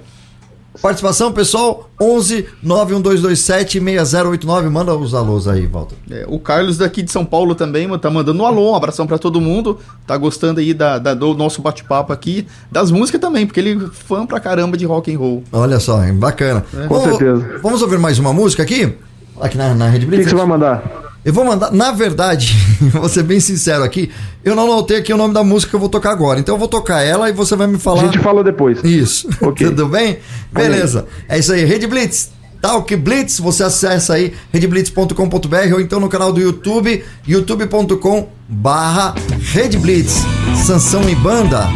Participação, 0.81 1.31
pessoal, 1.31 1.89
11 2.01 2.47
91227 2.63 3.79
6089. 3.79 4.69
Manda 4.69 4.95
os 4.95 5.13
alôs 5.13 5.47
aí, 5.47 5.67
Walter. 5.67 5.95
É, 6.09 6.25
o 6.27 6.39
Carlos 6.39 6.77
daqui 6.77 7.03
de 7.03 7.11
São 7.11 7.23
Paulo 7.23 7.53
também 7.53 7.85
mano, 7.87 7.99
tá 7.99 8.09
mandando 8.09 8.41
um 8.41 8.45
alô, 8.45 8.71
um 8.71 8.75
abração 8.75 9.05
pra 9.05 9.19
todo 9.19 9.39
mundo. 9.39 9.77
Tá 10.07 10.17
gostando 10.17 10.59
aí 10.59 10.73
da, 10.73 10.97
da- 10.97 11.13
do 11.13 11.33
nosso 11.35 11.61
bate-papo 11.61 12.11
aqui, 12.11 12.47
das 12.71 12.89
músicas 12.89 13.21
também, 13.21 13.45
porque 13.45 13.59
ele 13.59 13.83
é 13.85 13.87
fã 13.91 14.25
pra 14.25 14.39
caramba 14.39 14.75
de 14.75 14.85
rock 14.85 15.13
and 15.13 15.19
roll. 15.19 15.43
Olha 15.51 15.79
só, 15.79 16.03
hein, 16.03 16.13
bacana. 16.15 16.65
Com 16.87 16.95
Vamos- 16.99 17.03
certeza. 17.17 17.59
Vamos 17.61 17.81
ouvir 17.83 17.99
mais 17.99 18.17
uma 18.17 18.33
música 18.33 18.63
aqui? 18.63 18.91
Aqui 19.39 19.57
na, 19.57 19.73
na 19.75 19.87
Rede 19.87 20.05
O 20.05 20.09
que 20.09 20.23
você 20.23 20.35
vai 20.35 20.45
mandar? 20.45 20.83
Eu 21.23 21.31
vou 21.33 21.45
mandar, 21.45 21.71
na 21.71 21.91
verdade, 21.91 22.55
vou 22.93 23.07
ser 23.07 23.21
bem 23.23 23.39
sincero 23.39 23.83
aqui, 23.83 24.09
eu 24.43 24.55
não 24.55 24.63
anotei 24.63 24.97
aqui 24.97 25.13
o 25.13 25.17
nome 25.17 25.33
da 25.33 25.43
música 25.43 25.69
que 25.69 25.75
eu 25.75 25.79
vou 25.79 25.89
tocar 25.89 26.11
agora. 26.11 26.39
Então 26.39 26.55
eu 26.55 26.59
vou 26.59 26.67
tocar 26.67 27.01
ela 27.03 27.29
e 27.29 27.33
você 27.33 27.55
vai 27.55 27.67
me 27.67 27.75
A 27.75 27.79
falar. 27.79 28.03
gente 28.05 28.17
fala 28.19 28.43
depois. 28.43 28.83
Isso. 28.83 29.29
Ok. 29.41 29.67
Tudo 29.67 29.87
bem? 29.87 30.17
Beleza. 30.51 31.05
É 31.29 31.37
isso 31.37 31.53
aí. 31.53 31.63
Rede 31.63 31.85
Blitz. 31.85 32.31
Talk 32.61 32.95
Blitz, 32.95 33.39
você 33.39 33.63
acessa 33.63 34.13
aí 34.13 34.33
redblitz.com.br 34.53 35.73
ou 35.73 35.81
então 35.81 35.99
no 35.99 36.07
canal 36.07 36.31
do 36.31 36.39
YouTube, 36.39 37.03
youtube.com 37.27 38.29
barra 38.47 39.15
Rede 39.51 39.79
Blitz. 39.79 40.21
Sansão 40.63 41.09
e 41.09 41.15
banda. 41.15 41.67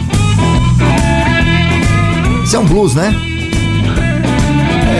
Isso 2.44 2.56
é 2.56 2.60
um 2.60 2.66
blues, 2.66 2.94
né? 2.94 3.16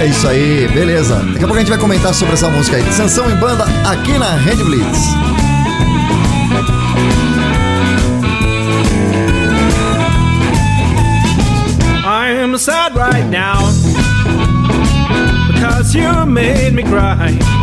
É 0.06 0.08
isso 0.08 0.28
aí, 0.28 0.68
beleza. 0.68 1.16
Daqui 1.16 1.38
a 1.38 1.48
pouco 1.48 1.56
a 1.56 1.60
gente 1.62 1.70
vai 1.70 1.80
comentar 1.80 2.14
sobre 2.14 2.36
essa 2.36 2.48
música 2.48 2.78
aí. 2.78 2.94
Sansão 2.94 3.28
e 3.28 3.34
banda 3.38 3.66
aqui 3.90 4.16
na 4.20 4.36
Rede 4.36 4.64
Blitz. 4.64 5.00
I 12.06 12.40
am 12.40 12.56
sad 12.56 12.96
right 12.96 13.28
now 13.32 13.72
because 15.52 15.96
you 15.96 16.28
made 16.28 16.76
me 16.76 16.84
cry. 16.84 17.55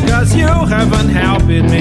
Because 0.00 0.34
you 0.34 0.46
haven't 0.46 1.08
helped 1.08 1.46
me. 1.46 1.80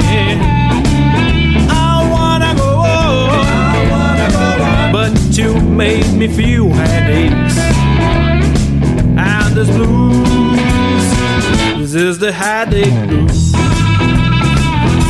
I 1.69 2.07
wanna 2.15 2.55
go 2.55 2.77
on, 2.79 4.91
but 4.93 5.11
you 5.37 5.59
made 5.59 6.13
me 6.13 6.27
feel 6.27 6.69
headaches 6.69 7.57
and 9.17 9.55
this 9.55 9.69
blues. 9.69 10.23
This 11.77 11.93
is 11.93 12.17
the 12.17 12.31
headache 12.31 13.07
blues. 13.07 13.51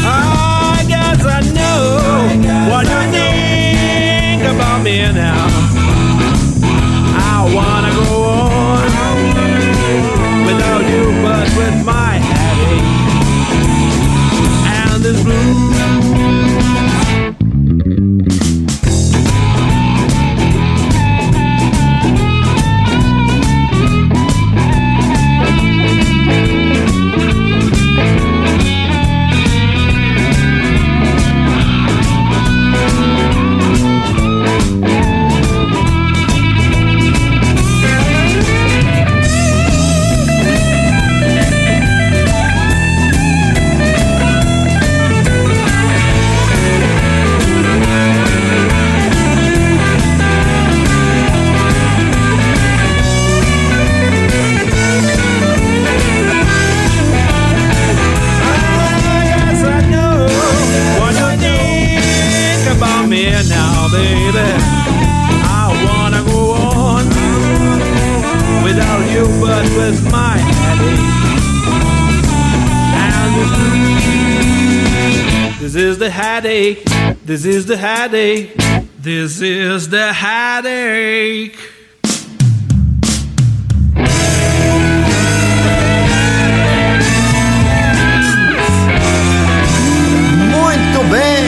I 0.04 0.84
guess 0.88 1.24
I 1.38 1.41
know 1.58 1.82
what 2.72 2.86
you 2.91 3.02
think 3.12 4.41
about 4.44 4.82
me 4.84 4.98
now. 5.13 5.55
With 69.86 70.12
my 70.12 70.38
headache. 70.38 71.00
And 73.06 73.34
this 75.62 75.76
is 75.76 76.00
the 76.00 76.10
headache. 76.10 76.84
This 77.24 77.46
is 77.46 77.68
the 77.68 77.78
headache. 77.78 78.56
This 78.98 79.42
is 79.42 79.90
the 79.90 80.12
headache. 80.12 81.58
Muito 90.50 91.04
bem! 91.12 91.46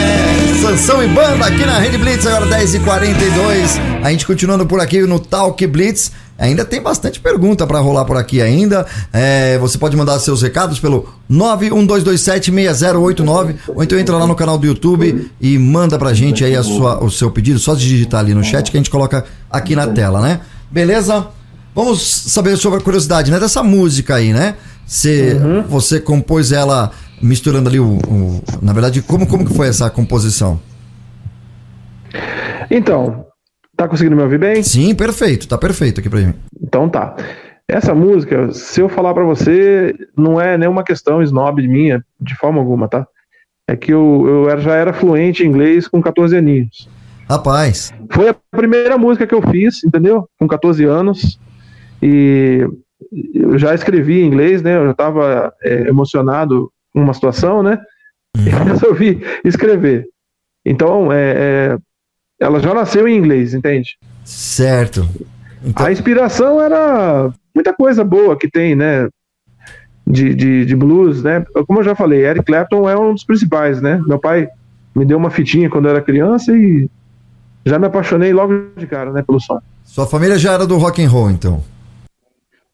É, 0.00 0.60
Sansão 0.60 1.04
e 1.04 1.08
banda 1.08 1.46
aqui 1.46 1.64
na 1.64 1.78
Rede 1.78 1.98
Blitz, 1.98 2.26
agora 2.26 2.46
10h42. 2.46 3.80
A 4.02 4.10
gente 4.10 4.26
continuando 4.26 4.66
por 4.66 4.80
aqui 4.80 5.02
no 5.02 5.20
Talk 5.20 5.64
Blitz. 5.68 6.10
Ainda 6.44 6.64
tem 6.64 6.80
bastante 6.82 7.20
pergunta 7.20 7.66
pra 7.66 7.78
rolar 7.80 8.04
por 8.04 8.16
aqui 8.16 8.40
ainda. 8.42 8.86
É, 9.12 9.56
você 9.58 9.78
pode 9.78 9.96
mandar 9.96 10.18
seus 10.18 10.42
recados 10.42 10.78
pelo 10.78 11.08
912276089 11.30 13.54
ou 13.68 13.82
então 13.82 13.98
entra 13.98 14.16
lá 14.16 14.26
no 14.26 14.34
canal 14.34 14.58
do 14.58 14.66
YouTube 14.66 15.30
e 15.40 15.58
manda 15.58 15.98
pra 15.98 16.12
gente 16.12 16.44
aí 16.44 16.54
a 16.54 16.62
sua, 16.62 17.02
o 17.02 17.10
seu 17.10 17.30
pedido. 17.30 17.58
Só 17.58 17.74
digitar 17.74 18.20
ali 18.20 18.34
no 18.34 18.44
chat 18.44 18.70
que 18.70 18.76
a 18.76 18.80
gente 18.80 18.90
coloca 18.90 19.24
aqui 19.50 19.74
na 19.74 19.86
tela, 19.86 20.20
né? 20.20 20.40
Beleza? 20.70 21.26
Vamos 21.74 22.02
saber 22.02 22.56
sobre 22.56 22.78
a 22.78 22.82
curiosidade, 22.82 23.30
né? 23.30 23.40
Dessa 23.40 23.62
música 23.62 24.16
aí, 24.16 24.32
né? 24.32 24.54
Você, 24.86 25.38
você 25.68 25.98
compôs 25.98 26.52
ela 26.52 26.90
misturando 27.22 27.68
ali 27.68 27.80
o, 27.80 27.98
o- 28.06 28.42
Na 28.60 28.72
verdade, 28.72 29.00
como, 29.02 29.26
como 29.26 29.46
que 29.46 29.54
foi 29.54 29.68
essa 29.68 29.88
composição? 29.90 30.60
Então, 32.70 33.24
tá 33.76 33.88
conseguindo 33.88 34.16
me 34.16 34.22
ouvir 34.22 34.38
bem? 34.38 34.62
Sim, 34.62 34.94
perfeito, 34.94 35.48
tá 35.48 35.58
perfeito 35.58 36.00
aqui 36.00 36.08
pra 36.08 36.20
mim. 36.20 36.34
Então 36.62 36.88
tá. 36.88 37.16
Essa 37.68 37.94
música, 37.94 38.52
se 38.52 38.80
eu 38.80 38.88
falar 38.88 39.14
pra 39.14 39.24
você, 39.24 39.94
não 40.16 40.40
é 40.40 40.58
nenhuma 40.58 40.84
questão 40.84 41.22
snob 41.22 41.66
minha, 41.66 42.04
de 42.20 42.34
forma 42.36 42.58
alguma, 42.58 42.88
tá? 42.88 43.06
É 43.68 43.74
que 43.74 43.92
eu, 43.92 44.46
eu 44.48 44.60
já 44.60 44.74
era 44.74 44.92
fluente 44.92 45.42
em 45.42 45.46
inglês 45.46 45.88
com 45.88 46.02
14 46.02 46.36
aninhos. 46.36 46.88
Rapaz, 47.28 47.92
Foi 48.10 48.28
a 48.28 48.36
primeira 48.50 48.98
música 48.98 49.26
que 49.26 49.34
eu 49.34 49.40
fiz, 49.40 49.82
entendeu? 49.82 50.28
Com 50.38 50.46
14 50.46 50.84
anos. 50.84 51.40
E 52.02 52.68
eu 53.34 53.58
já 53.58 53.74
escrevi 53.74 54.20
em 54.20 54.26
inglês, 54.26 54.60
né? 54.62 54.76
Eu 54.76 54.84
já 54.84 54.90
estava 54.90 55.52
emocionado 55.62 56.70
com 56.92 57.00
uma 57.00 57.14
situação, 57.14 57.62
né? 57.62 57.78
E 58.36 58.50
resolvi 58.50 59.22
escrever. 59.44 60.06
Então, 60.66 61.12
é, 61.12 61.34
é, 61.36 61.78
ela 62.44 62.60
já 62.60 62.74
nasceu 62.74 63.08
em 63.08 63.16
inglês, 63.16 63.54
entende? 63.54 63.96
Certo. 64.22 65.08
A 65.74 65.90
inspiração 65.90 66.60
era 66.60 67.32
muita 67.54 67.72
coisa 67.72 68.04
boa 68.04 68.36
que 68.36 68.50
tem, 68.50 68.76
né? 68.76 69.08
De, 70.06 70.34
de, 70.34 70.66
de 70.66 70.76
blues, 70.76 71.22
né? 71.22 71.42
Como 71.66 71.80
eu 71.80 71.84
já 71.84 71.94
falei, 71.94 72.26
Eric 72.26 72.44
Clapton 72.44 72.86
é 72.86 72.98
um 72.98 73.14
dos 73.14 73.24
principais, 73.24 73.80
né? 73.80 73.98
Meu 74.06 74.18
pai 74.18 74.46
me 74.94 75.06
deu 75.06 75.16
uma 75.16 75.30
fitinha 75.30 75.70
quando 75.70 75.86
eu 75.86 75.92
era 75.92 76.02
criança 76.02 76.52
e 76.52 76.86
já 77.64 77.78
me 77.78 77.86
apaixonei 77.86 78.34
logo 78.34 78.52
de 78.76 78.86
cara, 78.86 79.10
né? 79.10 79.22
Pelo 79.22 79.40
som. 79.40 79.58
Sua 79.82 80.06
família 80.06 80.38
já 80.38 80.52
era 80.52 80.66
do 80.66 80.76
rock 80.76 81.02
and 81.02 81.08
roll, 81.08 81.30
então. 81.30 81.64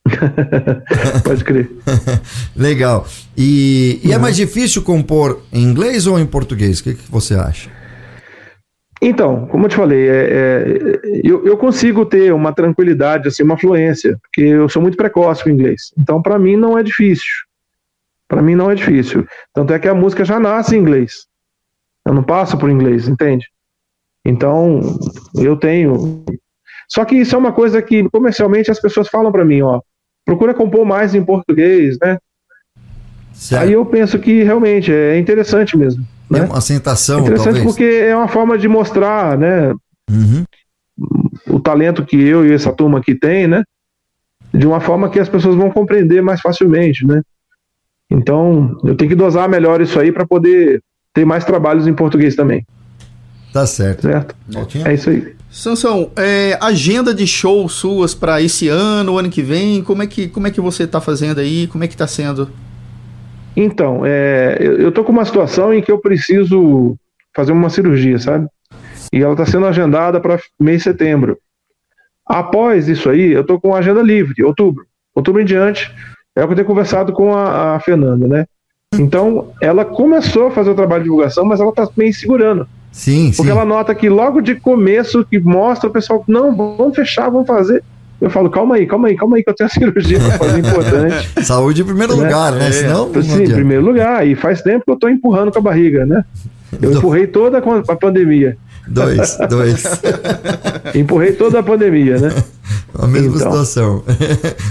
Pode 1.23 1.45
crer. 1.45 1.71
Legal. 2.57 3.07
E, 3.37 4.01
e 4.03 4.13
é 4.13 4.19
mais 4.19 4.35
difícil 4.35 4.83
compor 4.83 5.41
em 5.53 5.63
inglês 5.63 6.09
ou 6.09 6.19
em 6.19 6.27
português? 6.27 6.81
O 6.81 6.83
que, 6.83 6.95
que 6.95 7.09
você 7.09 7.35
acha? 7.35 7.71
Então, 9.03 9.47
como 9.47 9.65
eu 9.65 9.69
te 9.71 9.77
falei, 9.77 10.09
é, 10.09 10.13
é, 10.13 11.01
eu, 11.25 11.47
eu, 11.47 11.57
consigo 11.57 12.05
ter 12.05 12.35
uma 12.35 12.53
tranquilidade, 12.53 13.29
assim, 13.29 13.43
uma 13.43 13.57
fluência, 13.57 14.19
porque 14.21 14.43
eu 14.43 14.69
sou 14.69 14.83
muito 14.83 14.97
precoce 14.97 15.43
com 15.43 15.49
o 15.49 15.53
inglês. 15.53 15.91
Então, 15.99 16.21
para 16.21 16.39
mim, 16.39 16.55
não 16.55 16.79
é 16.79 16.83
difícil. 16.83 17.25
Para 18.29 18.43
mim, 18.43 18.55
não 18.55 18.71
é 18.71 18.75
difícil. 18.75 19.27
Tanto 19.55 19.73
é 19.73 19.79
que 19.79 19.89
a 19.89 19.95
música 19.95 20.23
já 20.23 20.39
nasce 20.39 20.77
em 20.77 20.81
inglês. 20.81 21.27
Eu 22.07 22.13
não 22.13 22.23
passo 22.23 22.59
por 22.59 22.69
inglês, 22.69 23.09
entende? 23.09 23.49
Então, 24.23 24.81
eu 25.35 25.57
tenho. 25.57 26.23
Só 26.87 27.05
que 27.05 27.15
isso 27.15 27.35
é 27.35 27.39
uma 27.39 27.53
coisa 27.53 27.81
que 27.81 28.07
comercialmente 28.11 28.71
as 28.71 28.81
pessoas 28.81 29.09
falam 29.09 29.33
para 29.33 29.45
mim, 29.45 29.63
ó, 29.63 29.81
procura 30.27 30.53
compor 30.53 30.85
mais 30.85 31.15
em 31.15 31.25
português, 31.25 31.97
né? 32.03 32.19
Certo. 33.33 33.63
Aí 33.63 33.73
eu 33.73 33.87
penso 33.87 34.19
que 34.19 34.43
realmente 34.43 34.93
é 34.93 35.19
interessante 35.19 35.77
mesmo. 35.77 36.05
Né? 36.31 36.43
Uma 36.43 36.61
sentação, 36.61 37.21
interessante 37.21 37.45
talvez. 37.45 37.65
porque 37.65 37.85
é 37.85 38.17
uma 38.17 38.29
forma 38.29 38.57
de 38.57 38.69
mostrar, 38.69 39.37
né? 39.37 39.75
Uhum. 40.09 40.45
O 41.49 41.59
talento 41.59 42.05
que 42.05 42.17
eu 42.17 42.47
e 42.47 42.53
essa 42.53 42.73
turma 42.73 42.99
aqui 42.99 43.15
tem, 43.15 43.49
né? 43.49 43.65
De 44.55 44.67
uma 44.67 44.81
forma 44.81 45.11
que 45.11 45.19
as 45.19 45.29
pessoas 45.29 45.57
vão 45.57 45.71
compreender 45.71 46.23
mais 46.23 46.41
facilmente, 46.41 47.05
né? 47.05 47.23
Então, 48.09 48.79
eu 48.85 48.97
tenho 48.97 49.11
que 49.11 49.17
dosar 49.17 49.49
melhor 49.49 49.81
isso 49.81 49.99
aí 49.99 50.13
para 50.13 50.27
poder 50.27 50.81
ter 51.13 51.25
mais 51.25 51.45
trabalhos 51.45 51.87
em 51.87 51.95
português 51.95 52.37
também. 52.37 52.65
Tá 53.53 53.67
certo. 53.67 54.03
Certo? 54.03 54.37
É 54.85 54.95
isso 54.95 55.11
aí. 55.11 55.35
Sansão, 55.51 56.13
é, 56.17 56.57
agenda 56.61 57.13
de 57.13 57.27
shows 57.27 57.73
suas 57.73 58.15
para 58.15 58.41
esse 58.41 58.69
ano, 58.69 59.19
ano 59.19 59.29
que 59.29 59.43
vem, 59.43 59.83
como 59.83 60.03
é 60.03 60.07
que, 60.07 60.29
como 60.29 60.47
é 60.47 60.51
que 60.51 60.61
você 60.61 60.87
tá 60.87 61.01
fazendo 61.01 61.41
aí? 61.41 61.67
Como 61.67 61.83
é 61.83 61.89
que 61.89 61.97
tá 61.97 62.07
sendo? 62.07 62.49
Então, 63.63 64.03
é, 64.05 64.57
eu, 64.59 64.81
eu 64.81 64.93
tô 64.93 65.05
com 65.05 65.13
uma 65.13 65.25
situação 65.25 65.73
em 65.73 65.83
que 65.83 65.93
eu 65.93 65.99
preciso 65.99 66.97
fazer 67.35 67.53
uma 67.53 67.69
cirurgia, 67.69 68.19
sabe? 68.19 68.49
E 69.13 69.23
ela 69.23 69.33
está 69.33 69.45
sendo 69.45 69.67
agendada 69.67 70.21
para 70.21 70.41
mês 70.59 70.79
de 70.79 70.85
setembro. 70.85 71.39
Após 72.27 72.89
isso 72.89 73.11
aí, 73.11 73.33
eu 73.33 73.45
tô 73.45 73.61
com 73.61 73.75
a 73.75 73.79
agenda 73.79 74.01
livre, 74.01 74.43
outubro. 74.43 74.87
Outubro 75.15 75.43
em 75.43 75.45
diante, 75.45 75.93
é 76.35 76.43
o 76.43 76.47
que 76.47 76.53
eu 76.53 76.57
tenho 76.57 76.69
conversado 76.69 77.13
com 77.13 77.35
a, 77.35 77.75
a 77.75 77.81
Fernanda, 77.81 78.27
né? 78.27 78.47
Então, 78.95 79.53
ela 79.61 79.85
começou 79.85 80.47
a 80.47 80.51
fazer 80.51 80.71
o 80.71 80.75
trabalho 80.75 81.03
de 81.03 81.05
divulgação, 81.05 81.45
mas 81.45 81.61
ela 81.61 81.71
está 81.71 81.89
meio 81.97 82.15
segurando. 82.15 82.67
Sim, 82.91 83.27
Porque 83.37 83.51
sim. 83.51 83.51
ela 83.51 83.65
nota 83.65 83.95
que 83.95 84.09
logo 84.09 84.41
de 84.41 84.55
começo, 84.57 85.25
que 85.25 85.39
mostra 85.39 85.89
o 85.89 85.93
pessoal, 85.93 86.25
não, 86.27 86.55
vamos 86.55 86.97
fechar, 86.97 87.29
vamos 87.29 87.47
fazer. 87.47 87.85
Eu 88.21 88.29
falo, 88.29 88.51
calma 88.51 88.75
aí, 88.77 88.87
calma 88.87 89.09
aí, 89.09 89.17
calma 89.17 89.37
aí, 89.37 89.43
que 89.43 89.49
eu 89.51 89.55
tenho 89.55 89.67
a 89.69 89.73
cirurgia 89.73 90.19
pra 90.21 90.33
fazer 90.39 90.59
importante. 90.59 91.31
Saúde 91.45 91.83
em 91.83 91.85
primeiro 91.85 92.15
lugar, 92.15 92.53
né? 92.53 92.69
É, 92.69 92.73
Senão. 92.73 93.09
não 93.09 93.23
Sim, 93.23 93.45
em 93.45 93.51
primeiro 93.51 93.85
lugar. 93.85 94.27
E 94.27 94.35
faz 94.35 94.61
tempo 94.63 94.85
que 94.85 94.91
eu 94.91 94.97
tô 94.97 95.09
empurrando 95.09 95.51
com 95.51 95.59
a 95.59 95.63
barriga, 95.63 96.05
né? 96.05 96.25
Eu 96.81 96.93
empurrei 96.93 97.27
toda 97.27 97.59
a 97.59 97.97
pandemia. 97.97 98.57
Dois, 98.87 99.39
dois. 99.49 99.83
Empurrei 100.95 101.33
toda 101.33 101.61
a 101.61 101.63
pandemia, 101.63 102.19
né? 102.19 102.33
A 102.99 103.07
mesma 103.07 103.29
Então. 103.37 103.39
situação. 103.65 104.05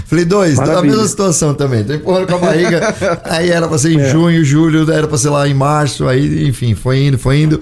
Falei, 0.06 0.24
dois, 0.24 0.58
a 0.58 0.66
Maravilha. 0.66 0.92
mesma 0.92 1.08
situação 1.08 1.54
também. 1.54 1.84
Tô 1.84 1.92
empurrando 1.94 2.26
com 2.26 2.34
a 2.36 2.38
barriga. 2.38 2.94
aí 3.24 3.50
era 3.50 3.66
pra 3.66 3.78
ser 3.78 3.92
em 3.92 4.00
É. 4.00 4.08
junho, 4.10 4.44
julho, 4.44 4.90
era 4.90 5.06
pra 5.08 5.18
ser 5.18 5.30
lá 5.30 5.46
em 5.48 5.54
março, 5.54 6.06
aí, 6.06 6.46
enfim, 6.48 6.74
foi 6.74 7.06
indo, 7.06 7.18
foi 7.18 7.40
indo. 7.42 7.60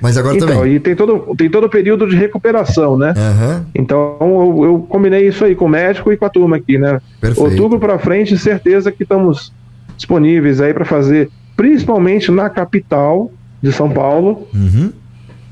Mas 0.00 0.18
agora 0.18 0.36
então, 0.36 0.48
também. 0.48 0.74
e 0.74 0.80
tem 0.80 0.94
todo, 0.94 1.34
tem 1.36 1.48
todo 1.48 1.64
o 1.64 1.70
período 1.70 2.06
de 2.06 2.16
recuperação, 2.16 2.98
né? 2.98 3.14
Aham. 3.16 3.64
Então 3.74 4.16
eu, 4.20 4.64
eu 4.64 4.86
combinei 4.88 5.26
isso 5.26 5.44
aí 5.44 5.54
com 5.54 5.64
o 5.64 5.68
médico 5.68 6.12
e 6.12 6.16
com 6.16 6.24
a 6.26 6.28
turma 6.28 6.56
aqui, 6.56 6.76
né? 6.78 7.00
Perfeito. 7.20 7.48
Outubro 7.50 7.78
pra 7.78 7.98
frente, 7.98 8.36
certeza 8.36 8.92
que 8.92 9.02
estamos 9.04 9.52
disponíveis 9.96 10.60
aí 10.60 10.74
para 10.74 10.84
fazer, 10.84 11.30
principalmente 11.56 12.30
na 12.30 12.50
capital 12.50 13.30
de 13.62 13.72
São 13.72 13.88
Paulo, 13.90 14.46
Uhum. 14.54 14.92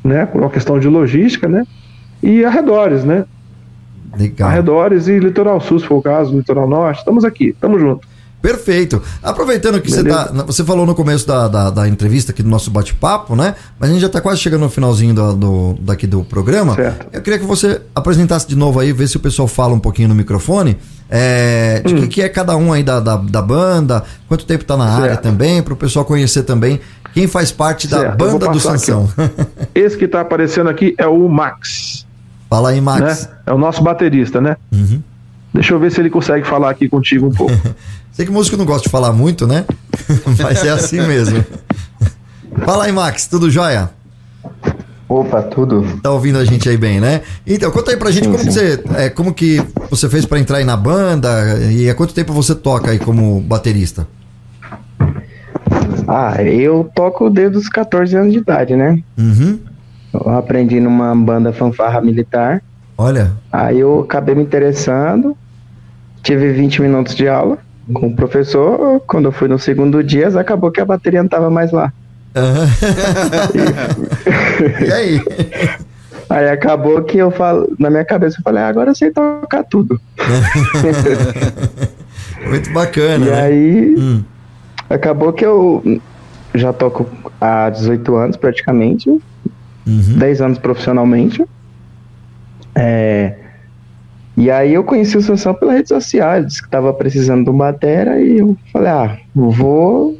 né? 0.04 0.26
Por 0.26 0.40
uma 0.42 0.50
questão 0.50 0.78
de 0.78 0.88
logística, 0.88 1.48
né? 1.48 1.64
E 2.22 2.44
arredores, 2.44 3.02
né? 3.04 3.24
Legal. 4.18 4.48
Arredores 4.48 5.08
e 5.08 5.18
litoral 5.18 5.60
sul, 5.60 5.78
se 5.78 5.86
for 5.86 5.96
o 5.96 6.02
caso, 6.02 6.36
litoral 6.36 6.68
norte, 6.68 6.98
estamos 6.98 7.24
aqui, 7.24 7.48
estamos 7.48 7.80
juntos. 7.80 8.06
Perfeito. 8.44 9.00
Aproveitando 9.22 9.80
que 9.80 9.90
você 9.90 10.04
tá. 10.04 10.30
Você 10.46 10.62
falou 10.62 10.84
no 10.84 10.94
começo 10.94 11.26
da, 11.26 11.48
da, 11.48 11.70
da 11.70 11.88
entrevista 11.88 12.30
aqui 12.30 12.42
do 12.42 12.48
nosso 12.50 12.70
bate-papo, 12.70 13.34
né? 13.34 13.54
Mas 13.80 13.88
a 13.88 13.92
gente 13.94 14.02
já 14.02 14.08
tá 14.10 14.20
quase 14.20 14.38
chegando 14.40 14.60
no 14.60 14.68
finalzinho 14.68 15.14
do, 15.14 15.32
do- 15.34 15.74
daqui 15.80 16.06
do 16.06 16.22
programa. 16.22 16.74
Certo. 16.74 17.06
Eu 17.10 17.22
queria 17.22 17.38
que 17.38 17.46
você 17.46 17.80
apresentasse 17.94 18.46
de 18.46 18.54
novo 18.54 18.78
aí, 18.80 18.92
ver 18.92 19.08
se 19.08 19.16
o 19.16 19.20
pessoal 19.20 19.48
fala 19.48 19.72
um 19.72 19.78
pouquinho 19.80 20.08
no 20.08 20.14
microfone. 20.14 20.76
É, 21.08 21.80
de 21.84 21.94
Hum. 21.94 22.00
que, 22.02 22.08
que 22.08 22.22
é 22.22 22.28
cada 22.28 22.54
um 22.56 22.70
aí 22.70 22.82
da, 22.82 23.00
da, 23.00 23.16
da 23.16 23.40
banda, 23.40 24.04
quanto 24.28 24.44
tempo 24.44 24.62
tá 24.64 24.76
na 24.76 24.84
área 24.90 25.08
Certo. 25.08 25.22
também, 25.22 25.62
para 25.62 25.72
o 25.72 25.76
pessoal 25.76 26.04
conhecer 26.04 26.42
também 26.42 26.80
quem 27.14 27.26
faz 27.26 27.50
parte 27.50 27.86
da 27.88 27.98
Certo, 28.00 28.18
vou 28.18 28.32
banda 28.32 28.46
do 28.48 28.52
passar 28.52 28.70
aqui, 28.74 28.78
Sansão. 28.86 29.08
Esse 29.74 29.96
que 29.96 30.04
está 30.04 30.20
aparecendo 30.20 30.68
aqui 30.68 30.94
é 30.98 31.06
o 31.06 31.26
Max, 31.28 32.04
Fala 32.50 32.70
aí, 32.70 32.80
Max. 32.80 33.00
né? 33.22 33.28
É 33.46 33.52
o 33.54 33.58
nosso 33.58 33.82
baterista, 33.82 34.40
né? 34.40 34.56
Uhum. 34.72 35.02
Deixa 35.54 35.72
eu 35.72 35.78
ver 35.78 35.92
se 35.92 36.00
ele 36.00 36.10
consegue 36.10 36.44
falar 36.44 36.70
aqui 36.70 36.88
contigo 36.88 37.28
um 37.28 37.32
pouco. 37.32 37.54
Sei 38.10 38.26
que 38.26 38.32
músico 38.32 38.56
não 38.56 38.64
gosta 38.64 38.82
de 38.82 38.90
falar 38.90 39.12
muito, 39.12 39.46
né? 39.46 39.64
Mas 40.42 40.64
é 40.64 40.70
assim 40.70 41.00
mesmo. 41.00 41.44
Fala 42.64 42.84
aí, 42.84 42.92
Max, 42.92 43.28
tudo 43.28 43.48
jóia? 43.48 43.90
Opa, 45.08 45.42
tudo. 45.42 46.00
Tá 46.02 46.10
ouvindo 46.10 46.38
a 46.38 46.44
gente 46.44 46.68
aí 46.68 46.76
bem, 46.76 47.00
né? 47.00 47.22
Então, 47.46 47.70
conta 47.70 47.92
aí 47.92 47.96
pra 47.96 48.10
gente 48.10 48.24
Sim, 48.24 48.32
como, 48.32 48.44
que 48.44 48.52
sim. 48.52 48.58
você, 48.58 48.84
é, 48.96 49.10
como 49.10 49.34
que 49.34 49.62
você 49.90 50.08
fez 50.08 50.26
pra 50.26 50.40
entrar 50.40 50.58
aí 50.58 50.64
na 50.64 50.76
banda 50.76 51.28
e 51.70 51.88
há 51.88 51.94
quanto 51.94 52.14
tempo 52.14 52.32
você 52.32 52.54
toca 52.54 52.90
aí 52.90 52.98
como 52.98 53.40
baterista? 53.40 54.08
Ah, 56.08 56.42
eu 56.42 56.90
toco 56.94 57.30
desde 57.30 57.58
os 57.58 57.68
14 57.68 58.16
anos 58.16 58.32
de 58.32 58.38
idade, 58.38 58.74
né? 58.74 58.98
Uhum. 59.16 59.58
Eu 60.12 60.30
aprendi 60.30 60.80
numa 60.80 61.14
banda 61.14 61.52
fanfarra 61.52 62.00
militar. 62.00 62.62
Olha. 62.96 63.32
Aí 63.52 63.80
eu 63.80 64.00
acabei 64.00 64.34
me 64.34 64.42
interessando. 64.42 65.36
Tive 66.24 66.52
20 66.52 66.82
minutos 66.82 67.14
de 67.14 67.28
aula 67.28 67.58
com 67.92 68.08
o 68.08 68.16
professor. 68.16 69.00
Quando 69.06 69.26
eu 69.26 69.32
fui 69.32 69.46
no 69.46 69.58
segundo 69.58 70.02
dia, 70.02 70.26
acabou 70.38 70.70
que 70.72 70.80
a 70.80 70.84
bateria 70.84 71.22
não 71.22 71.28
tava 71.28 71.50
mais 71.50 71.70
lá. 71.70 71.92
e 74.84 74.92
aí? 74.92 75.20
Aí 76.28 76.48
acabou 76.48 77.02
que 77.02 77.18
eu 77.18 77.30
falo, 77.30 77.72
na 77.78 77.90
minha 77.90 78.04
cabeça 78.04 78.38
eu 78.38 78.42
falei, 78.42 78.62
ah, 78.62 78.68
agora 78.68 78.90
eu 78.90 78.94
sei 78.94 79.10
tocar 79.12 79.62
tudo. 79.64 80.00
Muito 82.48 82.70
bacana, 82.72 83.26
E 83.26 83.30
né? 83.30 83.42
aí 83.42 83.94
Hum. 83.96 84.22
acabou 84.88 85.32
que 85.32 85.44
eu 85.44 85.82
já 86.54 86.72
toco 86.72 87.06
há 87.40 87.68
18 87.70 88.14
anos 88.16 88.36
praticamente, 88.36 89.08
Uhum. 89.86 90.16
10 90.16 90.40
anos 90.40 90.58
profissionalmente. 90.58 91.44
É, 92.74 93.34
e 94.36 94.50
aí 94.50 94.74
eu 94.74 94.82
conheci 94.82 95.16
o 95.16 95.22
Sansão 95.22 95.54
pela 95.54 95.72
rede 95.72 95.88
social, 95.88 96.36
ele 96.36 96.46
disse 96.46 96.62
que 96.62 96.68
tava 96.68 96.92
precisando 96.92 97.44
de 97.44 97.50
um 97.50 97.56
batera 97.56 98.20
e 98.20 98.38
eu 98.38 98.56
falei, 98.72 98.90
ah, 98.90 99.18
vou 99.34 100.18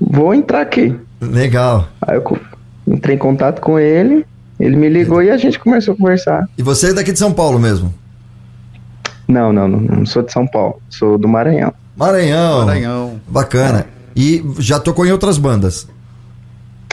vou 0.00 0.34
entrar 0.34 0.60
aqui. 0.60 0.94
Legal. 1.20 1.88
Aí 2.02 2.16
eu 2.16 2.38
entrei 2.86 3.16
em 3.16 3.18
contato 3.18 3.60
com 3.60 3.78
ele, 3.78 4.24
ele 4.60 4.76
me 4.76 4.88
ligou 4.88 5.22
e 5.22 5.30
a 5.30 5.36
gente 5.36 5.58
começou 5.58 5.94
a 5.94 5.96
conversar. 5.96 6.48
E 6.56 6.62
você 6.62 6.90
é 6.90 6.94
daqui 6.94 7.12
de 7.12 7.18
São 7.18 7.32
Paulo 7.32 7.58
mesmo? 7.58 7.92
Não, 9.26 9.52
não, 9.52 9.66
não, 9.66 9.80
não 9.80 10.06
sou 10.06 10.22
de 10.22 10.32
São 10.32 10.46
Paulo, 10.46 10.80
sou 10.88 11.18
do 11.18 11.26
Maranhão. 11.26 11.72
Maranhão. 11.96 12.66
Maranhão. 12.66 13.20
Bacana. 13.26 13.86
E 14.14 14.44
já 14.58 14.78
tocou 14.78 15.04
em 15.04 15.10
outras 15.10 15.36
bandas? 15.36 15.88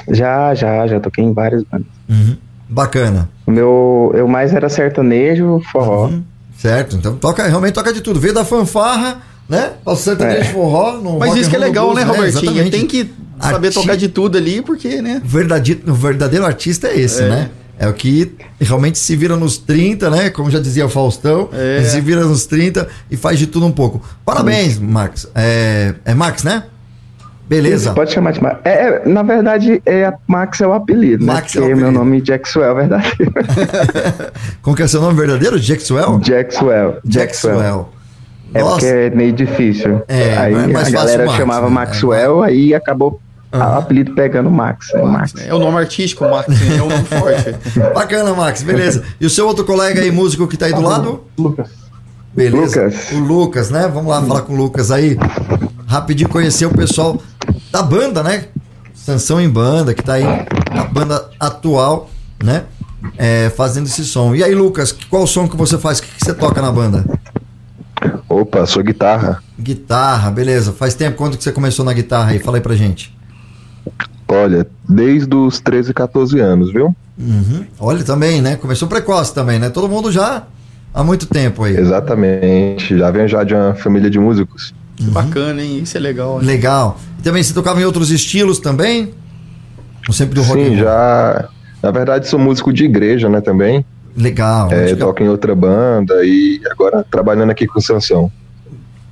Já, 0.09 0.53
já, 0.55 0.87
já 0.87 0.99
toquei 0.99 1.23
em 1.23 1.31
várias 1.31 1.63
bandas. 1.63 1.87
Uhum. 2.09 2.35
Bacana. 2.73 3.29
O 3.45 3.51
meu, 3.51 4.11
eu 4.15 4.27
mais 4.27 4.53
era 4.53 4.67
sertanejo, 4.69 5.61
forró. 5.71 6.09
Certo, 6.57 6.95
então 6.95 7.15
toca, 7.15 7.45
realmente 7.47 7.73
toca 7.73 7.93
de 7.93 8.01
tudo. 8.01 8.19
Veio 8.19 8.33
da 8.33 8.43
fanfarra, 8.43 9.17
né? 9.47 9.73
Ao 9.85 9.95
sertanejo 9.95 10.41
É. 10.41 10.43
forró. 10.45 10.93
No 10.93 11.19
Mas 11.19 11.35
isso 11.35 11.49
que 11.49 11.55
é 11.55 11.59
legal, 11.59 11.87
blues, 11.91 11.99
né, 11.99 12.05
Robertinho? 12.11 12.41
exatamente. 12.51 12.71
Tem 12.71 12.87
que 12.87 13.11
saber 13.39 13.67
Arti- 13.67 13.79
tocar 13.79 13.95
de 13.97 14.07
tudo 14.07 14.37
ali, 14.37 14.61
porque, 14.61 15.01
né? 15.01 15.21
Verdade, 15.23 15.81
o 15.85 15.93
verdadeiro 15.93 16.45
artista 16.45 16.87
é 16.87 16.99
esse, 16.99 17.21
É. 17.21 17.29
né? 17.29 17.49
É 17.77 17.87
o 17.87 17.93
que 17.93 18.31
realmente 18.61 18.97
se 18.99 19.15
vira 19.15 19.35
nos 19.35 19.57
30, 19.57 20.09
né? 20.09 20.29
Como 20.29 20.49
já 20.49 20.59
dizia 20.59 20.85
o 20.85 20.89
Faustão, 20.89 21.49
É. 21.51 21.83
se 21.83 21.99
vira 21.99 22.23
nos 22.23 22.45
30 22.45 22.87
e 23.11 23.17
faz 23.17 23.37
de 23.37 23.47
tudo 23.47 23.65
um 23.65 23.71
pouco. 23.71 24.01
Parabéns, 24.23 24.79
Max. 24.79 25.27
É, 25.35 25.93
é 26.05 26.13
Max, 26.13 26.43
né? 26.43 26.63
Beleza. 27.53 27.93
Pode 27.93 28.11
chamar 28.11 28.31
de 28.31 28.41
Max. 28.41 28.59
É, 28.63 28.71
é, 28.71 29.01
na 29.05 29.21
verdade, 29.21 29.81
é, 29.85 30.11
Max 30.25 30.59
é 30.59 30.67
o 30.67 30.73
apelido, 30.73 31.23
Max 31.23 31.55
é 31.55 31.59
né? 31.59 31.65
o 31.65 31.69
Porque 31.69 31.81
meu 31.81 31.89
apelido. 31.89 31.91
nome 31.91 32.17
é 32.17 32.21
Jackswell, 32.21 32.71
é 32.71 32.73
verdade. 32.73 33.13
Como 34.63 34.75
que 34.75 34.81
é 34.81 34.87
seu 34.87 35.01
nome 35.01 35.15
verdadeiro? 35.15 35.59
Jackswell? 35.59 36.19
Jackswell. 36.19 36.97
Jackswell. 37.05 37.89
É 38.55 38.61
Nossa. 38.61 38.71
porque 38.71 38.85
é 38.85 39.09
meio 39.11 39.33
difícil. 39.33 40.01
É, 40.07 40.37
aí 40.37 40.53
é 40.53 40.67
mais 40.67 40.75
a 40.75 40.79
fácil 40.79 40.93
galera 40.93 41.25
Max, 41.25 41.37
chamava 41.37 41.67
né? 41.67 41.73
Maxwell, 41.73 42.41
aí 42.43 42.73
acabou 42.73 43.19
o 43.51 43.57
apelido 43.57 44.15
pegando 44.15 44.49
Max. 44.49 44.91
É 44.93 45.01
Max. 45.03 45.33
É 45.37 45.53
o 45.53 45.59
nome 45.59 45.77
artístico, 45.77 46.27
Max, 46.27 46.47
é 46.49 46.81
um 46.81 46.89
nome 46.89 47.05
forte. 47.05 47.55
Bacana, 47.93 48.33
Max, 48.33 48.63
beleza. 48.63 49.03
E 49.21 49.25
o 49.27 49.29
seu 49.29 49.47
outro 49.47 49.63
colega 49.63 50.01
aí, 50.01 50.11
músico 50.11 50.47
que 50.47 50.57
tá 50.57 50.65
aí 50.65 50.73
do 50.73 50.81
lado? 50.81 51.23
Lucas. 51.37 51.69
Beleza. 52.35 52.85
Lucas. 52.85 53.11
O 53.11 53.19
Lucas, 53.19 53.69
né? 53.69 53.87
Vamos 53.93 54.09
lá 54.09 54.23
falar 54.23 54.41
com 54.41 54.53
o 54.53 54.57
Lucas 54.57 54.89
aí. 54.89 55.17
Rapidinho 55.93 56.27
conhecer 56.27 56.65
o 56.65 56.71
pessoal 56.71 57.21
da 57.71 57.83
banda, 57.83 58.23
né? 58.23 58.45
Sansão 58.95 59.39
em 59.39 59.47
Banda, 59.47 59.93
que 59.93 60.01
tá 60.01 60.13
aí 60.13 60.23
a 60.23 60.85
banda 60.85 61.29
atual, 61.39 62.09
né? 62.43 62.63
É, 63.15 63.51
fazendo 63.51 63.85
esse 63.85 64.03
som. 64.03 64.33
E 64.33 64.43
aí, 64.43 64.55
Lucas, 64.55 64.91
qual 64.91 65.21
o 65.21 65.27
som 65.27 65.47
que 65.47 65.55
você 65.55 65.77
faz? 65.77 65.99
O 65.99 66.01
que, 66.01 66.07
que 66.07 66.25
você 66.25 66.33
toca 66.33 66.59
na 66.63 66.71
banda? 66.71 67.05
Opa, 68.27 68.65
sou 68.65 68.81
guitarra. 68.81 69.43
Guitarra, 69.59 70.31
beleza. 70.31 70.73
Faz 70.73 70.95
tempo 70.95 71.15
quanto 71.15 71.37
que 71.37 71.43
você 71.43 71.51
começou 71.51 71.85
na 71.85 71.93
guitarra 71.93 72.31
aí? 72.31 72.39
Fala 72.39 72.57
aí 72.57 72.61
pra 72.61 72.73
gente. 72.73 73.15
Olha, 74.27 74.65
desde 74.89 75.35
os 75.35 75.59
13, 75.59 75.93
14 75.93 76.39
anos, 76.39 76.73
viu? 76.73 76.95
Uhum. 77.19 77.67
Olha 77.79 78.03
também, 78.03 78.41
né? 78.41 78.55
Começou 78.55 78.87
precoce 78.87 79.31
também, 79.31 79.59
né? 79.59 79.69
Todo 79.69 79.87
mundo 79.87 80.11
já 80.11 80.41
há 80.91 81.03
muito 81.03 81.27
tempo 81.27 81.63
aí. 81.63 81.77
Exatamente. 81.77 82.97
Já 82.97 83.11
venho 83.11 83.27
já 83.27 83.43
de 83.43 83.53
uma 83.53 83.75
família 83.75 84.09
de 84.09 84.17
músicos. 84.17 84.73
Uhum. 85.01 85.09
Bacana, 85.11 85.61
hein? 85.61 85.79
Isso 85.83 85.97
é 85.97 85.99
legal. 85.99 86.39
hein? 86.39 86.45
Legal. 86.47 86.99
E 87.19 87.21
também 87.23 87.41
você 87.43 87.53
tocava 87.53 87.81
em 87.81 87.85
outros 87.85 88.11
estilos 88.11 88.59
também? 88.59 89.13
Ou 90.07 90.13
sempre 90.13 90.35
do 90.35 90.41
rock? 90.43 90.63
Sim, 90.63 90.77
já. 90.77 91.49
Na 91.81 91.91
verdade, 91.91 92.27
sou 92.27 92.39
músico 92.39 92.71
de 92.71 92.83
igreja, 92.85 93.27
né, 93.29 93.41
também. 93.41 93.85
Legal. 94.15 94.71
É, 94.71 94.85
legal. 94.85 95.09
toco 95.09 95.23
em 95.23 95.27
outra 95.29 95.55
banda 95.55 96.23
e 96.23 96.61
agora 96.71 97.03
trabalhando 97.09 97.49
aqui 97.49 97.65
com 97.65 97.81
Sansão. 97.81 98.31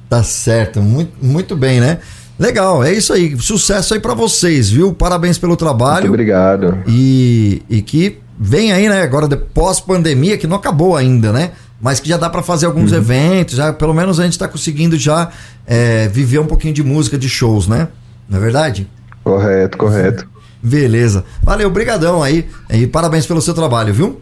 Tá 0.10 0.22
certo, 0.24 0.82
muito, 0.82 1.14
muito 1.22 1.56
bem, 1.56 1.80
né? 1.80 2.00
Legal, 2.38 2.84
é 2.84 2.92
isso 2.94 3.14
aí. 3.14 3.36
Sucesso 3.40 3.94
aí 3.94 4.00
pra 4.00 4.14
vocês, 4.14 4.70
viu? 4.70 4.94
Parabéns 4.94 5.38
pelo 5.38 5.56
trabalho. 5.56 6.02
Muito 6.02 6.10
obrigado. 6.10 6.80
E, 6.88 7.62
e 7.70 7.82
que 7.82 8.18
vem 8.40 8.72
aí, 8.74 8.90
né? 8.90 9.02
Agora, 9.02 9.28
de- 9.28 9.38
pós-pandemia, 9.38 10.38
que 10.38 10.48
não 10.48 10.58
acabou 10.58 10.96
ainda, 10.96 11.32
né? 11.32 11.52
Mas 11.82 12.00
que 12.00 12.08
já 12.08 12.18
dá 12.18 12.30
pra 12.30 12.44
fazer 12.44 12.68
Uhum. 12.68 12.74
alguns 12.74 12.92
eventos, 12.94 13.56
já 13.56 13.74
pelo 13.74 13.94
menos 13.94 14.20
a 14.20 14.24
gente 14.24 14.38
tá 14.38 14.48
conseguindo 14.48 14.98
já 14.98 15.30
é, 15.66 16.08
viver 16.10 16.40
um 16.40 16.46
pouquinho 16.46 16.74
de 16.74 16.84
música, 16.84 17.18
de 17.18 17.28
shows, 17.28 17.68
né? 17.68 17.88
Não 18.30 18.38
é 18.38 18.42
verdade? 18.42 18.88
Correto, 19.24 19.78
correto. 19.78 20.28
Beleza. 20.62 21.26
Valeu, 21.42 21.70
brigadão 21.72 22.22
aí. 22.22 22.48
E 22.70 22.86
parabéns 22.86 23.26
pelo 23.26 23.42
seu 23.42 23.54
trabalho, 23.54 23.94
viu? 23.94 24.22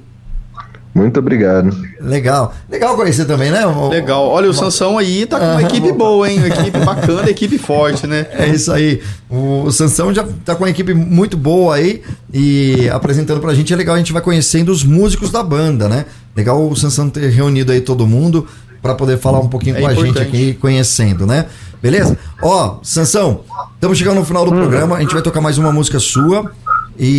Muito 0.95 1.19
obrigado. 1.19 1.69
Legal. 2.01 2.53
Legal 2.69 2.95
conhecer 2.95 3.25
também, 3.25 3.51
né? 3.51 3.65
O- 3.65 3.89
Legal. 3.89 4.25
Olha, 4.27 4.49
o 4.49 4.53
Sansão 4.53 4.97
aí 4.97 5.25
tá 5.25 5.37
com 5.39 5.45
uma 5.45 5.59
Ah, 5.59 5.61
equipe 5.61 5.91
boa, 5.91 6.29
hein? 6.29 6.39
Uma 6.39 6.47
equipe 6.47 6.79
bacana, 6.79 7.29
equipe 7.29 7.57
forte, 7.59 8.07
né? 8.07 8.25
É 8.31 8.47
isso 8.47 8.71
aí. 8.71 8.99
O, 9.29 9.63
o 9.65 9.71
Sansão 9.71 10.11
já 10.13 10.25
tá 10.43 10.55
com 10.55 10.63
uma 10.63 10.69
equipe 10.69 10.93
muito 10.93 11.37
boa 11.37 11.75
aí 11.75 12.01
e 12.33 12.89
apresentando 12.89 13.39
pra 13.39 13.53
gente. 13.53 13.71
É 13.71 13.75
legal, 13.75 13.93
a 13.95 13.97
gente 13.99 14.11
vai 14.11 14.21
conhecendo 14.21 14.71
os 14.71 14.83
músicos 14.83 15.29
da 15.29 15.43
banda, 15.43 15.87
né? 15.87 16.05
Legal 16.39 16.69
o 16.69 16.73
Sansão 16.75 17.09
ter 17.09 17.29
reunido 17.29 17.71
aí 17.73 17.81
todo 17.81 18.07
mundo 18.07 18.47
pra 18.81 18.95
poder 18.95 19.17
falar 19.17 19.39
um 19.39 19.49
pouquinho 19.49 19.75
É 19.75 19.81
com 19.81 19.87
a 19.87 19.93
gente 19.93 20.07
importante. 20.11 20.27
aqui, 20.27 20.53
conhecendo, 20.53 21.25
né? 21.27 21.45
Beleza? 21.83 22.17
Ó, 22.41 22.77
Sansão, 22.81 23.41
estamos 23.75 23.97
chegando 23.97 24.15
no 24.19 24.25
final 24.25 24.45
do 24.45 24.51
programa. 24.51 24.95
A 24.95 25.01
gente 25.01 25.13
vai 25.13 25.21
tocar 25.21 25.41
mais 25.41 25.57
uma 25.57 25.71
música 25.71 25.99
sua. 25.99 26.49
E, 26.97 27.17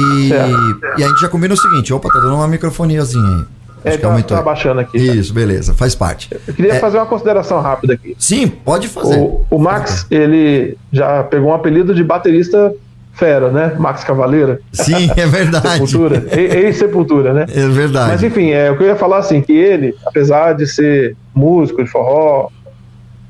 e 0.98 1.04
a 1.04 1.08
gente 1.08 1.20
já 1.20 1.28
combina 1.28 1.52
o 1.52 1.56
seguinte: 1.56 1.92
opa, 1.92 2.08
tá 2.10 2.18
dando 2.18 2.34
uma 2.34 2.48
microfoniazinha 2.48 3.22
aí. 3.24 3.44
É, 3.84 3.88
Acho 3.90 3.98
tá, 3.98 4.22
tá 4.22 4.38
abaixando 4.38 4.80
aqui. 4.80 4.98
Isso, 4.98 5.32
beleza, 5.34 5.72
faz 5.74 5.94
parte. 5.94 6.28
Eu 6.46 6.52
queria 6.54 6.74
É. 6.74 6.78
fazer 6.78 6.96
uma 6.98 7.06
consideração 7.06 7.60
rápida 7.62 7.94
aqui. 7.94 8.14
Sim, 8.18 8.46
pode 8.48 8.88
fazer. 8.88 9.18
O, 9.18 9.44
o 9.50 9.58
Max, 9.58 10.06
ele 10.10 10.76
já 10.92 11.22
pegou 11.24 11.50
um 11.50 11.54
apelido 11.54 11.94
de 11.94 12.04
baterista 12.04 12.74
fera, 13.20 13.50
né? 13.50 13.76
Max 13.78 14.02
Cavaleira. 14.02 14.60
Sim, 14.72 15.10
é 15.14 15.26
verdade. 15.26 15.68
Sepultura. 15.68 16.26
Ex-sepultura, 16.32 17.34
né? 17.34 17.46
É 17.54 17.68
verdade. 17.68 18.12
Mas 18.12 18.22
enfim, 18.22 18.50
é, 18.50 18.70
o 18.70 18.76
que 18.78 18.82
eu 18.82 18.86
ia 18.88 18.96
falar 18.96 19.18
assim, 19.18 19.42
que 19.42 19.52
ele, 19.52 19.94
apesar 20.06 20.54
de 20.54 20.66
ser 20.66 21.14
músico 21.34 21.84
de 21.84 21.90
forró, 21.90 22.48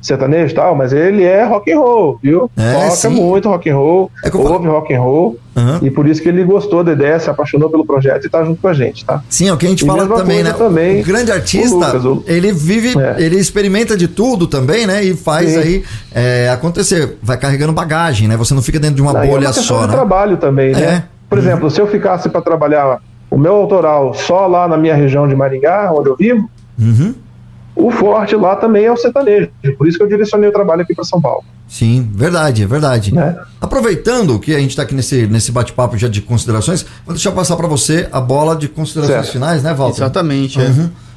sertanejo 0.01 0.53
e 0.53 0.55
tal, 0.55 0.75
mas 0.75 0.93
ele 0.93 1.23
é 1.25 1.45
rock 1.45 1.71
and 1.73 1.79
roll, 1.79 2.19
viu? 2.23 2.51
É, 2.57 2.73
Toca 2.73 2.91
sim. 2.93 3.09
muito 3.09 3.49
rock 3.49 3.69
and 3.69 3.77
roll, 3.77 4.11
É 4.25 4.35
ouve 4.37 4.67
rock 4.67 4.95
and 4.95 5.01
roll, 5.01 5.39
Aham. 5.57 5.79
e 5.83 5.91
por 5.91 6.07
isso 6.09 6.23
que 6.23 6.29
ele 6.29 6.43
gostou 6.45 6.83
da 6.83 6.93
ideia, 6.93 7.19
se 7.21 7.29
apaixonou 7.29 7.69
pelo 7.69 7.85
projeto 7.85 8.25
e 8.27 8.31
tá 8.31 8.43
junto 8.45 8.61
com 8.63 8.69
a 8.69 8.73
gente, 8.73 9.05
tá? 9.05 9.23
Sim, 9.29 9.49
é 9.49 9.53
o 9.53 9.57
que 9.57 9.67
a 9.67 9.69
gente 9.69 9.85
E 9.85 9.87
fala 9.87 10.07
também, 10.09 10.43
né? 10.43 10.53
também 10.53 11.01
o 11.01 11.05
grande 11.05 11.31
artista, 11.31 11.75
o 11.75 11.79
Lucas, 11.81 12.05
o- 12.05 12.25
ele 12.27 12.53
vive, 12.53 12.99
É. 12.99 13.17
ele 13.19 13.37
experimenta 13.37 13.97
de 13.97 14.09
tudo 14.09 14.47
também, 14.47 14.87
né? 14.87 15.05
E 15.05 15.15
faz 15.15 15.51
Sim. 15.51 15.59
aí 15.59 15.85
é, 16.15 16.49
acontecer. 16.51 17.19
Vai 17.23 17.37
carregando 17.37 17.73
bagagem, 17.73 18.27
né? 18.27 18.37
Você 18.37 18.55
não 18.55 18.63
fica 18.63 18.79
dentro 18.81 18.97
de 18.97 19.03
uma 19.03 19.13
Não, 19.13 19.23
é 19.23 19.27
bolha 19.27 19.49
uma 19.49 19.53
questão 19.55 19.77
só, 19.77 19.83
de 19.83 19.89
né? 19.89 19.93
trabalho 19.95 20.37
também, 20.39 20.73
né? 20.73 20.83
É. 20.83 21.03
Por 21.29 21.39
exemplo, 21.39 21.71
se 21.71 21.81
eu 21.81 21.87
ficasse 21.87 22.29
para 22.29 22.41
trabalhar 22.41 22.99
o 23.31 23.39
meu 23.39 23.55
autoral 23.55 24.13
só 24.15 24.47
lá 24.47 24.67
na 24.67 24.77
minha 24.77 24.95
região 24.95 25.29
de 25.29 25.37
Maringá, 25.37 25.91
onde 25.93 26.09
eu 26.09 26.17
vivo, 26.17 26.49
Uhum. 26.79 27.15
O 27.75 27.91
forte 27.91 28.35
lá 28.37 28.57
também 28.57 28.85
é 28.85 28.93
o 28.93 28.97
sertanejo. 28.97 29.49
Por 29.79 29.87
isso 29.87 29.97
que 29.97 30.05
eu 30.05 30.09
direcionei 30.09 30.49
o 30.49 30.53
trabalho 30.53 30.83
aqui 30.83 30.95
para 30.95 31.05
São 31.05 31.21
Paulo. 31.21 31.45
Sim, 31.69 32.11
verdade, 32.13 32.65
é 32.65 32.67
verdade. 32.67 33.15
Né? 33.15 33.37
Aproveitando 33.61 34.39
que 34.41 34.55
a 34.55 34.59
gente 34.59 34.75
tá 34.75 34.83
aqui 34.83 34.95
nesse, 34.95 35.27
nesse 35.29 35.53
bate-papo 35.53 35.97
já 35.97 36.09
de 36.09 36.21
considerações, 36.21 36.85
vou 37.07 37.15
deixar 37.15 37.31
passar 37.31 37.57
para 37.57 37.69
você 37.69 38.09
a 38.11 38.21
bola 38.21 38.57
de 38.57 38.69
considerações 38.69 39.21
Certo. 39.21 39.33
finais, 39.33 39.63
né, 39.63 39.73
Walter? 39.73 39.99
Exatamente, 40.03 40.61
é. 40.61 40.69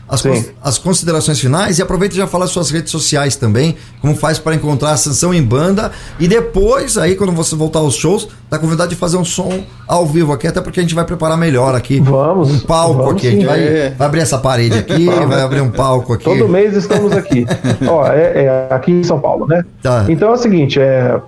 As, 0.08 0.22
cons- 0.22 0.52
as 0.62 0.78
considerações 0.78 1.40
finais 1.40 1.80
e 1.80 1.82
aproveita 1.82 2.14
e 2.14 2.18
já 2.18 2.28
fala 2.28 2.46
as 2.46 2.52
suas 2.52 2.70
redes 2.70 2.92
sociais 2.92 3.36
também, 3.36 3.76
como 4.02 4.14
faz 4.16 4.38
para 4.38 4.54
encontrar 4.54 4.92
a 4.92 4.98
Sanção 4.98 5.34
em 5.34 5.42
Banda 5.42 5.92
e 6.20 6.28
depois, 6.28 6.98
aí 6.98 7.16
quando 7.16 7.32
você 7.32 7.56
voltar 7.56 7.80
aos 7.80 7.96
shows, 7.96 8.28
tá 8.50 8.60
convidado 8.60 8.90
de 8.90 8.96
fazer 8.96 9.18
um 9.18 9.24
som 9.26 9.64
ao 9.88 10.06
vivo 10.06 10.32
aqui, 10.34 10.46
até 10.46 10.62
porque 10.62 10.80
a 10.80 10.84
gente 10.84 10.94
vai 10.94 11.06
preparar 11.06 11.38
melhor 11.38 11.74
aqui. 11.74 12.00
Vamos. 12.02 12.52
Um 12.52 12.60
palco 12.60 12.98
vamos 12.98 13.14
aqui, 13.14 13.28
a 13.28 13.32
gente 13.32 13.40
sim. 13.42 13.48
vai, 13.48 13.60
É. 13.64 13.90
vai 13.98 14.08
abrir 14.08 14.20
essa 14.20 14.38
parede 14.38 14.78
aqui, 14.78 15.06
vai 15.26 15.42
abrir 15.42 15.62
um 15.62 15.72
palco 15.72 16.14
aqui. 16.14 16.26
Todo 16.26 16.48
mês 16.50 16.76
estamos 16.76 17.12
aqui. 17.14 17.46
Ó, 17.88 18.06
é, 18.06 18.44
é 18.46 18.68
aqui 18.70 18.92
em 18.92 19.04
São 19.04 19.20
Paulo, 19.20 19.48
né? 19.48 19.64
Tá. 19.82 20.06
Então 20.10 20.30
é 20.30 20.34
o 20.34 20.38
seguinte, 20.38 20.80
é 20.80 21.20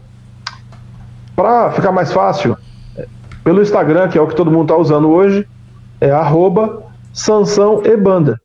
para 1.36 1.72
ficar 1.72 1.92
mais 1.92 2.12
fácil, 2.14 2.56
pelo 3.44 3.62
Instagram, 3.62 4.08
que 4.10 4.18
é 4.18 4.22
o 4.22 4.28
que 4.28 4.36
todo 4.36 4.52
mundo 4.52 4.64
está 4.64 4.78
usando 4.78 5.10
hoje, 5.10 5.48
é 6.00 6.12
arroba 6.12 6.84
Sansão 7.14 7.82
e 7.86 7.96
Banda. 7.98 8.40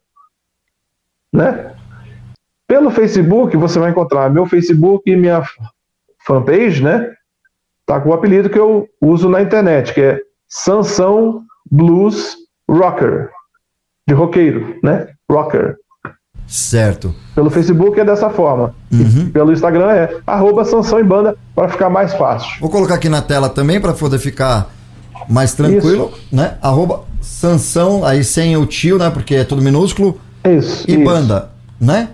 Né? 1.33 1.73
Pelo 2.67 2.91
Facebook, 2.91 3.57
você 3.57 3.79
vai 3.79 3.91
encontrar 3.91 4.31
meu 4.31 4.47
Facebook 4.47 5.11
e 5.11 5.17
minha 5.17 5.43
fanpage, 6.25 6.83
né? 6.83 7.13
Tá 7.87 8.01
com 8.01 8.11
o 8.11 8.13
apelido 8.13 8.49
que 8.49 8.59
eu 8.59 8.89
uso 9.01 9.29
na 9.29 9.43
internet, 9.43 9.93
que 9.93 10.01
é 10.01 10.21
Sansão 10.49 11.43
Blues 11.71 12.37
Rocker. 12.69 13.31
De 14.07 14.15
roqueiro, 14.15 14.79
né? 14.83 15.09
Rocker. 15.31 15.77
Certo. 16.47 17.15
Pelo 17.35 17.49
Facebook 17.49 17.99
é 17.99 18.05
dessa 18.05 18.29
forma. 18.29 18.75
Uhum. 18.93 19.31
Pelo 19.31 19.53
Instagram 19.53 19.93
é 19.93 20.21
arroba 20.27 20.65
Sansão 20.65 20.99
e 20.99 21.05
Banda 21.05 21.37
para 21.55 21.69
ficar 21.69 21.89
mais 21.89 22.13
fácil. 22.15 22.61
Vou 22.61 22.71
colocar 22.71 22.95
aqui 22.95 23.09
na 23.09 23.23
tela 23.23 23.49
também 23.49 23.81
para 23.81 23.93
poder 23.93 24.19
ficar 24.19 24.69
mais 25.29 25.55
tranquilo, 25.55 26.13
né? 26.33 26.59
Arroba 26.61 27.05
Sansão, 27.21 28.05
aí 28.05 28.25
sem 28.25 28.57
o 28.57 28.67
tio, 28.67 28.99
né? 28.99 29.11
Porque 29.11 29.37
é 29.37 29.45
tudo 29.45 29.63
minúsculo. 29.63 30.21
Isso. 30.45 30.85
E 30.89 30.95
isso, 30.95 31.05
banda, 31.05 31.51
né? 31.81 32.09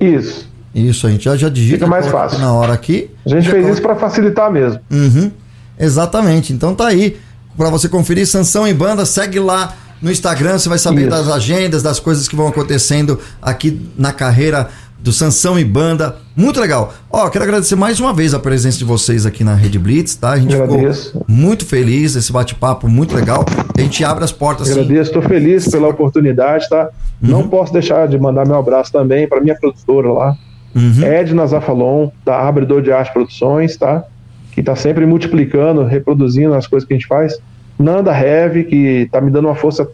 Isso. 0.00 0.48
Isso, 0.74 1.06
a 1.06 1.10
gente 1.10 1.24
já, 1.24 1.36
já 1.36 1.48
digita. 1.48 1.78
Fica 1.78 1.86
mais 1.86 2.06
fácil. 2.06 2.38
Na 2.38 2.52
hora 2.52 2.72
aqui. 2.72 3.10
A 3.26 3.28
gente 3.30 3.42
fez 3.44 3.54
coloca- 3.54 3.72
isso 3.72 3.82
para 3.82 3.96
facilitar 3.96 4.50
mesmo. 4.52 4.80
Uhum, 4.90 5.30
exatamente. 5.78 6.52
Então 6.52 6.74
tá 6.74 6.86
aí. 6.86 7.16
Pra 7.56 7.70
você 7.70 7.88
conferir 7.88 8.26
Sansão 8.26 8.66
em 8.68 8.74
Banda, 8.74 9.04
segue 9.04 9.40
lá 9.40 9.74
no 10.00 10.12
Instagram, 10.12 10.58
você 10.58 10.68
vai 10.68 10.78
saber 10.78 11.02
Isso. 11.02 11.10
das 11.10 11.28
agendas, 11.28 11.82
das 11.82 11.98
coisas 11.98 12.28
que 12.28 12.36
vão 12.36 12.46
acontecendo 12.46 13.18
aqui 13.42 13.88
na 13.98 14.12
carreira 14.12 14.68
do 15.00 15.12
Sansão 15.12 15.58
e 15.58 15.64
Banda. 15.64 16.16
Muito 16.36 16.60
legal. 16.60 16.92
Ó, 17.10 17.28
quero 17.28 17.44
agradecer 17.44 17.76
mais 17.76 18.00
uma 18.00 18.12
vez 18.12 18.34
a 18.34 18.38
presença 18.38 18.78
de 18.78 18.84
vocês 18.84 19.24
aqui 19.26 19.42
na 19.44 19.54
Rede 19.54 19.78
Blitz, 19.78 20.14
tá? 20.16 20.32
A 20.32 20.38
gente 20.38 20.54
Agradeço. 20.54 21.06
ficou 21.12 21.24
muito 21.28 21.64
feliz, 21.64 22.16
esse 22.16 22.32
bate-papo 22.32 22.88
muito 22.88 23.14
legal. 23.14 23.44
A 23.76 23.80
gente 23.80 24.04
abre 24.04 24.24
as 24.24 24.32
portas 24.32 24.68
assim. 24.68 24.80
Agradeço, 24.80 25.10
estou 25.10 25.22
feliz 25.22 25.68
pela 25.68 25.88
oportunidade, 25.88 26.68
tá? 26.68 26.90
Uhum. 27.22 27.28
Não 27.30 27.48
posso 27.48 27.72
deixar 27.72 28.06
de 28.08 28.18
mandar 28.18 28.46
meu 28.46 28.56
abraço 28.56 28.92
também 28.92 29.28
para 29.28 29.40
minha 29.40 29.54
produtora 29.54 30.12
lá, 30.12 30.36
Uhum. 30.74 31.02
Edna 31.02 31.46
Zafalon, 31.46 32.10
da 32.24 32.46
Abridor 32.46 32.82
de 32.82 32.92
Arte 32.92 33.12
Produções, 33.12 33.76
tá? 33.76 34.04
Que 34.52 34.62
tá 34.62 34.76
sempre 34.76 35.06
multiplicando, 35.06 35.82
reproduzindo 35.84 36.54
as 36.54 36.66
coisas 36.66 36.86
que 36.86 36.92
a 36.94 36.96
gente 36.96 37.06
faz. 37.06 37.38
Nanda 37.78 38.12
Heavy, 38.12 38.64
que 38.64 39.08
tá 39.10 39.20
me 39.20 39.30
dando 39.30 39.46
uma 39.46 39.54
força 39.54 39.88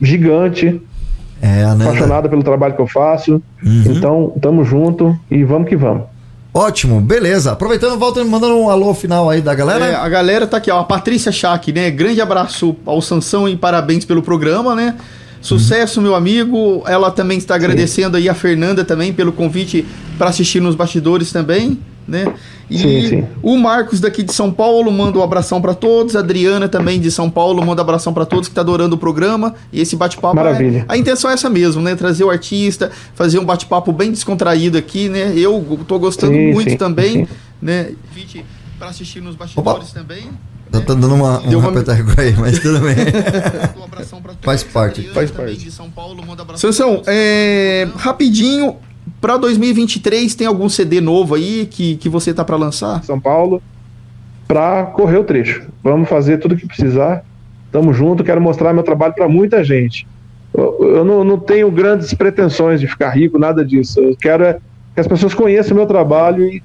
gigante, 0.00 0.80
É, 1.40 1.64
apaixonada 1.64 2.28
pelo 2.28 2.42
trabalho 2.42 2.74
que 2.74 2.80
eu 2.80 2.86
faço. 2.86 3.42
Uhum. 3.62 3.84
Então, 3.86 4.32
tamo 4.40 4.64
junto 4.64 5.18
e 5.30 5.44
vamos 5.44 5.68
que 5.68 5.76
vamos. 5.76 6.04
Ótimo, 6.52 7.02
beleza. 7.02 7.52
Aproveitando, 7.52 7.98
volta 7.98 8.24
mandando 8.24 8.56
um 8.56 8.70
alô 8.70 8.94
final 8.94 9.28
aí 9.28 9.42
da 9.42 9.54
galera. 9.54 9.84
É, 9.84 9.94
a 9.94 10.08
galera 10.08 10.46
tá 10.46 10.56
aqui, 10.56 10.70
ó. 10.70 10.80
A 10.80 10.84
Patrícia 10.84 11.30
Schack, 11.30 11.70
né? 11.70 11.90
Grande 11.90 12.18
abraço 12.18 12.74
ao 12.86 13.02
Sansão 13.02 13.46
e 13.46 13.54
parabéns 13.56 14.06
pelo 14.06 14.22
programa, 14.22 14.74
né? 14.74 14.94
Sucesso, 15.42 16.00
meu 16.00 16.14
amigo. 16.14 16.82
Ela 16.86 17.10
também 17.10 17.36
está 17.36 17.54
agradecendo 17.54 18.16
aí 18.16 18.26
a 18.26 18.34
Fernanda 18.34 18.86
também 18.86 19.12
pelo 19.12 19.32
convite 19.32 19.86
para 20.16 20.30
assistir 20.30 20.60
nos 20.60 20.74
bastidores 20.74 21.30
também, 21.30 21.78
né? 22.06 22.32
E 22.70 22.78
Sim, 22.78 23.08
sim. 23.08 23.26
o 23.42 23.56
Marcos 23.56 24.00
daqui 24.00 24.22
de 24.22 24.32
São 24.32 24.52
Paulo 24.52 24.90
manda 24.92 25.18
um 25.18 25.22
abração 25.22 25.60
para 25.60 25.74
todos. 25.74 26.14
A 26.16 26.20
Adriana 26.20 26.68
também 26.68 27.00
de 27.00 27.10
São 27.10 27.28
Paulo 27.30 27.64
manda 27.64 27.80
um 27.80 27.84
abração 27.84 28.12
para 28.12 28.24
todos 28.24 28.48
que 28.48 28.54
tá 28.54 28.60
adorando 28.60 28.94
o 28.94 28.98
programa. 28.98 29.54
E 29.72 29.80
esse 29.80 29.96
bate-papo 29.96 30.36
Maravilha. 30.36 30.86
é- 30.88 30.92
a 30.92 30.96
intenção 30.96 31.30
é 31.30 31.34
essa 31.34 31.50
mesmo, 31.50 31.82
né? 31.82 31.94
Trazer 31.94 32.24
o 32.24 32.30
artista, 32.30 32.90
fazer 33.14 33.38
um 33.38 33.44
bate-papo 33.44 33.92
bem 33.92 34.10
descontraído 34.10 34.76
aqui, 34.78 35.08
né? 35.08 35.32
Eu 35.36 35.78
tô 35.86 35.98
gostando 35.98 36.32
Sim, 36.32 36.52
muito 36.52 36.70
sim, 36.70 36.76
também, 36.76 37.26
sim. 37.26 37.28
né? 37.60 37.90
Convite 38.08 38.44
para 38.78 38.88
assistir 38.88 39.20
nos 39.20 39.34
bastidores 39.36 39.90
também. 39.92 40.28
Tá, 40.70 40.80
tá 40.80 40.94
dando 40.94 41.14
uma, 41.14 41.40
um 41.40 41.58
uma- 41.58 41.70
repeteco 41.70 42.20
aí, 42.20 42.34
mas 42.36 42.58
tudo 42.58 42.80
bem. 42.80 42.96
Faz 44.42 44.62
parte. 44.62 45.02
Faz 45.08 45.30
parte. 45.30 45.70
Sansão, 46.56 47.02
é, 47.06 47.88
rapidinho, 47.96 48.76
pra 49.20 49.36
2023 49.36 50.34
tem 50.34 50.46
algum 50.46 50.68
CD 50.68 51.00
novo 51.00 51.34
aí 51.34 51.66
que, 51.66 51.96
que 51.96 52.08
você 52.08 52.32
tá 52.34 52.44
pra 52.44 52.56
lançar? 52.56 53.02
São 53.04 53.20
Paulo, 53.20 53.62
pra 54.46 54.84
correr 54.84 55.18
o 55.18 55.24
trecho. 55.24 55.62
Vamos 55.82 56.08
fazer 56.08 56.38
tudo 56.38 56.54
o 56.54 56.56
que 56.56 56.66
precisar. 56.66 57.24
Tamo 57.72 57.92
junto, 57.92 58.24
quero 58.24 58.40
mostrar 58.40 58.72
meu 58.72 58.82
trabalho 58.82 59.14
para 59.14 59.28
muita 59.28 59.62
gente. 59.62 60.06
Eu, 60.54 60.78
eu 60.80 61.04
não, 61.04 61.24
não 61.24 61.38
tenho 61.38 61.70
grandes 61.70 62.14
pretensões 62.14 62.80
de 62.80 62.86
ficar 62.86 63.10
rico, 63.10 63.38
nada 63.38 63.64
disso. 63.64 64.00
Eu 64.00 64.16
quero 64.16 64.44
é 64.44 64.58
que 64.94 65.00
as 65.00 65.06
pessoas 65.06 65.34
conheçam 65.34 65.72
o 65.72 65.76
meu 65.76 65.86
trabalho 65.86 66.44
e 66.44 66.62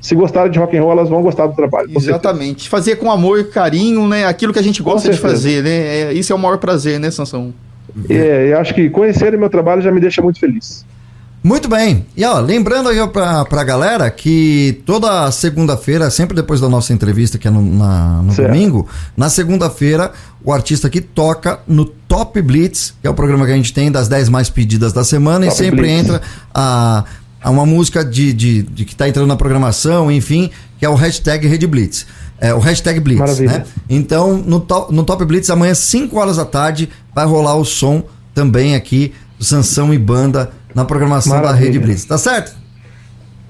se 0.00 0.14
gostarem 0.14 0.50
de 0.50 0.58
rock 0.58 0.76
and 0.76 0.82
roll, 0.82 0.92
elas 0.92 1.08
vão 1.08 1.22
gostar 1.22 1.46
do 1.46 1.54
trabalho. 1.54 1.86
com 1.86 2.00
certeza. 2.00 2.10
Exatamente. 2.10 2.68
Fazer 2.68 2.96
com 2.96 3.10
amor 3.10 3.38
e 3.38 3.44
carinho, 3.44 4.08
né? 4.08 4.26
Aquilo 4.26 4.52
que 4.52 4.58
a 4.58 4.62
gente 4.62 4.82
gosta 4.82 5.08
de 5.08 5.16
fazer, 5.16 5.62
né? 5.62 5.70
É, 5.70 6.12
isso 6.12 6.32
é 6.32 6.36
o 6.36 6.38
maior 6.38 6.58
prazer, 6.58 6.98
né, 6.98 7.10
Sansão? 7.10 7.54
É, 8.08 8.52
eu 8.52 8.58
acho 8.58 8.74
que 8.74 8.90
conhecerem 8.90 9.38
meu 9.38 9.48
trabalho 9.48 9.80
já 9.80 9.92
me 9.92 10.00
deixa 10.00 10.20
muito 10.20 10.40
feliz. 10.40 10.84
Muito 11.44 11.68
bem. 11.68 12.06
E 12.16 12.24
ó, 12.24 12.38
lembrando 12.38 12.88
aí 12.88 13.04
pra, 13.08 13.44
pra 13.44 13.64
galera 13.64 14.08
que 14.10 14.80
toda 14.86 15.28
segunda-feira, 15.32 16.08
sempre 16.08 16.36
depois 16.36 16.60
da 16.60 16.68
nossa 16.68 16.92
entrevista, 16.92 17.36
que 17.36 17.48
é 17.48 17.50
no, 17.50 17.60
na- 17.60 18.22
no 18.22 18.32
domingo, 18.32 18.86
na 19.16 19.28
segunda-feira, 19.28 20.12
o 20.44 20.52
artista 20.52 20.86
aqui 20.86 21.00
toca 21.00 21.58
no 21.66 21.84
Top 21.84 22.40
Blitz, 22.40 22.94
que 23.00 23.06
é 23.08 23.10
o 23.10 23.14
programa 23.14 23.44
que 23.44 23.50
a 23.52 23.56
gente 23.56 23.72
tem 23.72 23.90
das 23.90 24.06
10 24.06 24.28
mais 24.28 24.48
pedidas 24.48 24.92
da 24.92 25.02
semana, 25.02 25.44
e 25.46 25.48
Top 25.48 25.58
sempre 25.60 25.80
Blitz. 25.82 25.98
entra 25.98 26.22
a, 26.54 27.04
a 27.42 27.50
uma 27.50 27.66
música 27.66 28.04
de, 28.04 28.32
de, 28.32 28.62
de 28.62 28.84
que 28.84 28.94
tá 28.94 29.08
entrando 29.08 29.26
na 29.26 29.36
programação, 29.36 30.12
enfim, 30.12 30.48
que 30.78 30.86
é 30.86 30.88
o 30.88 30.94
hashtag 30.94 31.48
Rede 31.48 31.66
Blitz. 31.66 32.06
É, 32.40 32.54
o 32.54 32.58
hashtag 32.60 33.00
Blitz, 33.00 33.20
Maravilha. 33.20 33.50
né? 33.58 33.64
Então, 33.90 34.36
no, 34.36 34.60
to- 34.60 34.88
no 34.92 35.02
Top 35.02 35.24
Blitz, 35.24 35.50
amanhã, 35.50 35.74
5 35.74 36.16
horas 36.18 36.36
da 36.36 36.44
tarde, 36.44 36.88
vai 37.12 37.26
rolar 37.26 37.56
o 37.56 37.64
som 37.64 38.04
também 38.32 38.76
aqui 38.76 39.12
Sansão 39.40 39.92
e 39.92 39.98
Banda 39.98 40.50
na 40.74 40.84
programação 40.84 41.36
da 41.36 41.42
Maravilha. 41.42 41.66
Rede 41.66 41.78
Blitz, 41.78 42.04
tá 42.04 42.16
certo? 42.18 42.52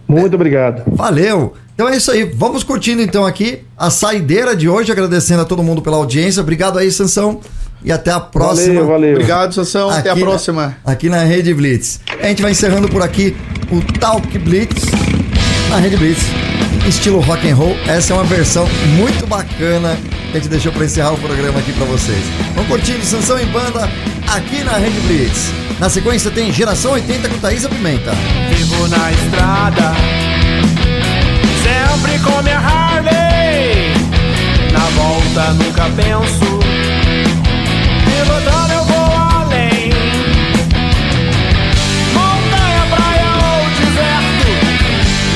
Muito 0.08 0.34
obrigado. 0.34 0.82
Valeu! 0.86 1.54
Então 1.74 1.88
é 1.88 1.96
isso 1.96 2.10
aí, 2.10 2.24
vamos 2.24 2.62
curtindo 2.62 3.00
então 3.00 3.24
aqui 3.24 3.60
a 3.78 3.88
saideira 3.90 4.54
de 4.54 4.68
hoje, 4.68 4.92
agradecendo 4.92 5.40
a 5.42 5.44
todo 5.44 5.62
mundo 5.62 5.80
pela 5.80 5.96
audiência. 5.96 6.40
Obrigado 6.42 6.78
aí, 6.78 6.92
Sansão, 6.92 7.40
e 7.82 7.90
até 7.90 8.10
a 8.12 8.20
próxima. 8.20 8.74
Valeu, 8.74 8.86
valeu. 8.86 9.12
Obrigado, 9.14 9.54
Sansão. 9.54 9.88
Até 9.88 10.10
a 10.10 10.12
Aqui 10.12 10.20
na- 10.20 10.26
próxima. 10.26 10.76
aqui 10.84 11.08
na 11.08 11.22
Rede 11.24 11.54
Blitz. 11.54 12.00
A 12.22 12.26
gente 12.26 12.42
vai 12.42 12.50
encerrando 12.50 12.88
por 12.90 13.02
aqui 13.02 13.34
o 13.70 13.80
Talk 13.98 14.38
Blitz 14.38 14.82
na 15.70 15.78
Rede 15.78 15.96
Blitz, 15.96 16.20
estilo 16.86 17.20
rock 17.20 17.48
and 17.50 17.54
roll. 17.56 17.74
Essa 17.86 18.12
é 18.12 18.16
uma 18.16 18.24
versão 18.24 18.66
muito 18.98 19.26
bacana 19.26 19.96
que 20.30 20.36
a 20.36 20.40
gente 20.40 20.48
deixou 20.50 20.72
para 20.72 20.84
encerrar 20.84 21.12
o 21.14 21.18
programa 21.18 21.58
aqui 21.58 21.72
para 21.72 21.86
vocês. 21.86 22.22
Vamos 22.54 22.68
curtindo 22.68 23.02
Sansão 23.02 23.38
em 23.40 23.46
Banda 23.46 23.88
aqui 24.28 24.62
na 24.62 24.72
Rede 24.72 25.00
Blitz. 25.00 25.50
Na 25.82 25.90
sequência 25.90 26.30
tem 26.30 26.52
Geração 26.52 26.92
80 26.92 27.28
com 27.28 27.38
Thaísa 27.40 27.68
Pimenta. 27.68 28.12
Vivo 28.54 28.86
na 28.86 29.10
estrada, 29.10 29.92
sempre 31.60 32.20
com 32.20 32.40
minha 32.40 32.56
Harley. 32.56 33.92
Na 34.72 34.78
volta 34.78 35.52
nunca 35.54 35.90
penso, 35.96 36.60
eu 38.72 38.84
vou 38.84 39.12
além. 39.12 39.90
Montanha, 42.14 42.86
praia 42.88 43.30
ou 43.42 43.66
deserto, 43.80 44.50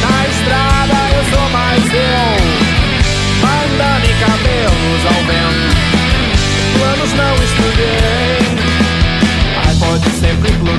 na 0.00 0.28
estrada 0.28 0.96
eu 1.12 1.24
sou 1.36 1.48
mais 1.50 1.82
cabelos 4.20 5.06
ao 5.06 5.24
vento, 5.24 5.74
planos 6.78 7.12
não 7.14 7.34
estudei. 7.34 8.05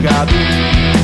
Sempre 0.07 0.96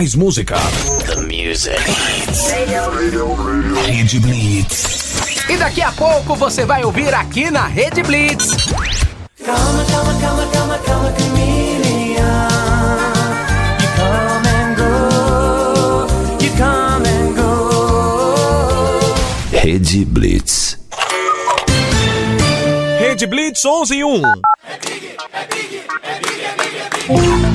Mais 0.00 0.14
música. 0.14 0.56
The 1.04 1.16
music. 1.16 1.76
Rede 3.84 4.18
Blitz. 4.18 5.44
E 5.46 5.58
daqui 5.58 5.82
a 5.82 5.92
pouco 5.92 6.34
você 6.34 6.64
vai 6.64 6.82
ouvir 6.82 7.12
aqui 7.12 7.50
na 7.50 7.66
Rede 7.66 8.02
Blitz. 8.02 8.46
Come, 8.46 9.84
come, 9.90 10.14
come, 10.22 10.46
come, 10.54 10.78
come, 10.86 11.12
chameleon. 11.18 12.48
You 13.78 13.88
come 13.98 14.48
and 14.48 14.74
go. 14.78 16.06
You 16.40 16.50
come 16.56 17.06
and 17.06 17.36
go. 17.36 19.00
Rede 19.52 20.06
Blitz. 20.06 20.78
Rede 22.98 23.26
Blitz 23.26 23.62
11 23.66 23.96
e 23.96 24.02
1. 24.02 24.22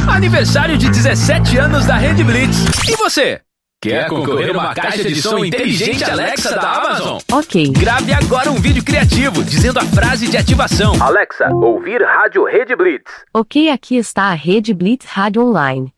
Aniversário 0.08 0.78
de 0.78 0.89
17 0.89 1.58
anos 1.58 1.86
da 1.86 1.95
Rede 1.95 2.24
Blitz. 2.24 2.58
E 2.89 2.95
você? 2.95 3.41
Quer 3.82 4.08
concorrer 4.08 4.49
a 4.49 4.53
uma 4.53 4.74
caixa 4.74 5.03
de 5.03 5.22
som 5.22 5.45
inteligente 5.45 6.03
Alexa 6.03 6.56
da 6.56 6.72
Amazon? 6.72 7.20
Ok. 7.32 7.70
Grave 7.70 8.14
agora 8.14 8.49
um 8.49 8.56
vídeo 8.56 8.84
criativo 8.84 9.43
dizendo 9.43 9.80
a 9.80 9.84
frase 9.84 10.28
de 10.28 10.36
ativação. 10.38 10.95
Alexa, 11.01 11.49
ouvir 11.53 12.01
rádio 12.01 12.45
Rede 12.45 12.76
Blitz. 12.76 13.12
Ok, 13.34 13.70
aqui 13.70 13.95
está 13.97 14.24
a 14.24 14.34
Rede 14.34 14.74
Blitz 14.74 15.06
Rádio 15.06 15.43
Online. 15.43 15.93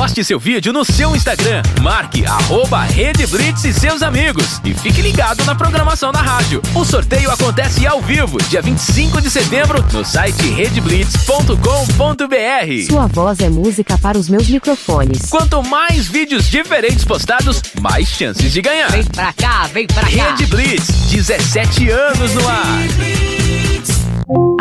Poste 0.00 0.24
seu 0.24 0.40
vídeo 0.40 0.72
no 0.72 0.82
seu 0.82 1.14
Instagram. 1.14 1.60
Marque 1.82 2.24
arroba 2.24 2.84
Rede 2.84 3.26
Blitz 3.26 3.64
e 3.64 3.74
seus 3.74 4.00
amigos. 4.00 4.58
E 4.64 4.72
fique 4.72 5.02
ligado 5.02 5.44
na 5.44 5.54
programação 5.54 6.10
da 6.10 6.22
rádio. 6.22 6.62
O 6.74 6.86
sorteio 6.86 7.30
acontece 7.30 7.86
ao 7.86 8.00
vivo, 8.00 8.38
dia 8.48 8.62
25 8.62 9.20
de 9.20 9.30
setembro, 9.30 9.84
no 9.92 10.02
site 10.02 10.48
redeblitz.com.br. 10.48 12.86
Sua 12.88 13.06
voz 13.08 13.40
é 13.40 13.50
música 13.50 13.98
para 13.98 14.16
os 14.16 14.30
meus 14.30 14.48
microfones. 14.48 15.28
Quanto 15.28 15.62
mais 15.64 16.08
vídeos 16.08 16.46
diferentes 16.46 17.04
postados, 17.04 17.60
mais 17.78 18.08
chances 18.08 18.54
de 18.54 18.62
ganhar. 18.62 18.90
Vem 18.90 19.04
pra 19.04 19.34
cá, 19.34 19.66
vem 19.66 19.86
pra 19.86 20.00
cá. 20.00 20.30
Rede 20.30 20.46
Blitz, 20.46 21.10
17 21.10 21.90
anos 21.90 22.34
no 22.36 22.48
ar. 22.48 22.78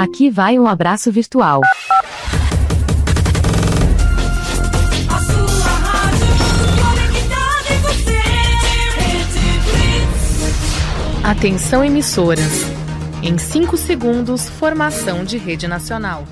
Aqui 0.04 0.30
vai 0.30 0.60
um 0.60 0.68
abraço 0.68 1.10
virtual. 1.14 1.62
Atenção 11.30 11.86
emissoras. 11.86 12.66
Em 13.22 13.38
5 13.38 13.78
segundos, 13.78 14.50
formação 14.50 15.24
de 15.24 15.38
rede 15.38 15.68
nacional. 15.68 16.26